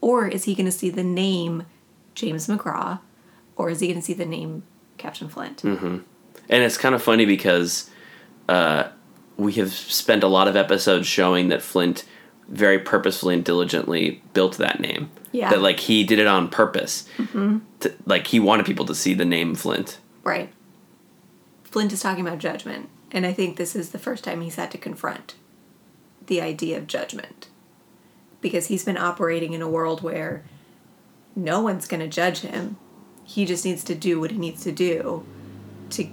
or 0.00 0.26
is 0.26 0.44
he 0.44 0.54
gonna 0.54 0.72
see 0.72 0.88
the 0.88 1.04
name 1.04 1.66
james 2.14 2.46
mcgraw 2.46 3.00
or 3.56 3.70
is 3.70 3.80
he 3.80 3.88
gonna 3.88 4.02
see 4.02 4.14
the 4.14 4.26
name 4.26 4.62
captain 4.98 5.28
flint 5.28 5.62
And 5.64 6.04
it's 6.48 6.76
kind 6.76 6.94
of 6.94 7.02
funny 7.02 7.26
because 7.26 7.90
uh, 8.48 8.88
we 9.36 9.52
have 9.54 9.72
spent 9.72 10.22
a 10.22 10.28
lot 10.28 10.48
of 10.48 10.56
episodes 10.56 11.06
showing 11.06 11.48
that 11.48 11.60
Flint 11.60 12.04
very 12.48 12.78
purposefully 12.78 13.34
and 13.34 13.44
diligently 13.44 14.22
built 14.32 14.56
that 14.58 14.78
name. 14.78 15.10
Yeah. 15.32 15.50
That 15.50 15.60
like 15.60 15.80
he 15.80 16.04
did 16.04 16.20
it 16.20 16.28
on 16.28 16.48
purpose. 16.48 17.08
Mm-hmm. 17.16 17.58
To, 17.80 17.92
like 18.06 18.28
he 18.28 18.38
wanted 18.38 18.64
people 18.64 18.86
to 18.86 18.94
see 18.94 19.12
the 19.14 19.24
name 19.24 19.54
Flint. 19.56 19.98
right 20.22 20.52
flint 21.64 21.92
is 21.92 22.00
talking 22.00 22.26
about 22.26 22.38
judgment 22.38 22.88
and 23.10 23.26
i 23.26 23.32
think 23.32 23.56
this 23.56 23.76
is 23.76 23.90
the 23.90 23.98
first 23.98 24.24
time 24.24 24.40
he's 24.40 24.54
had 24.54 24.70
to 24.70 24.78
confront 24.78 25.34
the 26.26 26.40
idea 26.40 26.78
of 26.78 26.86
judgment 26.86 27.48
because 28.40 28.68
he's 28.68 28.84
been 28.84 28.96
operating 28.96 29.52
in 29.52 29.62
a 29.62 29.68
world 29.68 30.02
where 30.02 30.44
no 31.34 31.60
one's 31.60 31.86
going 31.86 32.00
to 32.00 32.08
judge 32.08 32.40
him. 32.40 32.76
He 33.26 33.44
just 33.44 33.64
needs 33.64 33.82
to 33.84 33.94
do 33.94 34.18
what 34.20 34.30
he 34.30 34.38
needs 34.38 34.62
to 34.62 34.72
do 34.72 35.26
to 35.90 36.08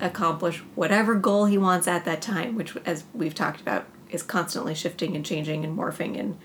accomplish 0.00 0.58
whatever 0.74 1.14
goal 1.14 1.46
he 1.46 1.56
wants 1.56 1.86
at 1.88 2.04
that 2.04 2.20
time, 2.20 2.54
which, 2.56 2.76
as 2.84 3.04
we've 3.14 3.34
talked 3.34 3.60
about, 3.60 3.86
is 4.10 4.22
constantly 4.22 4.74
shifting 4.74 5.14
and 5.16 5.24
changing 5.24 5.64
and 5.64 5.78
morphing 5.78 6.18
and 6.18 6.36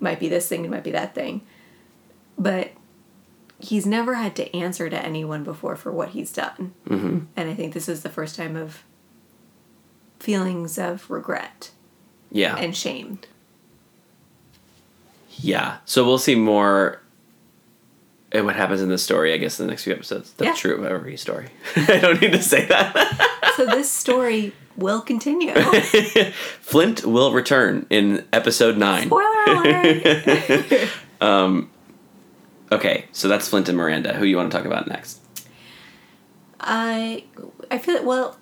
might 0.00 0.18
be 0.20 0.28
this 0.28 0.48
thing, 0.48 0.64
it 0.64 0.70
might 0.70 0.84
be 0.84 0.90
that 0.90 1.14
thing. 1.14 1.40
But 2.38 2.72
he's 3.58 3.86
never 3.86 4.14
had 4.14 4.36
to 4.36 4.54
answer 4.54 4.90
to 4.90 5.02
anyone 5.04 5.42
before 5.44 5.76
for 5.76 5.90
what 5.92 6.10
he's 6.10 6.32
done. 6.32 6.74
Mm-hmm. 6.88 7.18
And 7.36 7.50
I 7.50 7.54
think 7.54 7.72
this 7.74 7.88
is 7.88 8.02
the 8.02 8.10
first 8.10 8.36
time 8.36 8.56
of 8.56 8.82
feelings 10.18 10.78
of 10.78 11.08
regret 11.10 11.70
Yeah. 12.30 12.56
and 12.56 12.76
shame. 12.76 13.20
yeah. 15.38 15.78
So 15.84 16.04
we'll 16.04 16.18
see 16.18 16.34
more 16.34 17.00
and 18.32 18.44
what 18.46 18.56
happens 18.56 18.82
in 18.82 18.88
this 18.88 19.02
story, 19.02 19.32
I 19.32 19.36
guess, 19.38 19.58
in 19.60 19.66
the 19.66 19.70
next 19.70 19.84
few 19.84 19.92
episodes. 19.92 20.32
That's 20.32 20.48
Yeah. 20.48 20.54
true 20.54 20.76
of 20.76 20.84
every 20.84 21.16
story. 21.16 21.48
I 21.76 21.98
don't 21.98 22.20
need 22.20 22.32
to 22.32 22.42
say 22.42 22.66
that. 22.66 23.52
So 23.56 23.66
this 23.66 23.90
story 23.90 24.52
will 24.76 25.00
continue. 25.00 25.54
Flint 26.60 27.04
will 27.06 27.32
return 27.32 27.86
in 27.88 28.24
episode 28.32 28.76
nine. 28.76 29.06
Spoiler 29.06 29.44
alert! 29.46 30.88
um, 31.20 31.70
Okay, 32.72 33.04
so 33.12 33.28
that's 33.28 33.48
Flint 33.48 33.68
and 33.68 33.78
Miranda. 33.78 34.12
Who 34.14 34.24
you 34.24 34.36
want 34.36 34.50
to 34.50 34.56
talk 34.56 34.66
about 34.66 34.88
next? 34.88 35.20
I 36.60 37.24
I 37.70 37.78
feel 37.78 38.04
well. 38.04 38.36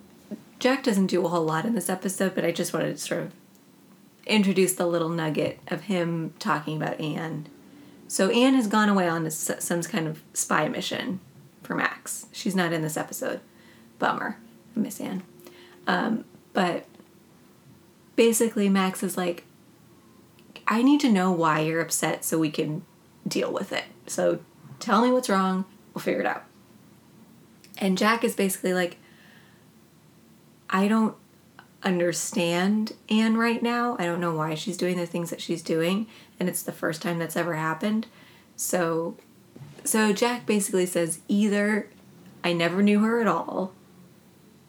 Jack 0.60 0.82
doesn't 0.82 1.08
do 1.08 1.22
a 1.26 1.28
whole 1.28 1.44
lot 1.44 1.66
in 1.66 1.74
this 1.74 1.90
episode, 1.90 2.34
but 2.34 2.42
I 2.44 2.50
just 2.50 2.72
wanted 2.72 2.96
to 2.96 3.02
sort 3.02 3.20
of 3.22 3.32
introduce 4.26 4.72
the 4.72 4.86
little 4.86 5.10
nugget 5.10 5.58
of 5.68 5.82
him 5.82 6.32
talking 6.38 6.76
about 6.80 6.98
Anne. 7.00 7.48
So 8.08 8.30
Anne 8.30 8.54
has 8.54 8.66
gone 8.66 8.88
away 8.88 9.08
on 9.08 9.28
some 9.30 9.82
kind 9.82 10.06
of 10.06 10.22
spy 10.32 10.68
mission 10.68 11.20
for 11.62 11.74
Max. 11.74 12.26
She's 12.32 12.54
not 12.54 12.72
in 12.72 12.82
this 12.82 12.96
episode. 12.96 13.40
Bummer. 13.98 14.38
I 14.76 14.80
miss 14.80 15.00
Anne. 15.00 15.22
Um, 15.86 16.24
but 16.52 16.86
basically, 18.16 18.68
Max 18.68 19.02
is 19.02 19.16
like, 19.16 19.44
I 20.66 20.82
need 20.82 21.00
to 21.00 21.10
know 21.10 21.30
why 21.30 21.60
you're 21.60 21.80
upset 21.80 22.24
so 22.24 22.38
we 22.38 22.50
can 22.50 22.84
deal 23.26 23.52
with 23.52 23.72
it. 23.72 23.84
So 24.06 24.40
tell 24.78 25.02
me 25.02 25.10
what's 25.10 25.28
wrong. 25.28 25.64
We'll 25.92 26.02
figure 26.02 26.20
it 26.20 26.26
out. 26.26 26.44
And 27.78 27.98
Jack 27.98 28.24
is 28.24 28.34
basically 28.34 28.74
like, 28.74 28.98
I 30.70 30.88
don't 30.88 31.16
understand 31.84 32.92
Anne 33.08 33.36
right 33.36 33.62
now. 33.62 33.96
I 33.98 34.06
don't 34.06 34.20
know 34.20 34.34
why 34.34 34.54
she's 34.54 34.76
doing 34.76 34.96
the 34.96 35.06
things 35.06 35.30
that 35.30 35.40
she's 35.40 35.62
doing, 35.62 36.06
and 36.40 36.48
it's 36.48 36.62
the 36.62 36.72
first 36.72 37.02
time 37.02 37.18
that's 37.18 37.36
ever 37.36 37.54
happened. 37.54 38.06
So 38.56 39.16
so 39.84 40.12
Jack 40.12 40.46
basically 40.46 40.86
says 40.86 41.20
either 41.28 41.88
I 42.42 42.52
never 42.52 42.82
knew 42.82 43.00
her 43.00 43.20
at 43.20 43.26
all 43.26 43.72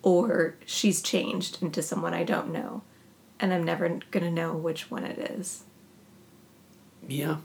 or 0.02 0.56
she's 0.66 1.02
changed 1.02 1.64
into 1.64 1.82
someone 1.82 2.14
I 2.14 2.24
don't 2.24 2.52
know, 2.52 2.84
and 3.40 3.54
I'm 3.54 3.64
never 3.64 4.00
gonna 4.12 4.32
know 4.32 4.54
which 4.54 4.92
one 4.92 5.04
it 5.04 5.18
is. 5.18 5.64
Yeah. 7.08 7.38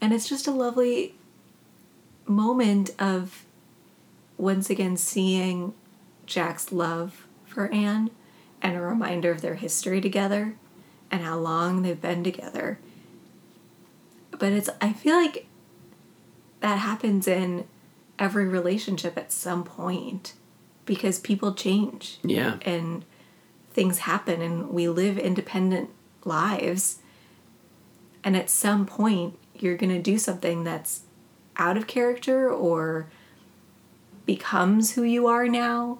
And 0.00 0.12
it's 0.12 0.28
just 0.28 0.46
a 0.46 0.52
lovely 0.52 1.14
moment 2.26 2.90
of 2.98 3.44
once 4.36 4.70
again 4.70 4.96
seeing 4.96 5.74
Jack's 6.26 6.72
love 6.72 7.26
for 7.46 7.68
Anne 7.68 8.10
and 8.62 8.76
a 8.76 8.80
reminder 8.80 9.30
of 9.30 9.40
their 9.42 9.56
history 9.56 10.00
together 10.00 10.54
and 11.10 11.22
how 11.22 11.36
long 11.36 11.82
they've 11.82 12.00
been 12.00 12.24
together. 12.24 12.78
But 14.30 14.52
it's, 14.52 14.70
I 14.80 14.92
feel 14.92 15.16
like 15.16 15.46
that 16.60 16.78
happens 16.78 17.26
in 17.28 17.66
every 18.18 18.46
relationship 18.46 19.18
at 19.18 19.32
some 19.32 19.64
point 19.64 20.34
because 20.86 21.18
people 21.18 21.54
change 21.54 22.18
Yeah. 22.22 22.58
and 22.62 23.04
things 23.72 23.98
happen 23.98 24.40
and 24.40 24.70
we 24.70 24.88
live 24.88 25.18
independent 25.18 25.90
lives. 26.24 26.98
And 28.24 28.36
at 28.36 28.48
some 28.48 28.86
point, 28.86 29.38
you're 29.58 29.76
going 29.76 29.92
to 29.92 30.00
do 30.02 30.18
something 30.18 30.64
that's 30.64 31.02
out 31.56 31.76
of 31.76 31.86
character 31.86 32.50
or 32.50 33.08
becomes 34.24 34.92
who 34.92 35.02
you 35.02 35.26
are 35.26 35.48
now 35.48 35.98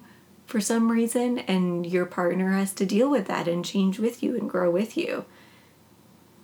for 0.53 0.61
some 0.61 0.91
reason, 0.91 1.39
and 1.39 1.83
your 1.83 2.05
partner 2.05 2.51
has 2.51 2.73
to 2.73 2.85
deal 2.85 3.09
with 3.09 3.25
that 3.25 3.47
and 3.47 3.65
change 3.65 3.97
with 3.97 4.21
you 4.21 4.37
and 4.37 4.47
grow 4.47 4.69
with 4.69 4.95
you. 4.95 5.25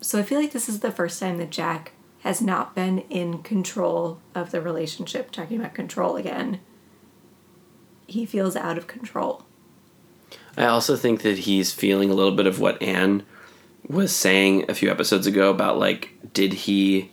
So 0.01 0.17
I 0.17 0.23
feel 0.23 0.39
like 0.39 0.51
this 0.51 0.67
is 0.67 0.79
the 0.79 0.89
first 0.89 1.19
time 1.19 1.37
that 1.37 1.51
Jack 1.51 1.91
has 2.21 2.41
not 2.41 2.73
been 2.73 3.01
in 3.11 3.43
control 3.43 4.19
of 4.33 4.49
the 4.49 4.61
relationship. 4.61 5.29
Talking 5.29 5.59
about 5.59 5.75
control 5.75 6.15
again, 6.15 6.59
he 8.07 8.25
feels 8.25 8.55
out 8.55 8.79
of 8.79 8.87
control. 8.87 9.45
I 10.57 10.65
also 10.65 10.95
think 10.95 11.21
that 11.21 11.37
he's 11.37 11.71
feeling 11.71 12.09
a 12.09 12.15
little 12.15 12.35
bit 12.35 12.47
of 12.47 12.59
what 12.59 12.81
Anne 12.81 13.21
was 13.87 14.11
saying 14.11 14.65
a 14.67 14.73
few 14.73 14.89
episodes 14.89 15.27
ago 15.27 15.51
about 15.51 15.77
like, 15.77 16.17
did 16.33 16.53
he 16.53 17.11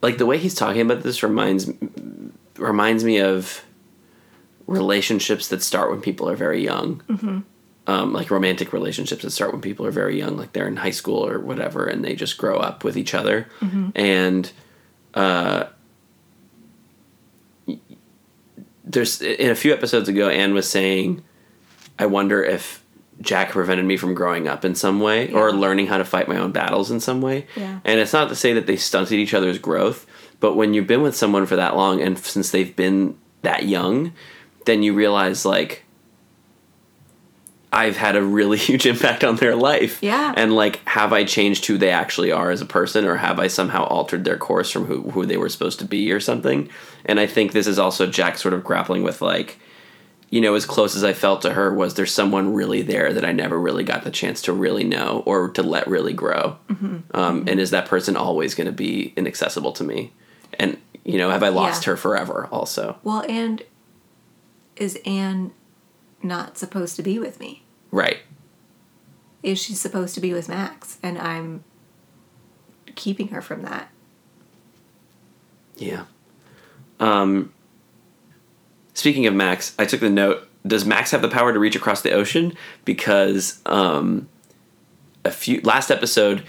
like 0.00 0.16
the 0.16 0.24
way 0.24 0.38
he's 0.38 0.54
talking 0.54 0.80
about 0.80 1.02
this 1.02 1.22
reminds 1.22 1.70
reminds 2.56 3.04
me 3.04 3.20
of 3.20 3.66
relationships 4.68 5.48
that 5.48 5.62
start 5.62 5.90
when 5.90 6.00
people 6.00 6.28
are 6.28 6.36
very 6.36 6.62
young. 6.62 7.02
Mm-hmm. 7.08 7.40
Um, 7.86 8.12
like 8.12 8.30
romantic 8.30 8.74
relationships 8.74 9.22
that 9.22 9.30
start 9.30 9.50
when 9.52 9.62
people 9.62 9.86
are 9.86 9.90
very 9.90 10.18
young, 10.18 10.36
like 10.36 10.52
they're 10.52 10.68
in 10.68 10.76
high 10.76 10.90
school 10.90 11.26
or 11.26 11.40
whatever, 11.40 11.86
and 11.86 12.04
they 12.04 12.14
just 12.14 12.36
grow 12.36 12.58
up 12.58 12.84
with 12.84 12.98
each 12.98 13.14
other. 13.14 13.48
And 13.94 14.52
uh, 15.14 15.64
there's 18.84 19.22
in 19.22 19.50
a 19.50 19.54
few 19.54 19.72
episodes 19.72 20.06
ago, 20.06 20.28
Anne 20.28 20.52
was 20.52 20.68
saying, 20.68 21.24
"I 21.98 22.04
wonder 22.04 22.44
if 22.44 22.84
Jack 23.22 23.52
prevented 23.52 23.86
me 23.86 23.96
from 23.96 24.12
growing 24.12 24.48
up 24.48 24.66
in 24.66 24.74
some 24.74 25.00
way 25.00 25.32
or 25.32 25.50
learning 25.50 25.86
how 25.86 25.96
to 25.96 26.04
fight 26.04 26.28
my 26.28 26.36
own 26.36 26.52
battles 26.52 26.90
in 26.90 27.00
some 27.00 27.22
way." 27.22 27.46
Yeah. 27.56 27.80
And 27.86 28.00
it's 28.00 28.12
not 28.12 28.28
to 28.28 28.36
say 28.36 28.52
that 28.52 28.66
they 28.66 28.76
stunted 28.76 29.18
each 29.18 29.32
other's 29.32 29.58
growth, 29.58 30.06
but 30.40 30.56
when 30.56 30.74
you've 30.74 30.86
been 30.86 31.00
with 31.00 31.16
someone 31.16 31.46
for 31.46 31.56
that 31.56 31.74
long 31.74 32.02
and 32.02 32.18
since 32.18 32.50
they've 32.50 32.76
been 32.76 33.16
that 33.40 33.64
young, 33.64 34.12
then 34.68 34.82
you 34.82 34.92
realize 34.94 35.44
like 35.44 35.82
I've 37.72 37.96
had 37.96 38.16
a 38.16 38.22
really 38.22 38.56
huge 38.68 38.86
impact 38.86 39.24
on 39.24 39.36
their 39.36 39.54
life. 39.56 40.02
Yeah. 40.02 40.32
And 40.36 40.54
like 40.54 40.80
have 40.88 41.12
I 41.12 41.24
changed 41.24 41.66
who 41.66 41.76
they 41.78 41.90
actually 41.90 42.32
are 42.32 42.50
as 42.50 42.60
a 42.60 42.66
person 42.66 43.04
or 43.04 43.16
have 43.16 43.38
I 43.38 43.48
somehow 43.48 43.84
altered 43.84 44.24
their 44.24 44.38
course 44.38 44.70
from 44.70 44.86
who 44.86 45.10
who 45.10 45.26
they 45.26 45.36
were 45.36 45.48
supposed 45.48 45.78
to 45.80 45.84
be 45.84 46.10
or 46.12 46.20
something? 46.20 46.68
And 47.04 47.18
I 47.20 47.26
think 47.26 47.52
this 47.52 47.66
is 47.66 47.78
also 47.78 48.06
Jack 48.06 48.38
sort 48.38 48.54
of 48.54 48.64
grappling 48.64 49.02
with 49.02 49.20
like 49.20 49.58
you 50.30 50.42
know, 50.42 50.54
as 50.54 50.66
close 50.66 50.94
as 50.94 51.04
I 51.04 51.14
felt 51.14 51.40
to 51.40 51.54
her, 51.54 51.72
was 51.72 51.94
there 51.94 52.04
someone 52.04 52.52
really 52.52 52.82
there 52.82 53.14
that 53.14 53.24
I 53.24 53.32
never 53.32 53.58
really 53.58 53.82
got 53.82 54.04
the 54.04 54.10
chance 54.10 54.42
to 54.42 54.52
really 54.52 54.84
know 54.84 55.22
or 55.24 55.48
to 55.52 55.62
let 55.62 55.88
really 55.88 56.12
grow? 56.12 56.58
Um, 57.14 57.44
And 57.48 57.58
is 57.58 57.70
that 57.70 57.86
person 57.86 58.14
always 58.14 58.54
going 58.54 58.66
to 58.66 58.72
be 58.72 59.14
inaccessible 59.16 59.72
to 59.72 59.84
me? 59.84 60.12
And, 60.60 60.76
you 61.02 61.16
know, 61.16 61.30
have 61.30 61.42
I 61.42 61.48
lost 61.48 61.84
Yeah. 61.86 61.92
her 61.92 61.96
forever 61.96 62.46
also? 62.52 62.98
Well, 63.02 63.24
and 63.26 63.62
is 64.78 64.98
Anne 65.04 65.52
not 66.22 66.58
supposed 66.58 66.96
to 66.96 67.02
be 67.02 67.18
with 67.18 67.38
me? 67.40 67.62
Right. 67.90 68.18
Is 69.42 69.58
she 69.60 69.74
supposed 69.74 70.14
to 70.14 70.20
be 70.20 70.32
with 70.32 70.48
Max? 70.48 70.98
And 71.02 71.18
I'm 71.18 71.64
keeping 72.94 73.28
her 73.28 73.40
from 73.40 73.62
that. 73.62 73.90
Yeah. 75.76 76.04
Um, 76.98 77.52
speaking 78.94 79.26
of 79.26 79.34
Max, 79.34 79.74
I 79.78 79.84
took 79.84 80.00
the 80.00 80.10
note. 80.10 80.48
Does 80.66 80.84
Max 80.84 81.12
have 81.12 81.22
the 81.22 81.28
power 81.28 81.52
to 81.52 81.58
reach 81.58 81.76
across 81.76 82.02
the 82.02 82.10
ocean? 82.10 82.52
Because 82.84 83.60
um, 83.64 84.28
a 85.24 85.30
few 85.30 85.60
last 85.60 85.90
episode, 85.90 86.42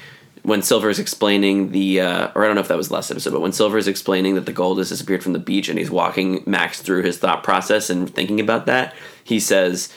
when 0.50 0.62
Silver 0.62 0.90
is 0.90 1.00
explaining 1.00 1.72
the, 1.72 2.02
uh, 2.02 2.32
or 2.36 2.44
I 2.44 2.48
don't 2.48 2.56
know 2.56 2.62
if 2.62 2.68
that 2.68 2.78
was 2.78 2.90
the 2.90 2.96
last 2.96 3.12
episode, 3.12 3.32
but 3.32 3.40
when 3.42 3.52
Silver 3.54 3.78
is 3.78 3.88
explaining 3.88 4.36
that 4.36 4.46
the 4.46 4.52
gold 4.52 4.78
has 4.80 4.90
disappeared 4.90 5.24
from 5.24 5.34
the 5.34 5.40
beach, 5.40 5.70
and 5.70 5.80
he's 5.80 5.92
walking 5.92 6.44
Max 6.46 6.82
through 6.82 7.04
his 7.04 7.18
thought 7.18 7.44
process 7.44 7.90
and 7.90 8.14
thinking 8.14 8.40
about 8.40 8.66
that, 8.66 8.94
he 9.24 9.40
says, 9.40 9.90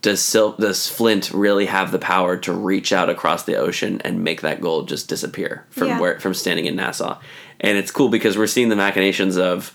"Does 0.00 0.20
Sil- 0.22 0.56
does 0.58 0.88
Flint 0.88 1.30
really 1.34 1.66
have 1.66 1.92
the 1.92 1.98
power 1.98 2.36
to 2.38 2.52
reach 2.52 2.92
out 2.92 3.10
across 3.10 3.42
the 3.44 3.56
ocean 3.56 4.00
and 4.04 4.22
make 4.24 4.40
that 4.42 4.60
gold 4.60 4.88
just 4.88 5.08
disappear 5.08 5.66
from 5.70 5.88
Yeah. 5.88 6.00
where 6.00 6.20
from 6.20 6.34
standing 6.34 6.66
in 6.66 6.76
Nassau?" 6.76 7.18
And 7.60 7.76
it's 7.78 7.90
cool 7.90 8.08
because 8.08 8.36
we're 8.38 8.46
seeing 8.46 8.68
the 8.68 8.76
machinations 8.76 9.36
of 9.36 9.72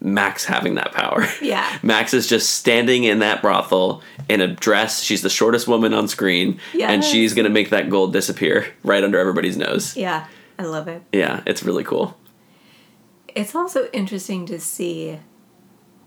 Max 0.00 0.44
having 0.44 0.76
that 0.76 0.92
power. 0.92 1.26
Yeah. 1.42 1.78
Max 1.82 2.14
is 2.14 2.26
just 2.26 2.50
standing 2.50 3.04
in 3.04 3.18
that 3.18 3.42
brothel 3.42 4.02
in 4.28 4.40
a 4.40 4.48
dress. 4.48 5.02
She's 5.02 5.22
the 5.22 5.30
shortest 5.30 5.66
woman 5.66 5.92
on 5.92 6.08
screen, 6.08 6.60
and 6.80 7.04
she's 7.04 7.34
gonna 7.34 7.48
make 7.48 7.70
that 7.70 7.90
gold 7.90 8.12
disappear 8.12 8.66
right 8.84 9.02
under 9.02 9.18
everybody's 9.18 9.56
nose. 9.56 9.96
Yeah, 9.96 10.26
I 10.58 10.64
love 10.64 10.88
it. 10.88 11.02
Yeah, 11.12 11.42
it's 11.46 11.62
really 11.62 11.84
cool. 11.84 12.16
It's 13.34 13.54
also 13.54 13.88
interesting 13.92 14.46
to 14.46 14.58
see 14.58 15.18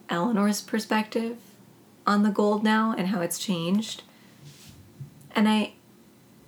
Eleanor's 0.10 0.62
perspective 0.62 1.38
on 2.06 2.24
the 2.24 2.30
gold 2.30 2.64
now 2.64 2.94
and 2.98 3.08
how 3.08 3.22
it's 3.22 3.40
changed. 3.40 4.04
And 5.34 5.48
I 5.48 5.74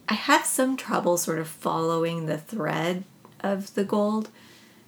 I 0.10 0.16
have 0.16 0.46
some 0.46 0.76
trouble 0.76 1.18
sort 1.18 1.40
of 1.40 1.48
following 1.48 2.26
the 2.26 2.38
thread 2.38 3.06
of 3.40 3.74
the 3.74 3.84
gold 3.84 4.30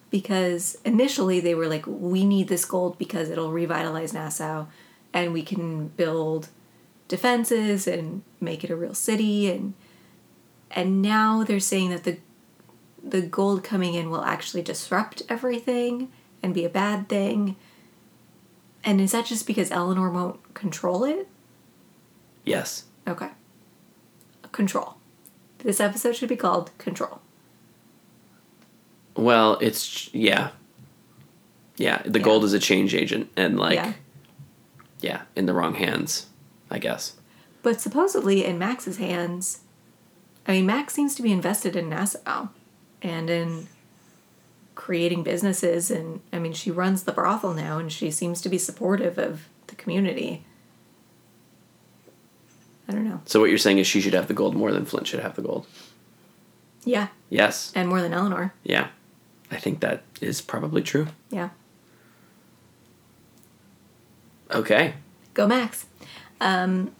because 0.10 0.78
initially 0.86 1.39
they 1.39 1.56
were 1.56 1.68
like 1.68 1.86
we 1.88 2.26
need 2.26 2.47
this 2.47 2.66
gold 2.66 2.97
because 2.97 3.30
it'll 3.30 3.51
revitalize 3.51 4.14
Nassau 4.14 4.66
and 5.14 5.34
we 5.34 5.41
can 5.41 5.88
build 5.89 6.49
defenses 7.08 7.88
and 7.88 8.24
make 8.39 8.64
it 8.64 8.70
a 8.70 8.76
real 8.76 8.93
city 8.93 9.49
and 9.51 9.74
and 10.72 11.01
now 11.01 11.43
they're 11.43 11.60
saying 11.60 11.89
that 11.89 12.03
the 12.03 12.18
the 13.06 13.22
gold 13.22 13.64
coming 13.64 13.93
in 13.93 14.10
will 14.10 14.24
actually 14.24 14.64
disrupt 14.64 15.22
everything 15.30 16.12
and 16.41 16.53
be 16.53 16.66
a 16.66 16.70
bad 16.70 17.08
thing. 17.08 17.56
And 18.84 18.99
is 18.99 19.12
that 19.12 19.26
just 19.26 19.45
because 19.45 19.72
Eleanor 19.72 20.10
won't 20.10 20.53
control 20.53 21.03
it? 21.03 21.28
Yes. 22.43 22.86
Okay. 23.08 23.30
Control. 24.51 24.95
This 25.60 25.80
episode 25.80 26.16
should 26.16 26.30
be 26.30 26.36
called 26.36 26.72
Control. 26.78 27.22
Well, 29.16 29.57
it's 29.61 30.13
yeah, 30.13 30.49
yeah. 31.78 32.01
The 32.05 32.20
Yeah. 32.20 32.26
gold 32.26 32.43
is 32.43 32.53
a 32.53 32.59
change 32.59 32.93
agent, 32.93 33.30
and 33.38 33.57
like, 33.59 33.76
Yeah. 33.76 33.93
yeah, 35.01 35.22
in 35.36 35.45
the 35.45 35.53
wrong 35.53 35.76
hands, 35.76 36.28
I 36.70 36.80
guess. 36.80 37.13
But 37.63 37.82
supposedly 37.82 38.45
in 38.45 38.59
Max's 38.59 38.97
hands, 38.97 39.59
I 40.47 40.51
mean, 40.53 40.66
Max 40.66 40.93
seems 40.93 41.16
to 41.16 41.24
be 41.24 41.32
invested 41.32 41.76
in 41.76 41.89
Nassau 41.89 42.49
and 43.01 43.30
in 43.30 43.68
creating 44.76 45.24
businesses. 45.24 45.89
And 45.89 46.22
I 46.32 46.38
mean, 46.38 46.53
she 46.53 46.70
runs 46.70 47.03
the 47.03 47.11
brothel 47.11 47.53
now 47.53 47.80
and 47.80 47.91
she 47.91 48.11
seems 48.11 48.41
to 48.41 48.49
be 48.49 48.57
supportive 48.59 49.18
of 49.18 49.47
the 49.68 49.76
community. 49.76 50.43
I 52.88 52.91
don't 52.91 53.05
know. 53.05 53.22
So 53.26 53.39
what 53.39 53.49
you're 53.49 53.57
saying 53.57 53.80
is 53.80 53.88
she 53.88 53.99
should 54.01 54.13
have 54.13 54.28
the 54.28 54.34
gold 54.36 54.55
more 54.55 54.72
than 54.72 54.86
Flint 54.86 55.07
should 55.07 55.22
have 55.22 55.36
the 55.36 55.41
gold. 55.41 55.66
Yeah. 56.84 57.07
Yes. 57.30 57.72
And 57.74 57.89
more 57.89 58.01
than 58.01 58.13
Eleanor. 58.13 58.53
Yeah. 58.63 58.89
I 59.52 59.58
think 59.58 59.80
that 59.82 60.04
is 60.22 60.41
probably 60.41 60.82
true. 60.82 61.08
Yeah. 61.30 61.50
Okay. 64.52 64.93
Go 65.34 65.48
Max. 65.48 65.86
Um, 66.41 66.91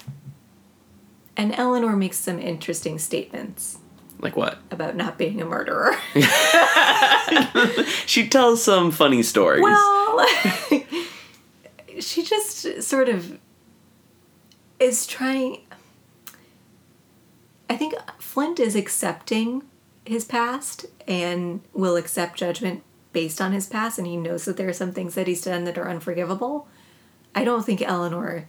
and 1.38 1.54
Eleanor 1.58 1.96
makes 1.96 2.18
some 2.18 2.39
interesting 2.39 2.98
statements 3.00 3.78
Like 4.20 4.36
what? 4.36 4.60
about 4.72 4.96
not 4.96 5.18
being 5.18 5.41
a 5.41 5.46
murderer. 5.46 5.96
She 8.06 8.28
tells 8.30 8.64
some 8.64 8.91
funny 8.91 9.24
stories. 9.24 9.64
well, 9.64 10.26
she 12.00 12.24
just 12.24 12.84
sort 12.84 13.10
of 13.10 13.39
is 14.80 15.06
trying. 15.08 15.62
I 17.70 17.76
think 17.76 17.96
Flint 18.20 18.60
is 18.60 18.76
accepting 18.76 19.64
his 20.06 20.24
past 20.26 20.86
and 21.08 21.62
will 21.74 21.95
accept 21.95 22.38
judgment 22.38 22.84
based 23.14 23.39
on 23.41 23.51
his 23.53 23.66
past, 23.68 23.97
and 23.97 24.06
he 24.08 24.18
knows 24.18 24.45
that 24.45 24.58
there 24.58 24.68
are 24.70 24.74
some 24.74 24.91
things 24.91 25.16
that 25.16 25.28
he's 25.28 25.41
done 25.41 25.64
that 25.64 25.78
are 25.78 25.89
unforgivable. 25.89 26.68
I 27.34 27.43
don't 27.43 27.66
think 27.66 27.82
Eleanor 27.82 28.47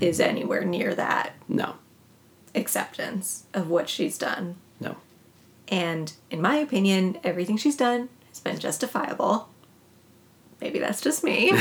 is 0.00 0.20
anywhere 0.20 0.64
near 0.64 0.94
that 0.94 1.32
No, 1.48 1.74
acceptance 2.54 3.44
of 3.54 3.68
what 3.68 3.88
she's 3.88 4.18
done. 4.18 4.56
no. 4.80 4.96
And 5.68 6.12
in 6.30 6.42
my 6.42 6.56
opinion, 6.56 7.18
everything 7.24 7.56
she's 7.56 7.76
done 7.76 8.10
has 8.28 8.38
been 8.40 8.58
justifiable. 8.58 9.48
Maybe 10.60 10.78
that's 10.78 11.00
just 11.00 11.24
me. 11.24 11.52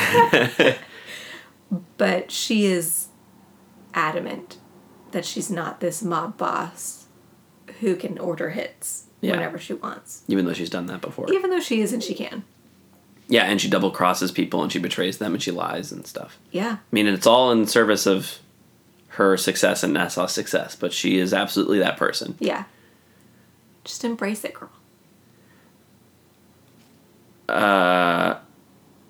but 1.98 2.32
she 2.32 2.66
is 2.66 3.08
adamant 3.94 4.58
that 5.12 5.24
she's 5.26 5.50
not 5.50 5.80
this 5.80 6.02
mob 6.04 6.38
boss 6.38 7.03
who 7.84 7.96
can 7.96 8.18
order 8.18 8.50
hits 8.50 9.04
Yeah. 9.22 9.32
whenever 9.34 9.58
she 9.60 9.74
wants. 9.74 10.24
Even 10.28 10.46
though 10.46 10.54
she's 10.54 10.70
done 10.70 10.88
that 10.88 11.02
before. 11.02 11.32
Even 11.34 11.50
though 11.52 11.60
she 11.60 11.82
is 11.82 11.94
and 11.94 12.02
she 12.04 12.14
can. 12.14 12.44
Yeah, 13.28 13.44
and 13.44 13.62
she 13.62 13.70
double 13.70 13.92
crosses 13.92 14.32
people 14.32 14.64
and 14.64 14.72
she 14.72 14.80
betrays 14.80 15.18
them 15.20 15.34
and 15.34 15.42
she 15.42 15.52
lies 15.52 15.92
and 15.92 16.06
stuff. 16.06 16.38
Yeah. 16.52 16.78
I 16.82 16.88
mean, 16.92 17.08
it's 17.08 17.26
all 17.28 17.52
in 17.52 17.68
service 17.68 18.06
of 18.06 18.40
her 19.10 19.38
success 19.38 19.84
and 19.84 19.94
Nassau's 19.94 20.32
success, 20.34 20.76
but 20.76 20.92
she 20.92 21.18
is 21.20 21.34
absolutely 21.34 21.80
that 21.80 21.98
person. 21.98 22.36
Yeah. 22.40 22.64
Just 23.84 24.04
embrace 24.04 24.44
it, 24.44 24.54
girl. 24.54 24.70
Uh, 27.50 28.36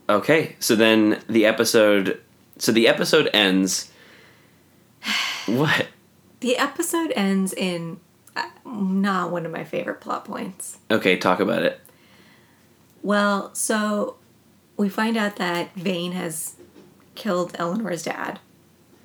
Okay, 0.09 0.55
so 0.59 0.75
then 0.75 1.21
the 1.29 1.45
episode. 1.45 2.19
So 2.57 2.71
the 2.71 2.87
episode 2.87 3.29
ends. 3.33 3.91
What? 5.45 5.87
The 6.39 6.55
episode 6.57 7.11
ends 7.17 7.51
in 7.53 7.99
not 8.65 9.31
one 9.31 9.45
of 9.45 9.51
my 9.51 9.63
favorite 9.63 10.01
plot 10.01 10.25
points. 10.25 10.77
Okay, 10.89 11.17
talk 11.17 11.39
about 11.39 11.63
it. 11.63 11.79
Well, 13.01 13.53
so 13.53 14.15
we 14.77 14.89
find 14.89 15.17
out 15.17 15.35
that 15.37 15.73
Vane 15.75 16.13
has 16.13 16.55
killed 17.15 17.55
Eleanor's 17.59 18.03
dad. 18.03 18.39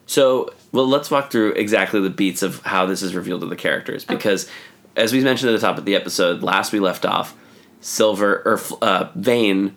So, 0.07 0.55
well, 0.73 0.87
let's 0.89 1.11
walk 1.11 1.31
through 1.31 1.53
exactly 1.53 2.01
the 2.01 2.09
beats 2.11 2.43
of 2.43 2.63
how 2.63 2.87
this 2.87 3.03
is 3.03 3.15
revealed 3.15 3.43
to 3.43 3.47
the 3.47 3.57
characters 3.57 4.05
because, 4.05 4.49
as 4.97 5.13
we 5.13 5.23
mentioned 5.23 5.51
at 5.51 5.53
the 5.53 5.67
top 5.67 5.77
of 5.77 5.85
the 5.85 5.95
episode, 5.95 6.43
last 6.43 6.73
we 6.73 6.81
left 6.81 7.05
off, 7.05 7.37
Silver 7.81 8.43
or 8.47 8.61
uh, 8.83 9.11
Vane 9.15 9.77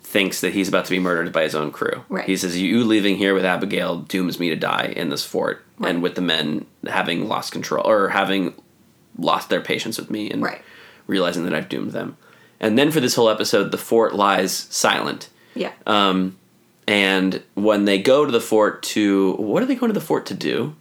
thinks 0.00 0.40
that 0.40 0.54
he's 0.54 0.68
about 0.68 0.84
to 0.86 0.90
be 0.90 0.98
murdered 0.98 1.32
by 1.32 1.42
his 1.42 1.54
own 1.54 1.70
crew. 1.70 2.04
Right. 2.08 2.24
He 2.24 2.36
says, 2.36 2.56
"You 2.58 2.84
leaving 2.84 3.16
here 3.16 3.34
with 3.34 3.44
Abigail 3.44 3.98
dooms 3.98 4.40
me 4.40 4.48
to 4.50 4.56
die 4.56 4.92
in 4.96 5.10
this 5.10 5.24
fort, 5.26 5.64
Right. 5.78 5.90
and 5.90 6.02
with 6.02 6.14
the 6.14 6.22
men 6.22 6.64
having 6.88 7.28
lost 7.28 7.52
control 7.52 7.86
or 7.86 8.08
having 8.08 8.54
lost 9.18 9.48
their 9.48 9.60
patience 9.60 9.98
with 9.98 10.10
me 10.10 10.30
and 10.30 10.42
Right. 10.42 10.60
realizing 11.06 11.44
that 11.44 11.54
I've 11.54 11.68
doomed 11.68 11.92
them." 11.92 12.16
And 12.60 12.78
then 12.78 12.90
for 12.90 13.00
this 13.00 13.14
whole 13.14 13.28
episode, 13.28 13.70
the 13.70 13.78
fort 13.78 14.14
lies 14.14 14.52
silent. 14.70 15.28
Yeah. 15.54 15.72
Um, 15.86 16.36
and 16.88 17.42
when 17.54 17.84
they 17.84 17.98
go 17.98 18.24
to 18.24 18.32
the 18.32 18.40
fort 18.40 18.82
to 18.84 19.32
what 19.34 19.62
are 19.62 19.66
they 19.66 19.74
going 19.74 19.90
to 19.90 19.98
the 19.98 20.04
fort 20.04 20.24
to 20.26 20.34
do? 20.34 20.74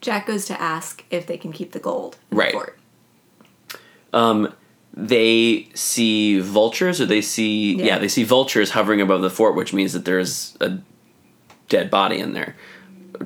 Jack 0.00 0.26
goes 0.26 0.44
to 0.46 0.60
ask 0.60 1.04
if 1.10 1.26
they 1.26 1.36
can 1.38 1.52
keep 1.52 1.72
the 1.72 1.78
gold 1.78 2.16
in 2.30 2.38
Right. 2.38 2.52
the 2.52 2.58
fort. 2.58 2.78
They 4.96 5.68
see 5.74 6.38
vultures, 6.38 7.00
or 7.00 7.06
they 7.06 7.20
see 7.20 7.74
yeah. 7.74 7.84
Yeah. 7.84 7.98
they 7.98 8.06
see 8.06 8.22
vultures 8.22 8.70
hovering 8.70 9.00
above 9.00 9.22
the 9.22 9.30
fort, 9.30 9.56
which 9.56 9.72
means 9.72 9.92
that 9.92 10.04
there's 10.04 10.56
a 10.60 10.78
dead 11.68 11.90
body 11.90 12.20
in 12.20 12.32
there, 12.32 12.54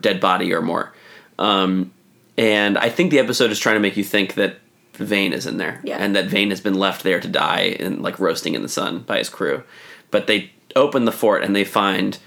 dead 0.00 0.18
body 0.18 0.50
or 0.54 0.62
more. 0.62 0.94
Um, 1.38 1.92
and 2.38 2.78
I 2.78 2.88
think 2.88 3.10
the 3.10 3.18
episode 3.18 3.50
is 3.50 3.58
trying 3.58 3.76
to 3.76 3.80
make 3.80 3.96
you 3.98 4.04
think 4.04 4.34
that 4.34 4.56
Vane 4.94 5.32
is 5.34 5.44
in 5.46 5.58
there, 5.58 5.80
Yeah. 5.84 5.98
and 5.98 6.16
that 6.16 6.26
Vane 6.26 6.48
has 6.50 6.60
been 6.62 6.74
left 6.74 7.02
there 7.02 7.20
to 7.20 7.28
die 7.28 7.76
and 7.78 8.00
like 8.02 8.18
roasting 8.18 8.54
in 8.54 8.62
the 8.62 8.68
sun 8.68 9.00
by 9.00 9.18
his 9.18 9.28
crew. 9.28 9.62
But 10.10 10.26
they 10.26 10.50
open 10.74 11.04
the 11.04 11.12
fort 11.12 11.44
and 11.44 11.54
they 11.54 11.64
find 11.64 12.18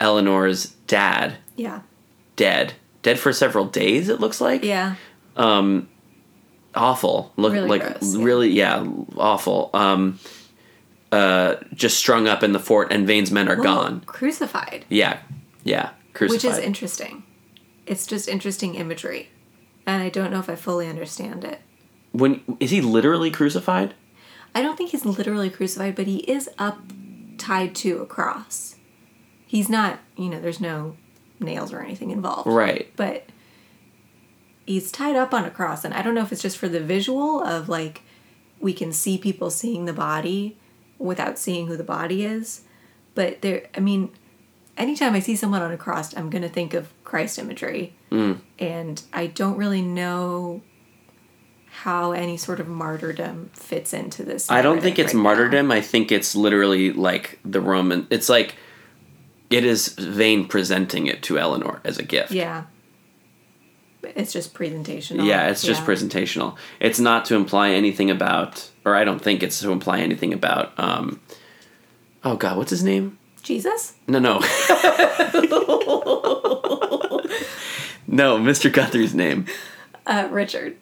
Eleanor's 0.00 0.66
dad 0.86 1.36
Yeah. 1.56 1.80
dead, 2.36 2.74
dead 3.02 3.18
for 3.18 3.32
several 3.32 3.64
days. 3.64 4.08
It 4.08 4.20
looks 4.20 4.40
like 4.40 4.62
Yeah. 4.64 4.94
awful. 6.74 7.32
Look 7.36 7.52
Really 7.52 7.68
like 7.68 7.82
gross, 7.82 8.14
yeah. 8.16 8.24
really 8.24 8.50
yeah, 8.50 8.86
awful. 9.16 9.70
Um, 9.74 10.18
uh, 11.12 11.56
just 11.74 11.96
strung 11.98 12.26
up 12.28 12.42
in 12.42 12.52
the 12.52 12.58
fort, 12.58 12.92
and 12.92 13.06
Vane's 13.06 13.30
men 13.30 13.48
are 13.48 13.54
Well, 13.56 13.64
gone. 13.64 14.02
Crucified. 14.06 14.84
Yeah, 14.88 15.18
yeah, 15.64 15.90
crucified. 16.14 16.50
Which 16.50 16.58
is 16.58 16.64
interesting. 16.64 17.22
It's 17.86 18.06
just 18.06 18.28
interesting 18.28 18.74
imagery. 18.74 19.28
And 19.86 20.02
I 20.02 20.08
don't 20.08 20.30
know 20.30 20.40
if 20.40 20.50
I 20.50 20.56
fully 20.56 20.88
understand 20.88 21.44
it. 21.44 21.60
when 22.12 22.42
is 22.60 22.70
he 22.70 22.80
literally 22.80 23.30
crucified? 23.30 23.94
I 24.54 24.62
don't 24.62 24.76
think 24.76 24.90
he's 24.90 25.04
literally 25.04 25.50
crucified, 25.50 25.94
but 25.94 26.06
he 26.06 26.18
is 26.20 26.48
up 26.58 26.80
tied 27.38 27.74
to 27.76 28.00
a 28.00 28.06
cross. 28.06 28.76
He's 29.46 29.68
not, 29.68 30.00
you 30.16 30.28
know, 30.28 30.40
there's 30.40 30.60
no 30.60 30.96
nails 31.38 31.72
or 31.72 31.80
anything 31.80 32.10
involved. 32.10 32.48
Right. 32.48 32.90
But 32.96 33.26
he's 34.64 34.90
tied 34.90 35.14
up 35.14 35.32
on 35.32 35.44
a 35.44 35.50
cross. 35.50 35.84
And 35.84 35.94
I 35.94 36.02
don't 36.02 36.14
know 36.14 36.22
if 36.22 36.32
it's 36.32 36.42
just 36.42 36.58
for 36.58 36.68
the 36.68 36.80
visual 36.80 37.42
of 37.42 37.68
like 37.68 38.02
we 38.58 38.72
can 38.72 38.92
see 38.92 39.18
people 39.18 39.50
seeing 39.50 39.84
the 39.84 39.92
body 39.92 40.56
without 40.98 41.38
seeing 41.38 41.66
who 41.66 41.76
the 41.76 41.84
body 41.84 42.24
is. 42.24 42.62
But 43.14 43.42
there, 43.42 43.68
I 43.76 43.80
mean, 43.80 44.10
anytime 44.76 45.14
I 45.14 45.20
see 45.20 45.36
someone 45.36 45.62
on 45.62 45.70
a 45.70 45.76
cross, 45.76 46.16
I'm 46.16 46.30
going 46.30 46.42
to 46.42 46.48
think 46.48 46.74
of 46.74 46.92
Christ 47.06 47.38
imagery. 47.38 47.94
Mm. 48.10 48.40
And 48.58 49.02
I 49.14 49.28
don't 49.28 49.56
really 49.56 49.80
know 49.80 50.60
how 51.70 52.12
any 52.12 52.36
sort 52.36 52.60
of 52.60 52.68
martyrdom 52.68 53.50
fits 53.54 53.94
into 53.94 54.24
this. 54.24 54.50
I 54.50 54.60
don't 54.60 54.82
think 54.82 54.98
it's 54.98 55.14
right 55.14 55.16
now. 55.16 55.22
martyrdom. 55.22 55.70
I 55.70 55.80
think 55.80 56.12
it's 56.12 56.34
literally 56.36 56.92
like 56.92 57.38
the 57.44 57.60
Roman. 57.60 58.06
It's 58.10 58.28
like 58.28 58.56
it 59.48 59.64
is 59.64 59.88
Vane 59.88 60.46
presenting 60.48 61.06
it 61.06 61.22
to 61.24 61.38
Eleanor 61.38 61.80
as 61.84 61.96
a 61.98 62.02
gift. 62.02 62.32
Yeah. 62.32 62.64
It's 64.02 64.32
just 64.32 64.54
presentational. 64.54 65.26
Yeah, 65.26 65.48
it's 65.48 65.62
just 65.62 65.80
Yeah. 65.82 65.86
presentational. 65.86 66.56
It's 66.80 66.98
not 67.00 67.24
to 67.26 67.34
imply 67.34 67.70
anything 67.70 68.10
about, 68.10 68.70
or 68.84 68.94
I 68.96 69.04
don't 69.04 69.20
think 69.20 69.42
it's 69.42 69.60
to 69.60 69.70
imply 69.70 70.00
anything 70.00 70.32
about. 70.32 70.72
Um, 70.78 71.20
oh 72.24 72.36
God, 72.36 72.56
what's 72.56 72.70
his 72.70 72.82
name? 72.84 73.18
Jesus? 73.46 73.94
No, 74.08 74.18
no. 74.18 74.38
no, 78.08 78.38
Mr. 78.38 78.72
Guthrie's 78.72 79.14
name. 79.14 79.46
Uh, 80.06 80.28
Richard. 80.30 80.76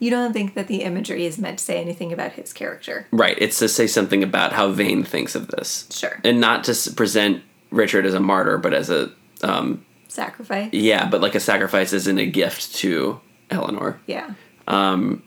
You 0.00 0.10
don't 0.10 0.32
think 0.32 0.54
that 0.54 0.68
the 0.68 0.82
imagery 0.82 1.24
is 1.26 1.38
meant 1.38 1.58
to 1.58 1.64
say 1.64 1.80
anything 1.80 2.12
about 2.12 2.32
his 2.32 2.52
character? 2.52 3.06
Right. 3.10 3.36
It's 3.40 3.58
to 3.60 3.68
say 3.68 3.86
something 3.86 4.22
about 4.22 4.52
how 4.52 4.70
Vane 4.70 5.02
thinks 5.04 5.34
of 5.34 5.48
this. 5.48 5.86
Sure. 5.90 6.20
And 6.24 6.40
not 6.40 6.64
to 6.64 6.92
present 6.92 7.42
Richard 7.70 8.04
as 8.06 8.14
a 8.14 8.20
martyr, 8.20 8.58
but 8.58 8.74
as 8.74 8.90
a, 8.90 9.10
um, 9.42 9.84
Sacrifice? 10.08 10.70
yeah, 10.72 11.08
but 11.08 11.20
like 11.20 11.34
a 11.34 11.40
sacrifice 11.40 11.92
isn't 11.92 12.18
a 12.18 12.26
gift 12.26 12.74
to 12.76 13.20
Eleanor. 13.50 14.00
Yeah. 14.06 14.34
Um. 14.66 15.22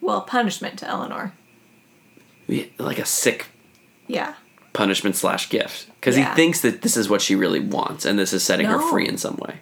Well, 0.00 0.22
punishment 0.22 0.78
to 0.78 0.88
Eleanor. 0.88 1.32
Like 2.78 2.98
a 2.98 3.04
sick 3.06 3.46
Yeah. 4.06 4.34
Punishment 4.74 5.16
slash 5.16 5.48
gift. 5.48 5.86
Because 5.98 6.18
Yeah. 6.18 6.28
he 6.28 6.36
thinks 6.36 6.60
that 6.60 6.82
this 6.82 6.96
is 6.98 7.08
what 7.08 7.22
she 7.22 7.34
really 7.34 7.60
wants 7.60 8.04
and 8.04 8.18
this 8.18 8.34
is 8.34 8.42
setting 8.42 8.66
her 8.66 8.78
free 8.90 9.08
in 9.08 9.16
some 9.16 9.36
way. 9.36 9.60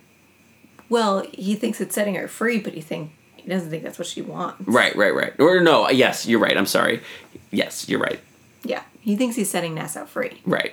Well, 0.88 1.24
he 1.32 1.54
thinks 1.54 1.80
it's 1.80 1.94
setting 1.94 2.16
her 2.16 2.26
free, 2.26 2.58
but 2.58 2.72
he 2.74 2.80
think 2.80 3.12
he 3.36 3.48
doesn't 3.48 3.70
think 3.70 3.82
that's 3.84 3.98
what 3.98 4.08
she 4.08 4.20
wants. 4.22 4.66
Right, 4.66 4.94
right, 4.96 5.14
right. 5.14 5.32
Or 5.38 5.60
no, 5.60 5.88
yes, 5.90 6.26
you're 6.26 6.40
right. 6.40 6.56
I'm 6.56 6.66
sorry. 6.66 7.00
Yes, 7.50 7.88
you're 7.88 8.00
right. 8.00 8.20
Yeah. 8.64 8.82
He 9.00 9.16
thinks 9.16 9.36
he's 9.36 9.50
setting 9.50 9.74
Nassau 9.74 10.04
free. 10.06 10.40
Right. 10.44 10.72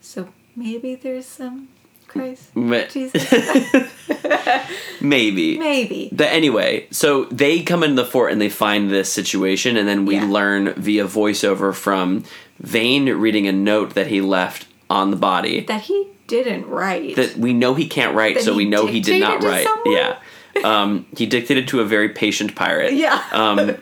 So 0.00 0.28
maybe 0.56 0.94
there's 0.94 1.26
some 1.26 1.68
Christ. 2.10 2.54
Ma- 2.56 2.84
Jesus. 2.90 3.30
Maybe. 5.00 5.58
maybe. 5.58 6.08
But 6.12 6.28
anyway, 6.28 6.86
so 6.90 7.24
they 7.26 7.62
come 7.62 7.82
into 7.82 8.02
the 8.02 8.04
fort 8.08 8.32
and 8.32 8.40
they 8.40 8.48
find 8.50 8.90
this 8.90 9.10
situation, 9.12 9.76
and 9.76 9.88
then 9.88 10.04
we 10.04 10.16
Yeah. 10.16 10.26
learn 10.26 10.74
via 10.74 11.06
voiceover 11.06 11.74
from 11.74 12.24
Vane 12.58 13.06
reading 13.14 13.46
a 13.46 13.52
note 13.52 13.94
that 13.94 14.08
he 14.08 14.20
left 14.20 14.66
on 14.90 15.10
the 15.10 15.16
body 15.16 15.60
That 15.60 15.82
he 15.82 16.08
didn't 16.26 16.66
write. 16.66 17.16
that 17.16 17.36
we 17.36 17.52
know 17.54 17.74
he 17.74 17.86
can't 17.88 18.14
write, 18.14 18.34
That 18.36 18.44
so 18.44 18.54
we 18.54 18.64
know 18.66 18.86
he 18.86 19.00
did 19.00 19.20
not 19.20 19.42
write. 19.42 19.66
Yeah. 19.86 20.16
Um, 20.64 21.06
he 21.16 21.26
dictated 21.26 21.68
to 21.68 21.80
a 21.80 21.84
very 21.84 22.10
patient 22.10 22.54
pirate. 22.54 22.92
yeah. 22.94 23.22
Um, 23.32 23.76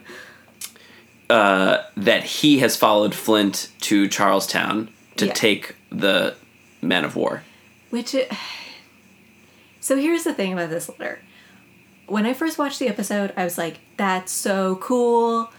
uh, 1.31 1.79
that 1.97 2.25
he 2.25 2.59
has 2.61 2.77
followed 2.77 3.15
Flint 3.15 3.71
to 3.83 4.07
Charlestown 4.09 4.89
to 5.17 5.27
Yeah. 5.27 5.33
take 5.33 5.75
the 5.91 6.35
man 6.81 7.05
of 7.05 7.17
war. 7.17 7.43
Which 7.91 8.15
it, 8.15 8.31
so 9.81 9.97
here's 9.97 10.25
the 10.25 10.35
thing 10.35 10.53
about 10.53 10.71
this 10.71 10.89
letter. 10.89 11.21
When 12.07 12.27
I 12.27 12.35
first 12.35 12.59
watched 12.59 12.79
the 12.79 12.89
episode, 12.89 13.33
I 13.37 13.45
was 13.45 13.59
like, 13.59 13.81
"That's 13.97 14.33
so 14.33 14.77
cool." 14.77 15.51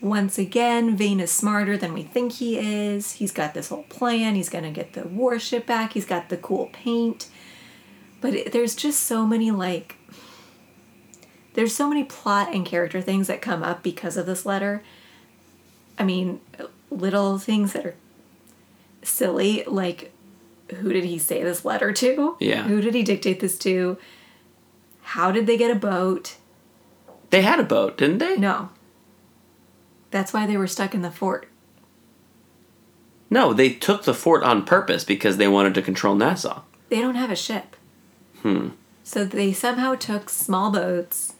Once 0.00 0.38
again, 0.38 0.96
Vane 0.96 1.20
is 1.20 1.32
smarter 1.32 1.76
than 1.76 1.94
we 1.94 2.02
think 2.02 2.32
he 2.32 2.58
is. 2.58 3.12
He's 3.12 3.32
got 3.32 3.54
this 3.54 3.70
whole 3.70 3.84
plan. 3.84 4.34
He's 4.34 4.50
gonna 4.50 4.70
get 4.70 4.92
the 4.92 5.08
warship 5.08 5.66
back. 5.66 5.94
He's 5.94 6.04
got 6.04 6.28
the 6.28 6.36
cool 6.36 6.68
paint. 6.72 7.28
But 8.20 8.34
it, 8.34 8.52
there's 8.52 8.74
just 8.74 9.04
so 9.04 9.26
many 9.26 9.50
like, 9.50 9.96
there's 11.54 11.74
so 11.74 11.88
many 11.88 12.04
plot 12.04 12.54
and 12.54 12.64
character 12.66 13.00
things 13.00 13.26
that 13.28 13.40
come 13.40 13.62
up 13.62 13.82
because 13.82 14.16
of 14.16 14.26
this 14.26 14.44
letter. 14.44 14.82
I 15.98 16.04
mean, 16.04 16.40
little 16.90 17.38
things 17.38 17.72
that 17.72 17.86
are 17.86 17.94
silly. 19.02 19.64
Like, 19.66 20.12
who 20.74 20.92
did 20.92 21.04
he 21.04 21.18
say 21.18 21.42
this 21.42 21.64
letter 21.64 21.92
to? 21.92 22.36
Yeah. 22.40 22.64
Who 22.64 22.80
did 22.80 22.94
he 22.94 23.02
dictate 23.02 23.40
this 23.40 23.58
to? 23.58 23.98
How 25.02 25.30
did 25.30 25.46
they 25.46 25.56
get 25.56 25.70
a 25.70 25.78
boat? 25.78 26.36
They 27.30 27.42
had 27.42 27.60
a 27.60 27.64
boat, 27.64 27.98
didn't 27.98 28.18
they? 28.18 28.36
No. 28.36 28.70
That's 30.10 30.32
why 30.32 30.46
they 30.46 30.56
were 30.56 30.66
stuck 30.66 30.94
in 30.94 31.02
the 31.02 31.10
fort. 31.10 31.48
No, 33.28 33.52
they 33.52 33.70
took 33.70 34.04
the 34.04 34.14
fort 34.14 34.42
on 34.42 34.64
purpose 34.64 35.04
because 35.04 35.36
they 35.36 35.48
wanted 35.48 35.74
to 35.74 35.82
control 35.82 36.14
Nassau. 36.14 36.62
They 36.88 37.00
don't 37.00 37.16
have 37.16 37.30
a 37.30 37.36
ship. 37.36 37.76
Hmm. 38.42 38.70
So 39.02 39.24
they 39.24 39.52
somehow 39.52 39.94
took 39.94 40.28
small 40.28 40.70
boats 40.70 41.34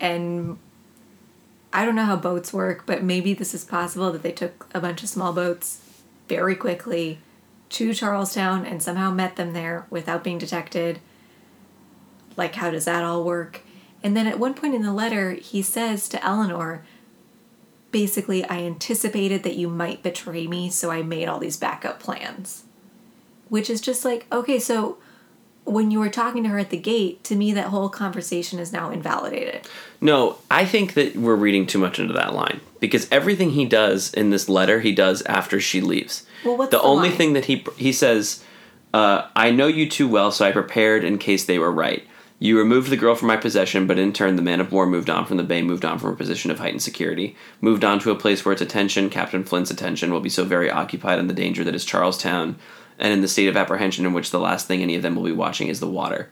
and 0.00 0.58
I 1.72 1.84
don't 1.84 1.94
know 1.94 2.04
how 2.04 2.16
boats 2.16 2.52
work, 2.52 2.84
but 2.86 3.02
maybe 3.02 3.34
this 3.34 3.54
is 3.54 3.64
possible 3.64 4.12
that 4.12 4.22
they 4.22 4.32
took 4.32 4.66
a 4.74 4.80
bunch 4.80 5.02
of 5.02 5.08
small 5.08 5.32
boats 5.32 5.80
very 6.28 6.56
quickly 6.56 7.18
to 7.68 7.94
Charlestown 7.94 8.64
and 8.64 8.82
somehow 8.82 9.10
met 9.10 9.36
them 9.36 9.52
there 9.52 9.86
without 9.90 10.24
being 10.24 10.38
detected. 10.38 11.00
Like, 12.36 12.54
how 12.54 12.70
does 12.70 12.84
that 12.84 13.04
all 13.04 13.24
work? 13.24 13.62
And 14.02 14.16
then 14.16 14.26
at 14.26 14.38
one 14.38 14.54
point 14.54 14.74
in 14.74 14.82
the 14.82 14.92
letter, 14.92 15.32
he 15.32 15.62
says 15.62 16.08
to 16.10 16.24
Eleanor, 16.24 16.84
basically, 17.90 18.44
I 18.44 18.58
anticipated 18.58 19.42
that 19.42 19.56
you 19.56 19.68
might 19.68 20.02
betray 20.02 20.46
me, 20.46 20.70
so 20.70 20.90
I 20.90 21.02
made 21.02 21.28
all 21.28 21.38
these 21.38 21.56
backup 21.56 21.98
plans. 21.98 22.64
Which 23.48 23.70
is 23.70 23.80
just 23.80 24.04
like, 24.04 24.26
okay, 24.30 24.58
so 24.58 24.98
when 25.64 25.90
you 25.90 25.98
were 25.98 26.10
talking 26.10 26.42
to 26.44 26.48
her 26.50 26.58
at 26.58 26.70
the 26.70 26.76
gate, 26.76 27.24
to 27.24 27.34
me, 27.34 27.52
that 27.52 27.68
whole 27.68 27.88
conversation 27.88 28.58
is 28.58 28.72
now 28.72 28.90
invalidated. 28.90 29.66
No, 30.00 30.38
I 30.50 30.64
think 30.64 30.94
that 30.94 31.16
we're 31.16 31.36
reading 31.36 31.66
too 31.66 31.78
much 31.78 31.98
into 31.98 32.12
that 32.14 32.34
line 32.34 32.60
because 32.80 33.08
everything 33.10 33.50
he 33.50 33.64
does 33.64 34.12
in 34.14 34.30
this 34.30 34.48
letter, 34.48 34.80
he 34.80 34.92
does 34.92 35.22
after 35.22 35.58
she 35.58 35.80
leaves. 35.80 36.25
Well, 36.44 36.56
what's 36.56 36.70
the, 36.70 36.78
the 36.78 36.82
only 36.82 37.08
line? 37.08 37.18
thing 37.18 37.32
that 37.34 37.46
he 37.46 37.64
he 37.76 37.92
says? 37.92 38.44
Uh, 38.94 39.28
I 39.36 39.50
know 39.50 39.66
you 39.66 39.88
too 39.88 40.08
well, 40.08 40.30
so 40.30 40.46
I 40.46 40.52
prepared 40.52 41.04
in 41.04 41.18
case 41.18 41.44
they 41.44 41.58
were 41.58 41.72
right. 41.72 42.06
You 42.38 42.58
removed 42.58 42.90
the 42.90 42.96
girl 42.96 43.14
from 43.14 43.28
my 43.28 43.36
possession, 43.36 43.86
but 43.86 43.98
in 43.98 44.12
turn, 44.12 44.36
the 44.36 44.42
man 44.42 44.60
of 44.60 44.70
war 44.70 44.86
moved 44.86 45.08
on 45.08 45.24
from 45.24 45.38
the 45.38 45.42
bay, 45.42 45.62
moved 45.62 45.84
on 45.84 45.98
from 45.98 46.12
a 46.12 46.16
position 46.16 46.50
of 46.50 46.58
heightened 46.58 46.82
security, 46.82 47.34
moved 47.62 47.82
on 47.82 47.98
to 48.00 48.10
a 48.10 48.14
place 48.14 48.44
where 48.44 48.52
its 48.52 48.60
attention, 48.60 49.08
Captain 49.08 49.42
Flint's 49.42 49.70
attention, 49.70 50.12
will 50.12 50.20
be 50.20 50.28
so 50.28 50.44
very 50.44 50.70
occupied 50.70 51.18
in 51.18 51.28
the 51.28 51.34
danger 51.34 51.64
that 51.64 51.74
is 51.74 51.84
Charlestown, 51.84 52.56
and 52.98 53.12
in 53.12 53.22
the 53.22 53.28
state 53.28 53.48
of 53.48 53.56
apprehension 53.56 54.04
in 54.04 54.12
which 54.12 54.30
the 54.30 54.40
last 54.40 54.66
thing 54.66 54.82
any 54.82 54.96
of 54.96 55.02
them 55.02 55.16
will 55.16 55.24
be 55.24 55.32
watching 55.32 55.68
is 55.68 55.80
the 55.80 55.88
water. 55.88 56.30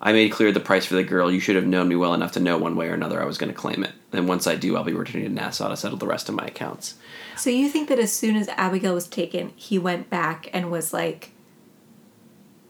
I 0.00 0.12
made 0.12 0.30
clear 0.30 0.52
the 0.52 0.60
price 0.60 0.86
for 0.86 0.94
the 0.94 1.02
girl. 1.02 1.30
You 1.30 1.40
should 1.40 1.56
have 1.56 1.66
known 1.66 1.88
me 1.88 1.96
well 1.96 2.14
enough 2.14 2.32
to 2.32 2.40
know 2.40 2.58
one 2.58 2.76
way 2.76 2.88
or 2.88 2.94
another 2.94 3.20
I 3.20 3.26
was 3.26 3.38
going 3.38 3.52
to 3.52 3.58
claim 3.58 3.82
it. 3.82 3.92
And 4.12 4.28
once 4.28 4.46
I 4.46 4.54
do, 4.54 4.76
I'll 4.76 4.84
be 4.84 4.92
returning 4.92 5.28
to 5.28 5.34
Nassau 5.34 5.68
to 5.68 5.76
settle 5.76 5.98
the 5.98 6.06
rest 6.06 6.28
of 6.28 6.36
my 6.36 6.46
accounts. 6.46 6.94
So 7.38 7.50
you 7.50 7.68
think 7.68 7.88
that 7.88 7.98
as 7.98 8.12
soon 8.12 8.36
as 8.36 8.48
Abigail 8.48 8.94
was 8.94 9.06
taken, 9.06 9.52
he 9.56 9.78
went 9.78 10.10
back 10.10 10.48
and 10.52 10.70
was 10.70 10.92
like, 10.92 11.30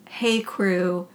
"Hey 0.08 0.40
crew, 0.40 1.08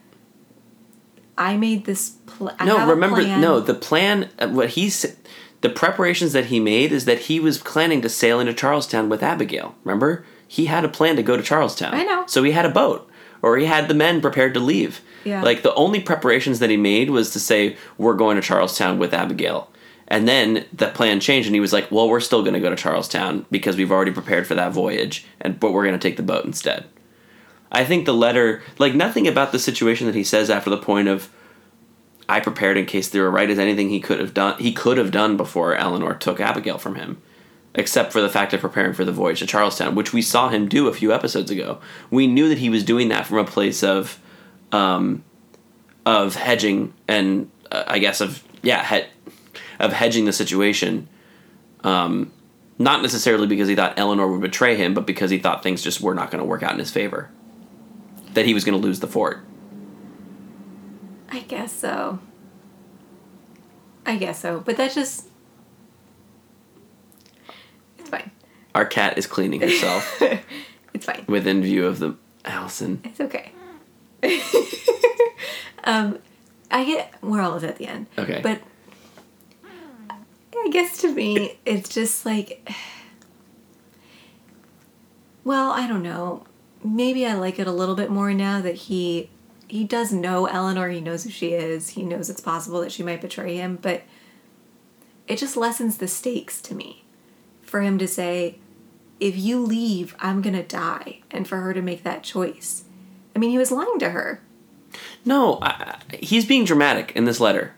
I 1.37 1.55
made 1.57 1.85
this 1.85 2.17
pl- 2.25 2.55
I 2.59 2.65
no, 2.65 2.87
remember, 2.87 3.21
plan." 3.21 3.41
no, 3.41 3.59
the 3.59 3.73
plan, 3.73 4.29
uh, 4.39 4.49
what 4.49 4.69
he's, 4.71 5.15
the 5.61 5.69
preparations 5.69 6.33
that 6.33 6.47
he 6.47 6.59
made 6.59 6.91
is 6.91 7.05
that 7.05 7.19
he 7.19 7.39
was 7.39 7.57
planning 7.57 8.01
to 8.01 8.09
sail 8.09 8.39
into 8.39 8.53
Charlestown 8.53 9.09
with 9.09 9.23
Abigail. 9.23 9.75
Remember? 9.83 10.25
He 10.47 10.65
had 10.65 10.85
a 10.85 10.89
plan 10.89 11.15
to 11.15 11.23
go 11.23 11.37
to 11.37 11.43
Charlestown. 11.43 11.93
I 11.93 12.03
know. 12.03 12.25
So 12.27 12.43
he 12.43 12.51
had 12.51 12.65
a 12.65 12.69
boat, 12.69 13.09
or 13.41 13.57
he 13.57 13.65
had 13.65 13.87
the 13.87 13.93
men 13.93 14.21
prepared 14.21 14.53
to 14.53 14.59
leave. 14.59 15.01
Yeah. 15.23 15.41
Like 15.41 15.63
the 15.63 15.73
only 15.75 15.99
preparations 15.99 16.59
that 16.59 16.69
he 16.69 16.77
made 16.77 17.09
was 17.09 17.31
to 17.31 17.39
say, 17.39 17.77
we're 17.97 18.13
going 18.13 18.35
to 18.35 18.41
Charlestown 18.41 18.99
with 18.99 19.13
Abigail. 19.13 19.69
And 20.13 20.27
then 20.27 20.65
the 20.71 20.89
plan 20.89 21.19
changed, 21.19 21.47
and 21.47 21.55
he 21.55 21.59
was 21.59 21.73
like, 21.73 21.89
"Well, 21.91 22.07
we're 22.07 22.19
still 22.19 22.43
going 22.43 22.53
to 22.53 22.59
go 22.59 22.69
to 22.69 22.75
Charlestown 22.75 23.47
because 23.49 23.77
we've 23.77 23.91
already 23.91 24.11
prepared 24.11 24.45
for 24.45 24.53
that 24.53 24.71
voyage, 24.71 25.25
and 25.41 25.59
but 25.59 25.73
we're 25.73 25.81
going 25.81 25.99
to 25.99 26.07
take 26.07 26.17
the 26.17 26.21
boat 26.21 26.45
instead." 26.45 26.85
I 27.71 27.83
think 27.83 28.05
the 28.05 28.13
letter, 28.13 28.61
like 28.77 28.93
nothing 28.93 29.27
about 29.27 29.51
the 29.51 29.57
situation 29.57 30.05
that 30.05 30.13
he 30.13 30.23
says 30.23 30.51
after 30.51 30.69
the 30.69 30.77
point 30.77 31.07
of, 31.07 31.29
"I 32.29 32.41
prepared 32.41 32.77
in 32.77 32.85
case 32.85 33.09
they 33.09 33.19
were 33.19 33.31
right," 33.31 33.49
is 33.49 33.57
anything 33.57 33.89
he 33.89 33.99
could 33.99 34.19
have 34.19 34.35
done. 34.35 34.59
He 34.59 34.71
could 34.71 34.99
have 34.99 35.09
done 35.09 35.35
before 35.35 35.73
Eleanor 35.73 36.13
took 36.13 36.39
Abigail 36.39 36.77
from 36.77 36.93
him, 36.93 37.19
except 37.73 38.13
for 38.13 38.21
the 38.21 38.29
fact 38.29 38.53
of 38.53 38.61
preparing 38.61 38.93
for 38.93 39.05
the 39.05 39.11
voyage 39.11 39.39
to 39.39 39.47
Charlestown, 39.47 39.95
which 39.95 40.13
we 40.13 40.21
saw 40.21 40.49
him 40.49 40.69
do 40.69 40.87
a 40.87 40.93
few 40.93 41.11
episodes 41.11 41.49
ago. 41.49 41.79
We 42.11 42.27
knew 42.27 42.49
that 42.49 42.59
he 42.59 42.69
was 42.69 42.83
doing 42.83 43.09
that 43.09 43.25
from 43.25 43.39
a 43.39 43.45
place 43.45 43.81
of, 43.81 44.19
um, 44.71 45.23
of 46.05 46.35
hedging 46.35 46.93
and 47.07 47.49
uh, 47.71 47.85
I 47.87 47.97
guess 47.97 48.21
of 48.21 48.43
yeah, 48.63 48.85
he- 48.85 49.22
of 49.79 49.93
hedging 49.93 50.25
the 50.25 50.33
situation. 50.33 51.07
Um, 51.83 52.31
not 52.79 53.01
necessarily 53.01 53.47
because 53.47 53.67
he 53.67 53.75
thought 53.75 53.93
Eleanor 53.97 54.27
would 54.27 54.41
betray 54.41 54.75
him, 54.75 54.93
but 54.93 55.05
because 55.05 55.29
he 55.29 55.37
thought 55.39 55.61
things 55.63 55.81
just 55.81 56.01
were 56.01 56.15
not 56.15 56.31
going 56.31 56.39
to 56.39 56.45
work 56.45 56.63
out 56.63 56.73
in 56.73 56.79
his 56.79 56.91
favor. 56.91 57.29
That 58.33 58.45
he 58.45 58.53
was 58.53 58.63
going 58.63 58.79
to 58.79 58.83
lose 58.85 58.99
the 58.99 59.07
fort. 59.07 59.45
I 61.29 61.39
guess 61.41 61.71
so. 61.71 62.19
I 64.05 64.17
guess 64.17 64.39
so, 64.41 64.59
but 64.59 64.75
that's 64.75 64.95
just 64.95 65.27
it's 67.97 68.09
fine. 68.09 68.31
Our 68.75 68.85
cat 68.85 69.17
is 69.17 69.27
cleaning 69.27 69.61
herself 69.61 70.21
It's 70.93 71.05
fine. 71.05 71.23
within 71.27 71.61
view 71.61 71.85
of 71.87 71.99
the 71.99 72.15
Allison. 72.43 73.01
It's 73.05 73.21
okay. 73.21 73.51
um, 75.85 76.19
I 76.69 76.83
get 76.83 77.13
we're 77.21 77.41
almost 77.41 77.63
at 77.63 77.77
the 77.77 77.87
end. 77.87 78.07
Okay. 78.17 78.41
But 78.43 78.61
I 80.55 80.69
guess 80.71 80.97
to 80.99 81.13
me, 81.13 81.57
it's 81.65 81.89
just 81.89 82.25
like, 82.25 82.69
well, 85.43 85.71
I 85.71 85.87
don't 85.87 86.03
know. 86.03 86.45
Maybe 86.83 87.25
I 87.25 87.33
like 87.33 87.59
it 87.59 87.67
a 87.67 87.71
little 87.71 87.95
bit 87.95 88.09
more 88.11 88.33
now 88.33 88.61
that 88.61 88.75
he 88.75 89.29
he 89.67 89.83
does 89.83 90.11
know 90.13 90.45
Eleanor. 90.45 90.89
He 90.89 91.01
knows 91.01 91.23
who 91.23 91.29
she 91.29 91.53
is. 91.53 91.89
He 91.89 92.03
knows 92.03 92.29
it's 92.29 92.41
possible 92.41 92.81
that 92.81 92.91
she 92.91 93.03
might 93.03 93.21
betray 93.21 93.55
him, 93.57 93.77
but 93.81 94.03
it 95.27 95.37
just 95.37 95.57
lessens 95.57 95.97
the 95.97 96.07
stakes 96.07 96.61
to 96.61 96.75
me 96.75 97.03
for 97.61 97.81
him 97.81 97.97
to 97.97 98.07
say, 98.07 98.59
if 99.19 99.35
you 99.37 99.59
leave, 99.59 100.15
I'm 100.19 100.41
gonna 100.41 100.63
die, 100.63 101.21
and 101.31 101.47
for 101.47 101.57
her 101.61 101.73
to 101.73 101.81
make 101.81 102.03
that 102.03 102.23
choice. 102.23 102.83
I 103.35 103.39
mean, 103.39 103.49
he 103.49 103.57
was 103.57 103.71
lying 103.71 103.97
to 103.99 104.09
her. 104.11 104.41
No, 105.25 105.57
I, 105.61 105.97
I- 106.11 106.15
he's 106.17 106.45
being 106.45 106.65
dramatic 106.65 107.13
in 107.15 107.25
this 107.25 107.39
letter. 107.39 107.73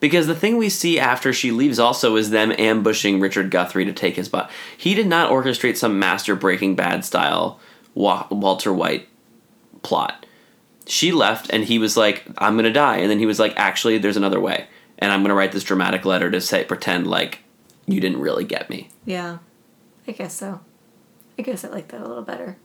Because 0.00 0.26
the 0.26 0.34
thing 0.34 0.56
we 0.56 0.70
see 0.70 0.98
after 0.98 1.32
she 1.32 1.50
leaves 1.50 1.78
also 1.78 2.16
is 2.16 2.30
them 2.30 2.52
ambushing 2.58 3.20
Richard 3.20 3.50
Guthrie 3.50 3.84
to 3.84 3.92
take 3.92 4.16
his 4.16 4.28
butt. 4.30 4.50
He 4.76 4.94
did 4.94 5.06
not 5.06 5.30
orchestrate 5.30 5.76
some 5.76 5.98
master 5.98 6.34
Breaking 6.34 6.74
Bad 6.74 7.04
style 7.04 7.60
Walter 7.94 8.72
White 8.72 9.08
plot. 9.82 10.24
She 10.86 11.12
left 11.12 11.50
and 11.52 11.64
he 11.64 11.78
was 11.78 11.96
like, 11.96 12.24
I'm 12.38 12.54
going 12.54 12.64
to 12.64 12.72
die. 12.72 12.96
And 12.96 13.10
then 13.10 13.18
he 13.18 13.26
was 13.26 13.38
like, 13.38 13.52
actually, 13.56 13.98
there's 13.98 14.16
another 14.16 14.40
way. 14.40 14.66
And 14.98 15.12
I'm 15.12 15.20
going 15.20 15.28
to 15.28 15.34
write 15.34 15.52
this 15.52 15.64
dramatic 15.64 16.04
letter 16.04 16.30
to 16.30 16.40
say, 16.40 16.64
pretend 16.64 17.06
like 17.06 17.40
you 17.86 18.00
didn't 18.00 18.20
really 18.20 18.44
get 18.44 18.70
me. 18.70 18.88
Yeah, 19.04 19.38
I 20.08 20.12
guess 20.12 20.34
so. 20.34 20.60
I 21.38 21.42
guess 21.42 21.64
I 21.64 21.68
like 21.68 21.88
that 21.88 22.00
a 22.00 22.08
little 22.08 22.22
better. 22.22 22.56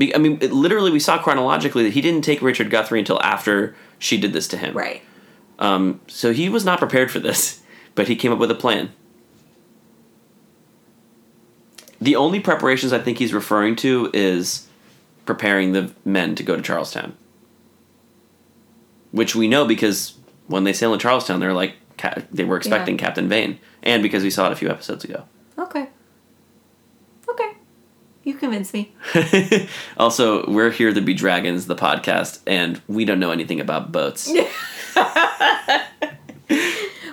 I 0.00 0.18
mean, 0.18 0.38
it, 0.40 0.52
literally, 0.52 0.90
we 0.90 0.98
saw 0.98 1.18
chronologically 1.18 1.84
that 1.84 1.92
he 1.92 2.00
didn't 2.00 2.22
take 2.22 2.42
Richard 2.42 2.70
Guthrie 2.70 2.98
until 2.98 3.22
after 3.22 3.76
she 3.98 4.18
did 4.18 4.32
this 4.32 4.48
to 4.48 4.56
him. 4.56 4.76
Right. 4.76 5.02
Um, 5.58 6.00
so 6.06 6.32
he 6.32 6.48
was 6.48 6.64
not 6.64 6.78
prepared 6.78 7.10
for 7.10 7.18
this, 7.18 7.62
but 7.94 8.08
he 8.08 8.16
came 8.16 8.32
up 8.32 8.38
with 8.38 8.50
a 8.50 8.54
plan. 8.56 8.92
The 12.00 12.16
only 12.16 12.40
preparations 12.40 12.92
I 12.92 12.98
think 12.98 13.18
he's 13.18 13.32
referring 13.32 13.76
to 13.76 14.10
is 14.12 14.66
preparing 15.24 15.72
the 15.72 15.92
men 16.04 16.34
to 16.34 16.42
go 16.42 16.56
to 16.56 16.62
Charlestown. 16.62 17.16
Which 19.10 19.34
we 19.34 19.48
know 19.48 19.64
because 19.64 20.14
when 20.48 20.64
they 20.64 20.72
sail 20.72 20.92
in 20.92 20.98
Charlestown, 20.98 21.40
they're 21.40 21.54
like, 21.54 21.74
they 22.30 22.44
were 22.44 22.56
expecting 22.56 22.96
Yeah. 22.96 23.04
Captain 23.06 23.28
Vane. 23.28 23.58
And 23.82 24.02
because 24.02 24.22
we 24.22 24.30
saw 24.30 24.46
it 24.46 24.52
a 24.52 24.56
few 24.56 24.68
episodes 24.68 25.04
ago. 25.04 25.24
Okay. 25.58 25.88
Okay. 27.28 27.52
You 28.24 28.34
convinced 28.34 28.74
me. 28.74 28.92
also, 29.96 30.50
we're 30.50 30.70
here 30.72 30.92
to 30.92 31.00
be 31.00 31.14
dragons, 31.14 31.66
the 31.66 31.76
podcast, 31.76 32.40
and 32.46 32.82
we 32.88 33.04
don't 33.04 33.20
know 33.20 33.30
anything 33.30 33.60
about 33.60 33.92
boats. 33.92 34.30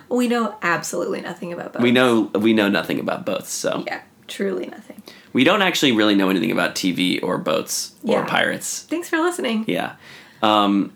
We 0.10 0.28
know 0.28 0.56
absolutely 0.62 1.22
nothing 1.22 1.54
about 1.54 1.72
both. 1.74 1.82
we 1.82 1.92
know 1.92 2.24
we 2.36 2.52
know 2.52 2.68
nothing 2.68 3.00
about 3.00 3.26
both. 3.26 3.48
so 3.48 3.84
Yeah, 3.88 4.02
truly 4.28 4.66
nothing. 4.68 5.02
we 5.32 5.46
don't 5.46 5.62
actually 5.62 5.94
really 5.94 6.16
know 6.16 6.30
anything 6.30 6.52
about 6.52 6.76
TV 6.76 7.24
or 7.24 7.38
boats 7.38 7.96
or 8.04 8.26
pirates. 8.26 8.84
Thanks 8.84 9.08
for 9.08 9.18
listening. 9.20 9.64
Yeah. 9.68 9.96
Um, 10.42 10.92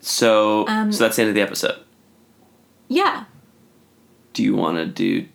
so 0.00 0.66
Um, 0.68 0.92
so 0.92 1.02
that's 1.04 1.16
the 1.16 1.22
end 1.22 1.30
of 1.30 1.34
the 1.34 1.40
episode. 1.40 1.80
Yeah. 2.86 3.24
Do 4.32 4.44
you 4.44 4.54
want 4.54 4.76
to 4.76 4.86
do 4.86 5.26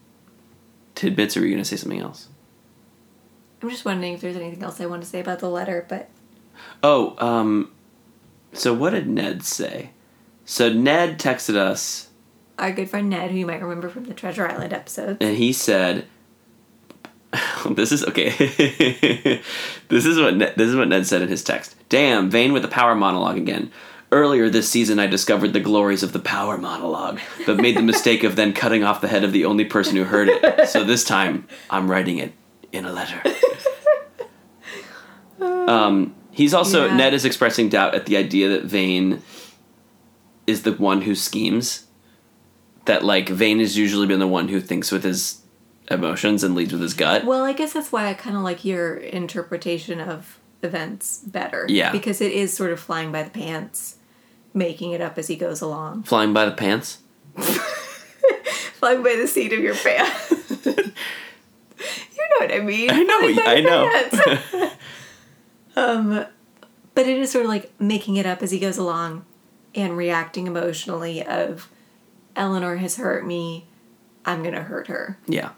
tidbits, 0.95 1.35
or 1.35 1.41
are 1.41 1.43
you 1.43 1.49
going 1.51 1.61
to 1.63 1.67
say 1.67 1.75
something 1.75 1.99
else? 1.99 2.29
I'm 3.61 3.69
just 3.69 3.83
wondering 3.83 4.13
if 4.13 4.21
there's 4.21 4.37
anything 4.37 4.63
else 4.63 4.79
I 4.79 4.85
want 4.85 5.03
to 5.03 5.09
say 5.09 5.19
about 5.19 5.39
the 5.39 5.49
letter, 5.49 5.85
but 5.89 6.09
Oh, 6.81 7.15
um, 7.17 7.73
so 8.53 8.73
what 8.73 8.91
did 8.91 9.07
Ned 9.07 9.43
say? 9.43 9.89
So 10.45 10.71
Ned 10.71 11.19
texted 11.19 11.55
us, 11.55 12.09
our 12.59 12.71
good 12.71 12.89
friend 12.89 13.09
Ned, 13.09 13.31
who 13.31 13.37
you 13.37 13.45
might 13.45 13.61
remember 13.61 13.89
from 13.89 14.05
the 14.05 14.13
Treasure 14.13 14.47
Island 14.47 14.73
episode. 14.73 15.17
and 15.21 15.37
he 15.37 15.53
said, 15.53 16.05
this 17.71 17.91
is 17.91 18.03
okay. 18.05 18.29
this 19.87 20.05
is 20.05 20.19
what 20.19 20.35
Ned, 20.35 20.53
this 20.57 20.67
is 20.69 20.75
what 20.75 20.87
Ned 20.89 21.07
said 21.07 21.21
in 21.21 21.29
his 21.29 21.43
text. 21.43 21.75
Damn, 21.89 22.29
Vane 22.29 22.53
with 22.53 22.61
the 22.63 22.67
power 22.67 22.95
monologue 22.95 23.37
again. 23.37 23.71
Earlier 24.13 24.49
this 24.49 24.67
season, 24.67 24.99
I 24.99 25.07
discovered 25.07 25.53
the 25.53 25.61
glories 25.61 26.03
of 26.03 26.11
the 26.11 26.19
power 26.19 26.57
monologue, 26.57 27.19
but 27.45 27.55
made 27.55 27.77
the 27.77 27.81
mistake 27.81 28.23
of 28.25 28.35
then 28.35 28.51
cutting 28.51 28.83
off 28.83 28.99
the 28.99 29.07
head 29.07 29.23
of 29.23 29.31
the 29.31 29.45
only 29.45 29.63
person 29.63 29.95
who 29.95 30.03
heard 30.03 30.27
it. 30.29 30.67
So 30.67 30.83
this 30.83 31.05
time, 31.05 31.47
I'm 31.69 31.89
writing 31.89 32.17
it 32.17 32.33
in 32.73 32.83
a 32.85 32.91
letter. 32.91 33.21
Um, 35.39 36.13
he's 36.31 36.53
also 36.53 36.85
Yeah. 36.87 36.95
Ned 36.97 37.13
is 37.13 37.25
expressing 37.25 37.69
doubt 37.69 37.95
at 37.95 38.05
the 38.05 38.17
idea 38.17 38.49
that 38.49 38.63
Vane 38.65 39.21
is 40.51 40.63
the 40.63 40.73
one 40.73 41.01
who 41.01 41.15
schemes. 41.15 41.87
That 42.85 43.03
like 43.03 43.29
Vane 43.29 43.59
has 43.59 43.77
usually 43.77 44.07
been 44.07 44.19
the 44.19 44.27
one 44.27 44.47
who 44.47 44.59
thinks 44.59 44.91
with 44.91 45.03
his 45.03 45.41
emotions 45.91 46.43
and 46.43 46.55
leads 46.55 46.71
with 46.71 46.81
his 46.81 46.93
gut. 46.93 47.25
Well, 47.25 47.43
I 47.43 47.53
guess 47.53 47.73
that's 47.73 47.91
why 47.91 48.07
I 48.07 48.13
kind 48.13 48.35
of 48.35 48.41
like 48.41 48.65
your 48.65 48.95
interpretation 48.97 49.99
of 49.99 50.39
events 50.63 51.19
better. 51.19 51.65
Yeah. 51.69 51.91
Because 51.91 52.21
it 52.21 52.31
is 52.31 52.53
sort 52.53 52.71
of 52.71 52.79
flying 52.79 53.11
by 53.11 53.23
the 53.23 53.29
pants, 53.29 53.97
making 54.53 54.91
it 54.91 55.01
up 55.01 55.17
as 55.17 55.27
he 55.27 55.35
goes 55.35 55.61
along. 55.61 56.03
Flying 56.03 56.33
by 56.33 56.45
the 56.45 56.51
pants. 56.51 56.99
Flying 57.35 59.03
by 59.03 59.15
the 59.15 59.27
seat 59.27 59.53
of 59.53 59.59
your 59.59 59.75
pants. 59.75 60.65
you 60.65 60.73
know 60.73 62.39
what 62.39 62.51
I 62.51 62.59
mean? 62.59 62.89
I 62.89 63.03
know. 63.03 63.19
I 63.45 63.61
know. 63.61 64.71
um, 65.81 66.25
but 66.93 67.07
it 67.07 67.17
is 67.17 67.31
sort 67.31 67.45
of 67.45 67.49
like 67.49 67.71
making 67.79 68.15
it 68.15 68.25
up 68.25 68.41
as 68.41 68.51
he 68.51 68.59
goes 68.59 68.77
along 68.77 69.25
and 69.75 69.95
reacting 69.97 70.47
emotionally 70.47 71.23
of 71.23 71.69
Eleanor 72.35 72.77
has 72.77 72.97
hurt 72.97 73.25
me. 73.25 73.65
I'm 74.25 74.41
going 74.43 74.53
to 74.55 74.63
hurt 74.63 74.87
her. 74.87 75.17
yeah. 75.27 75.51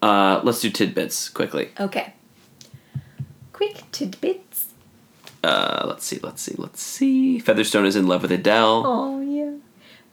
Uh, 0.00 0.40
let's 0.42 0.60
do 0.60 0.68
tidbits 0.70 1.28
quickly. 1.28 1.70
Okay. 1.78 2.14
Quick 3.52 3.84
tidbits. 3.92 4.66
Uh, 5.44 5.84
let's 5.86 6.04
see. 6.04 6.18
Let's 6.22 6.42
see. 6.42 6.54
Let's 6.58 6.82
see. 6.82 7.38
Featherstone 7.38 7.86
is 7.86 7.94
in 7.94 8.06
love 8.08 8.22
with 8.22 8.32
Idelle. 8.32 8.82
Oh, 8.84 9.20
yeah. 9.20 9.54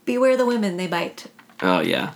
Beware 0.05 0.37
the 0.37 0.45
women, 0.45 0.77
they 0.77 0.87
bite. 0.87 1.27
Oh 1.61 1.79
yeah. 1.81 2.13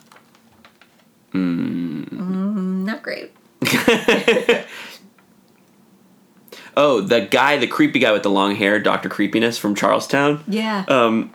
Not 1.34 3.02
great. 3.04 3.32
Oh, 6.76 7.02
the 7.02 7.22
guy, 7.22 7.58
the 7.58 7.68
creepy 7.68 8.00
guy 8.00 8.12
with 8.12 8.24
the 8.24 8.30
long 8.30 8.56
hair, 8.56 8.80
Doctor 8.80 9.10
Creepiness 9.10 9.58
from 9.58 9.76
Charlestown. 9.76 10.44
Yeah. 10.48 10.86
Um, 10.88 11.34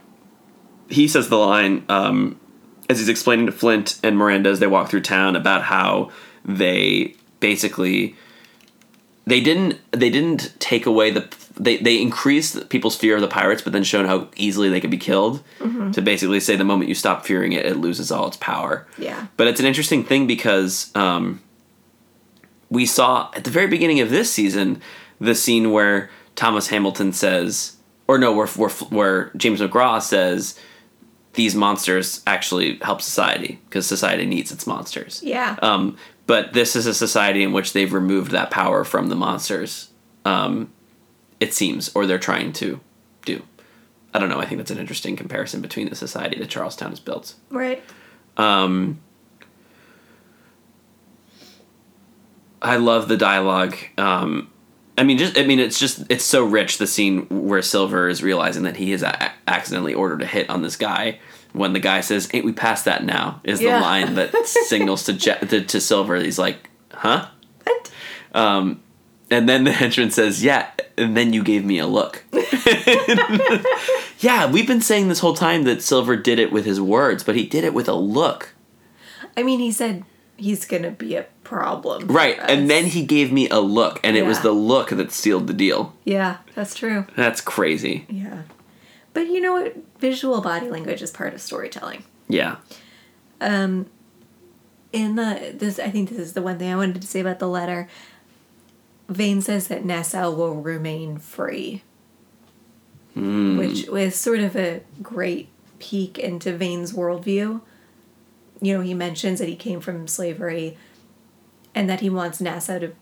he 0.89 1.07
says 1.07 1.28
the 1.28 1.36
line 1.36 1.84
um, 1.89 2.41
as 2.89 2.99
he's 2.99 3.09
explaining 3.09 3.47
to 3.47 3.53
Flint 3.53 3.99
and 4.03 4.16
Miranda 4.16 4.51
as 4.51 4.61
they 4.61 4.66
walk 4.66 4.89
through 4.89 5.03
town 5.03 5.36
about 5.36 5.62
how 5.62 6.11
they 6.45 7.14
basically 7.41 8.16
they 9.26 9.41
didn't 9.41 9.78
they 9.91 10.09
didn't 10.09 10.55
take 10.59 10.86
away 10.86 11.11
the 11.11 11.28
they 11.61 11.76
they 11.76 12.01
increased 12.01 12.68
people's 12.70 12.97
fear 12.97 13.16
of 13.16 13.20
the 13.20 13.28
pirates, 13.28 13.62
but 13.62 13.72
then 13.72 13.84
shown 13.84 14.07
how 14.07 14.28
easily 14.36 14.68
they 14.70 14.80
could 14.80 14.91
be 14.91 14.99
killed. 14.99 15.43
To 15.93 16.01
basically 16.01 16.41
say 16.41 16.57
the 16.57 16.64
moment 16.64 16.89
you 16.89 16.95
stop 16.95 17.26
fearing 17.26 17.53
it, 17.53 17.66
it 17.66 17.76
loses 17.76 18.11
all 18.11 18.28
its 18.28 18.36
power. 18.39 18.86
Yeah. 18.97 19.26
But 19.36 19.49
it's 19.49 19.61
an 19.61 19.66
interesting 19.66 20.05
thing 20.05 20.26
because 20.26 20.91
um, 20.95 21.43
we 22.70 22.86
saw 22.86 23.30
at 23.34 23.45
the 23.45 23.51
very 23.51 23.66
beginning 23.66 24.01
of 24.01 24.11
this 24.11 24.32
season 24.32 24.80
the 25.21 25.35
scene 25.35 25.71
where 25.73 26.11
Thomas 26.37 26.69
Hamilton 26.69 27.12
says, 27.12 27.77
or 28.07 28.19
no, 28.19 28.33
where 28.33 28.47
where, 28.47 28.71
where 28.71 29.31
James 29.37 29.61
McGraw 29.61 30.01
says 30.01 30.59
these 31.35 31.55
monsters 31.55 32.23
actually 32.27 32.79
help 32.83 33.01
society 33.01 33.61
because 33.66 33.87
society 33.87 34.27
needs 34.27 34.51
its 34.51 34.66
monsters. 34.66 35.23
yeah. 35.23 35.57
Um, 35.62 35.97
but 36.27 36.53
this 36.53 36.77
is 36.77 36.87
a 36.87 36.93
society 36.93 37.43
in 37.43 37.53
which 37.53 37.73
they've 37.73 37.93
removed 37.93 38.33
that 38.33 38.51
power 38.51 38.85
from 38.85 39.09
the 39.09 39.14
monsters. 39.16 39.91
Um, 40.27 40.71
it 41.41 41.55
seems, 41.55 41.91
or 41.95 42.05
they're 42.07 42.19
trying 42.19 42.53
to 42.55 42.81
do. 43.25 43.43
I 44.12 44.19
don't 44.19 44.29
know. 44.29 44.39
I 44.39 44.45
think 44.45 44.59
that's 44.59 44.71
an 44.71 44.79
interesting 44.79 45.16
comparison 45.16 45.62
between 45.62 45.89
the 45.89 45.95
society 45.95 46.39
that 46.39 46.49
Charlestown 46.49 46.91
has 46.91 47.01
built. 47.01 47.35
right. 47.51 47.83
Um, 48.37 49.01
I 52.61 52.77
love 52.77 53.09
the 53.09 53.16
dialogue. 53.16 53.77
Um, 53.97 54.51
I 54.99 55.05
mean, 55.05 55.16
just 55.18 55.38
I 55.38 55.44
mean, 55.44 55.59
it's 55.61 55.78
just 55.78 56.03
it's 56.11 56.24
so 56.24 56.44
rich. 56.44 56.78
The 56.78 56.86
scene 56.86 57.26
where 57.30 57.62
Silver 57.62 58.09
is 58.09 58.22
realizing 58.22 58.64
that 58.64 58.76
he 58.76 58.90
has 58.90 59.03
a- 59.03 59.32
accidentally 59.46 59.94
ordered 59.94 60.22
a 60.22 60.26
hit 60.26 60.51
on 60.51 60.62
this 60.62 60.76
guy. 60.76 61.20
When 61.53 61.72
the 61.72 61.80
guy 61.80 62.01
says, 62.03 62.28
"Ain't 62.34 62.44
we 62.44 62.53
past 62.53 62.84
that 62.84 63.05
now?" 63.05 63.40
is 63.44 63.61
Yeah. 63.61 63.78
the 63.78 63.80
line 63.84 64.14
that 64.16 64.34
signals 64.46 65.05
to, 65.05 65.12
Je- 65.14 65.38
to 65.49 65.64
to 65.64 65.80
Silver. 65.80 66.16
He's 66.16 66.38
like, 66.38 66.68
"Huh?" 66.92 67.26
What? 67.64 67.90
Um, 68.34 68.82
and 69.30 69.49
then 69.49 69.64
the 69.64 69.72
henchman 69.80 70.11
says, 70.11 70.42
"Yeah." 70.44 70.68
And 70.99 71.16
then 71.16 71.32
you 71.32 71.44
gave 71.44 71.64
me 71.64 71.78
a 71.78 71.86
look. 71.86 72.24
yeah, 74.20 74.51
we've 74.51 74.66
been 74.66 74.80
saying 74.80 75.09
this 75.09 75.20
whole 75.20 75.34
time 75.34 75.64
that 75.64 75.82
Silver 75.82 76.16
did 76.16 76.38
it 76.38 76.51
with 76.53 76.64
his 76.64 76.80
words, 76.80 77.22
but 77.22 77.36
he 77.36 77.46
did 77.46 77.64
it 77.64 77.72
with 77.74 77.88
a 77.88 77.94
look. 77.94 78.55
I 79.36 79.42
mean, 79.44 79.61
he 79.61 79.70
said 79.70 80.05
he's 80.39 80.64
gonna 80.64 80.91
be 80.91 81.16
a 81.16 81.26
problem. 81.45 82.07
Right, 82.07 82.39
and 82.41 82.70
then 82.70 82.86
he 82.86 83.05
gave 83.05 83.30
me 83.30 83.49
a 83.51 83.59
look, 83.59 84.01
and 84.03 84.16
it 84.16 84.24
was 84.24 84.41
the 84.41 84.53
look 84.53 84.91
that 84.91 85.12
sealed 85.12 85.47
the 85.49 85.53
deal. 85.53 85.95
Yeah, 86.05 86.39
that's 86.55 86.74
true. 86.74 87.07
That's 87.16 87.41
crazy. 87.43 88.07
Yeah. 88.09 88.43
But 89.12 89.26
you 89.26 89.41
know 89.41 89.53
what? 89.53 89.76
Visual 89.99 90.41
body 90.41 90.70
language 90.70 91.03
is 91.03 91.11
part 91.11 91.34
of 91.34 91.41
storytelling. 91.41 92.05
Yeah. 92.28 92.57
Um, 93.41 93.86
in 94.93 95.16
the 95.16 95.55
this, 95.55 95.78
I 95.78 95.91
think 95.91 96.11
this 96.11 96.18
is 96.18 96.32
the 96.32 96.43
one 96.43 96.59
thing 96.59 96.72
I 96.72 96.76
wanted 96.76 97.03
to 97.03 97.07
say 97.07 97.20
about 97.20 97.41
the 97.41 97.49
letter. 97.49 97.89
Vane 99.09 99.41
says 99.41 99.68
that 99.68 99.84
Nassau 99.84 100.30
will 100.30 100.57
remain 100.57 101.18
free, 101.18 101.82
which 103.14 103.89
was 103.89 104.14
sort 104.14 104.41
of 104.41 104.55
a 104.55 104.82
great 105.03 105.49
peek 105.78 106.18
into 106.18 106.53
Vane's 106.57 106.93
worldview. 106.93 107.62
You 108.61 108.77
know, 108.77 108.81
he 108.83 108.95
mentions 108.95 109.39
that 109.39 109.49
he 109.49 109.57
came 109.57 109.81
from 109.81 110.09
slavery, 110.09 110.77
and 111.75 111.89
that 111.89 112.01
he 112.01 112.11
wants 112.11 112.41
Nassau 112.41 112.79
to 112.81 112.93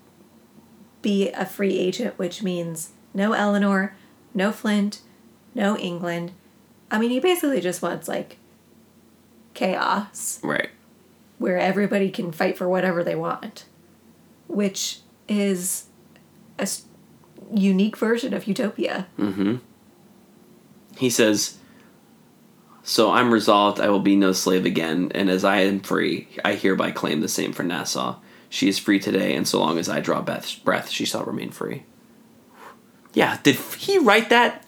be 1.03 1.31
a 1.31 1.47
free 1.47 1.79
agent, 1.79 2.19
which 2.19 2.43
means 2.43 2.91
no 3.15 3.33
Eleanor, 3.33 3.95
no 4.35 4.53
Flint, 4.53 5.01
no 5.55 5.77
England. 5.79 6.33
I 6.91 6.99
mean, 6.99 7.11
he 7.11 7.21
basically 7.21 7.61
just 7.61 7.81
wants 7.83 8.07
like 8.09 8.37
chaos 9.55 10.39
Right. 10.43 10.69
where 11.39 11.59
everybody 11.59 12.11
can 12.11 12.33
fight 12.33 12.59
for 12.59 12.69
whatever 12.69 13.03
they 13.03 13.15
want, 13.15 13.65
which 14.49 15.01
is 15.29 15.87
a 16.59 16.69
unique 17.55 17.97
version 17.97 18.35
of 18.35 18.47
utopia. 18.47 19.07
Mm-hmm. 19.19 19.57
He 20.99 21.09
says, 21.11 21.57
So 22.89 23.11
I'm 23.11 23.33
resolved 23.33 23.81
I 23.81 23.89
will 23.89 23.99
be 23.99 24.15
no 24.15 24.31
slave 24.31 24.65
again, 24.65 25.11
and 25.13 25.29
as 25.29 25.43
I 25.45 25.59
am 25.63 25.81
free, 25.81 26.29
I 26.45 26.55
hereby 26.55 26.93
claim 26.93 27.21
the 27.21 27.27
same 27.29 27.53
for 27.53 27.65
Nassau. 27.65 28.21
She 28.49 28.69
is 28.69 28.79
free 28.79 29.01
today, 29.01 29.35
and 29.35 29.47
so 29.47 29.59
long 29.59 29.77
as 29.77 29.89
I 29.89 29.99
draw 29.99 30.23
Beth's 30.23 30.55
breath, 30.55 30.89
she 30.89 31.05
shall 31.05 31.25
remain 31.25 31.51
free. 31.51 31.83
Yeah, 33.13 33.39
did 33.43 33.57
he 33.57 33.99
write 33.99 34.31
that? 34.31 34.65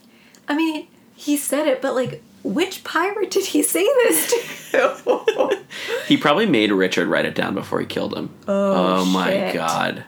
I 0.49 0.57
mean, 0.57 0.89
he 1.15 1.37
said 1.37 1.69
it, 1.69 1.81
but 1.81 1.95
like, 1.95 2.21
which 2.43 2.83
pirate 2.83 3.31
did 3.31 3.47
he 3.47 3.63
say 3.63 3.85
this 3.85 4.31
to? 4.73 5.59
He 6.09 6.17
probably 6.17 6.47
made 6.47 6.73
Richard 6.73 7.07
write 7.07 7.25
it 7.25 7.37
down 7.37 7.55
before 7.55 7.79
he 7.79 7.87
killed 7.87 8.17
him. 8.17 8.31
Oh, 8.49 9.03
oh, 9.03 9.05
my 9.05 9.31
shit. 9.31 9.55
god. 9.55 10.05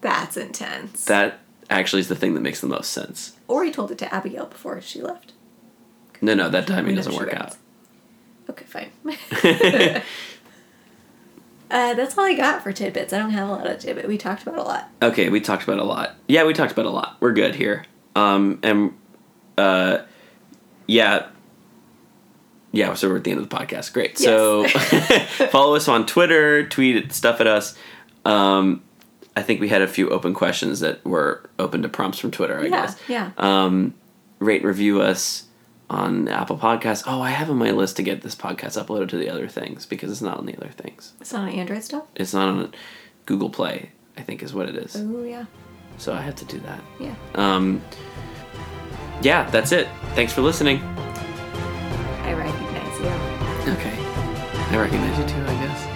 That's 0.00 0.36
intense. 0.36 1.04
That 1.04 1.38
actually 1.70 2.00
is 2.00 2.08
the 2.08 2.16
thing 2.16 2.34
that 2.34 2.40
makes 2.40 2.60
the 2.60 2.66
most 2.66 2.90
sense. 2.90 3.36
or 3.46 3.62
he 3.64 3.70
told 3.70 3.92
it 3.92 3.98
to 3.98 4.12
Abigail 4.12 4.46
before 4.46 4.80
she 4.80 5.00
left. 5.00 5.32
No, 6.20 6.34
no, 6.34 6.48
that 6.50 6.66
timing 6.66 6.94
doesn't 6.96 7.14
work 7.14 7.32
out. 7.34 7.56
Okay, 8.48 8.64
fine. 8.64 8.90
uh, 11.70 11.94
that's 11.94 12.16
all 12.16 12.24
I 12.24 12.34
got 12.34 12.62
for 12.62 12.72
tidbits. 12.72 13.12
I 13.12 13.18
don't 13.18 13.30
have 13.30 13.48
a 13.48 13.52
lot 13.52 13.66
of 13.66 13.78
tidbit. 13.78 14.06
We 14.08 14.18
talked 14.18 14.42
about 14.42 14.58
a 14.58 14.62
lot. 14.62 14.88
Okay, 15.02 15.28
we 15.28 15.40
talked 15.40 15.64
about 15.64 15.78
a 15.78 15.84
lot. 15.84 16.14
Yeah, 16.28 16.44
we 16.44 16.52
talked 16.54 16.72
about 16.72 16.86
a 16.86 16.90
lot. 16.90 17.16
We're 17.20 17.32
good 17.32 17.54
here. 17.54 17.84
Um, 18.14 18.60
and 18.62 18.94
uh, 19.58 19.98
yeah, 20.86 21.26
yeah. 22.72 22.94
So 22.94 23.08
we're 23.08 23.16
at 23.16 23.24
the 23.24 23.32
end 23.32 23.40
of 23.40 23.48
the 23.48 23.56
podcast. 23.56 23.92
Great. 23.92 24.16
So 24.16 24.66
follow 25.50 25.74
us 25.74 25.88
on 25.88 26.06
Twitter, 26.06 26.66
tweet 26.68 27.12
stuff 27.12 27.40
at 27.40 27.46
us. 27.46 27.76
Um, 28.24 28.82
I 29.36 29.42
think 29.42 29.60
we 29.60 29.68
had 29.68 29.82
a 29.82 29.88
few 29.88 30.08
open 30.10 30.34
questions 30.34 30.80
that 30.80 31.04
were 31.04 31.50
open 31.58 31.82
to 31.82 31.88
prompts 31.88 32.18
from 32.18 32.30
Twitter. 32.30 32.58
I 32.58 32.64
Yeah, 32.64 32.68
guess. 32.70 32.96
yeah. 33.08 33.30
Um, 33.36 33.92
rate 34.38 34.60
and 34.62 34.68
review 34.68 35.02
us 35.02 35.45
on 35.88 36.28
Apple 36.28 36.58
Podcasts. 36.58 37.04
Oh, 37.06 37.20
I 37.22 37.30
have 37.30 37.48
on 37.50 37.56
my 37.56 37.70
list 37.70 37.96
to 37.96 38.02
get 38.02 38.22
this 38.22 38.34
podcast 38.34 38.82
uploaded 38.82 39.08
to 39.10 39.16
the 39.16 39.28
other 39.30 39.48
things 39.48 39.86
because 39.86 40.10
it's 40.10 40.20
not 40.22 40.38
on 40.38 40.46
the 40.46 40.56
other 40.56 40.70
things. 40.76 41.12
It's 41.20 41.32
not 41.32 41.42
on 41.42 41.48
Android 41.50 41.82
stuff. 41.84 42.04
It's 42.16 42.34
not 42.34 42.48
on 42.48 42.72
Google 43.26 43.50
Play. 43.50 43.90
I 44.18 44.22
think 44.22 44.42
is 44.42 44.52
what 44.54 44.68
it 44.68 44.76
is. 44.76 44.96
Oh 44.96 45.22
yeah, 45.24 45.44
So 45.98 46.12
I 46.14 46.20
have 46.22 46.34
to 46.36 46.44
do 46.46 46.58
that. 46.60 46.80
yeah. 46.98 47.14
Um, 47.34 47.82
yeah, 49.22 49.48
that's 49.50 49.72
it. 49.72 49.88
Thanks 50.14 50.32
for 50.32 50.40
listening. 50.42 50.80
I 52.22 52.32
recognize 52.32 52.98
you. 52.98 53.72
Okay. 53.72 53.96
I 54.70 54.76
recognize 54.78 55.18
you 55.18 55.26
too, 55.26 55.42
I 55.46 55.54
guess. 55.62 55.86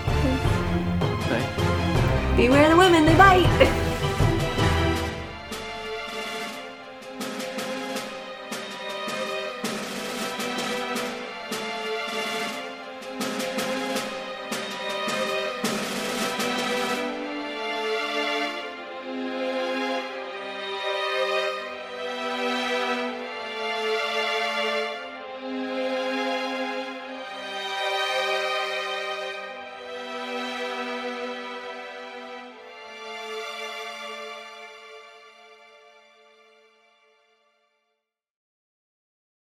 Bye. 1.29 2.37
Beware 2.37 2.69
the 2.69 2.77
women, 2.77 3.05
they 3.07 3.17
bite. 3.17 3.87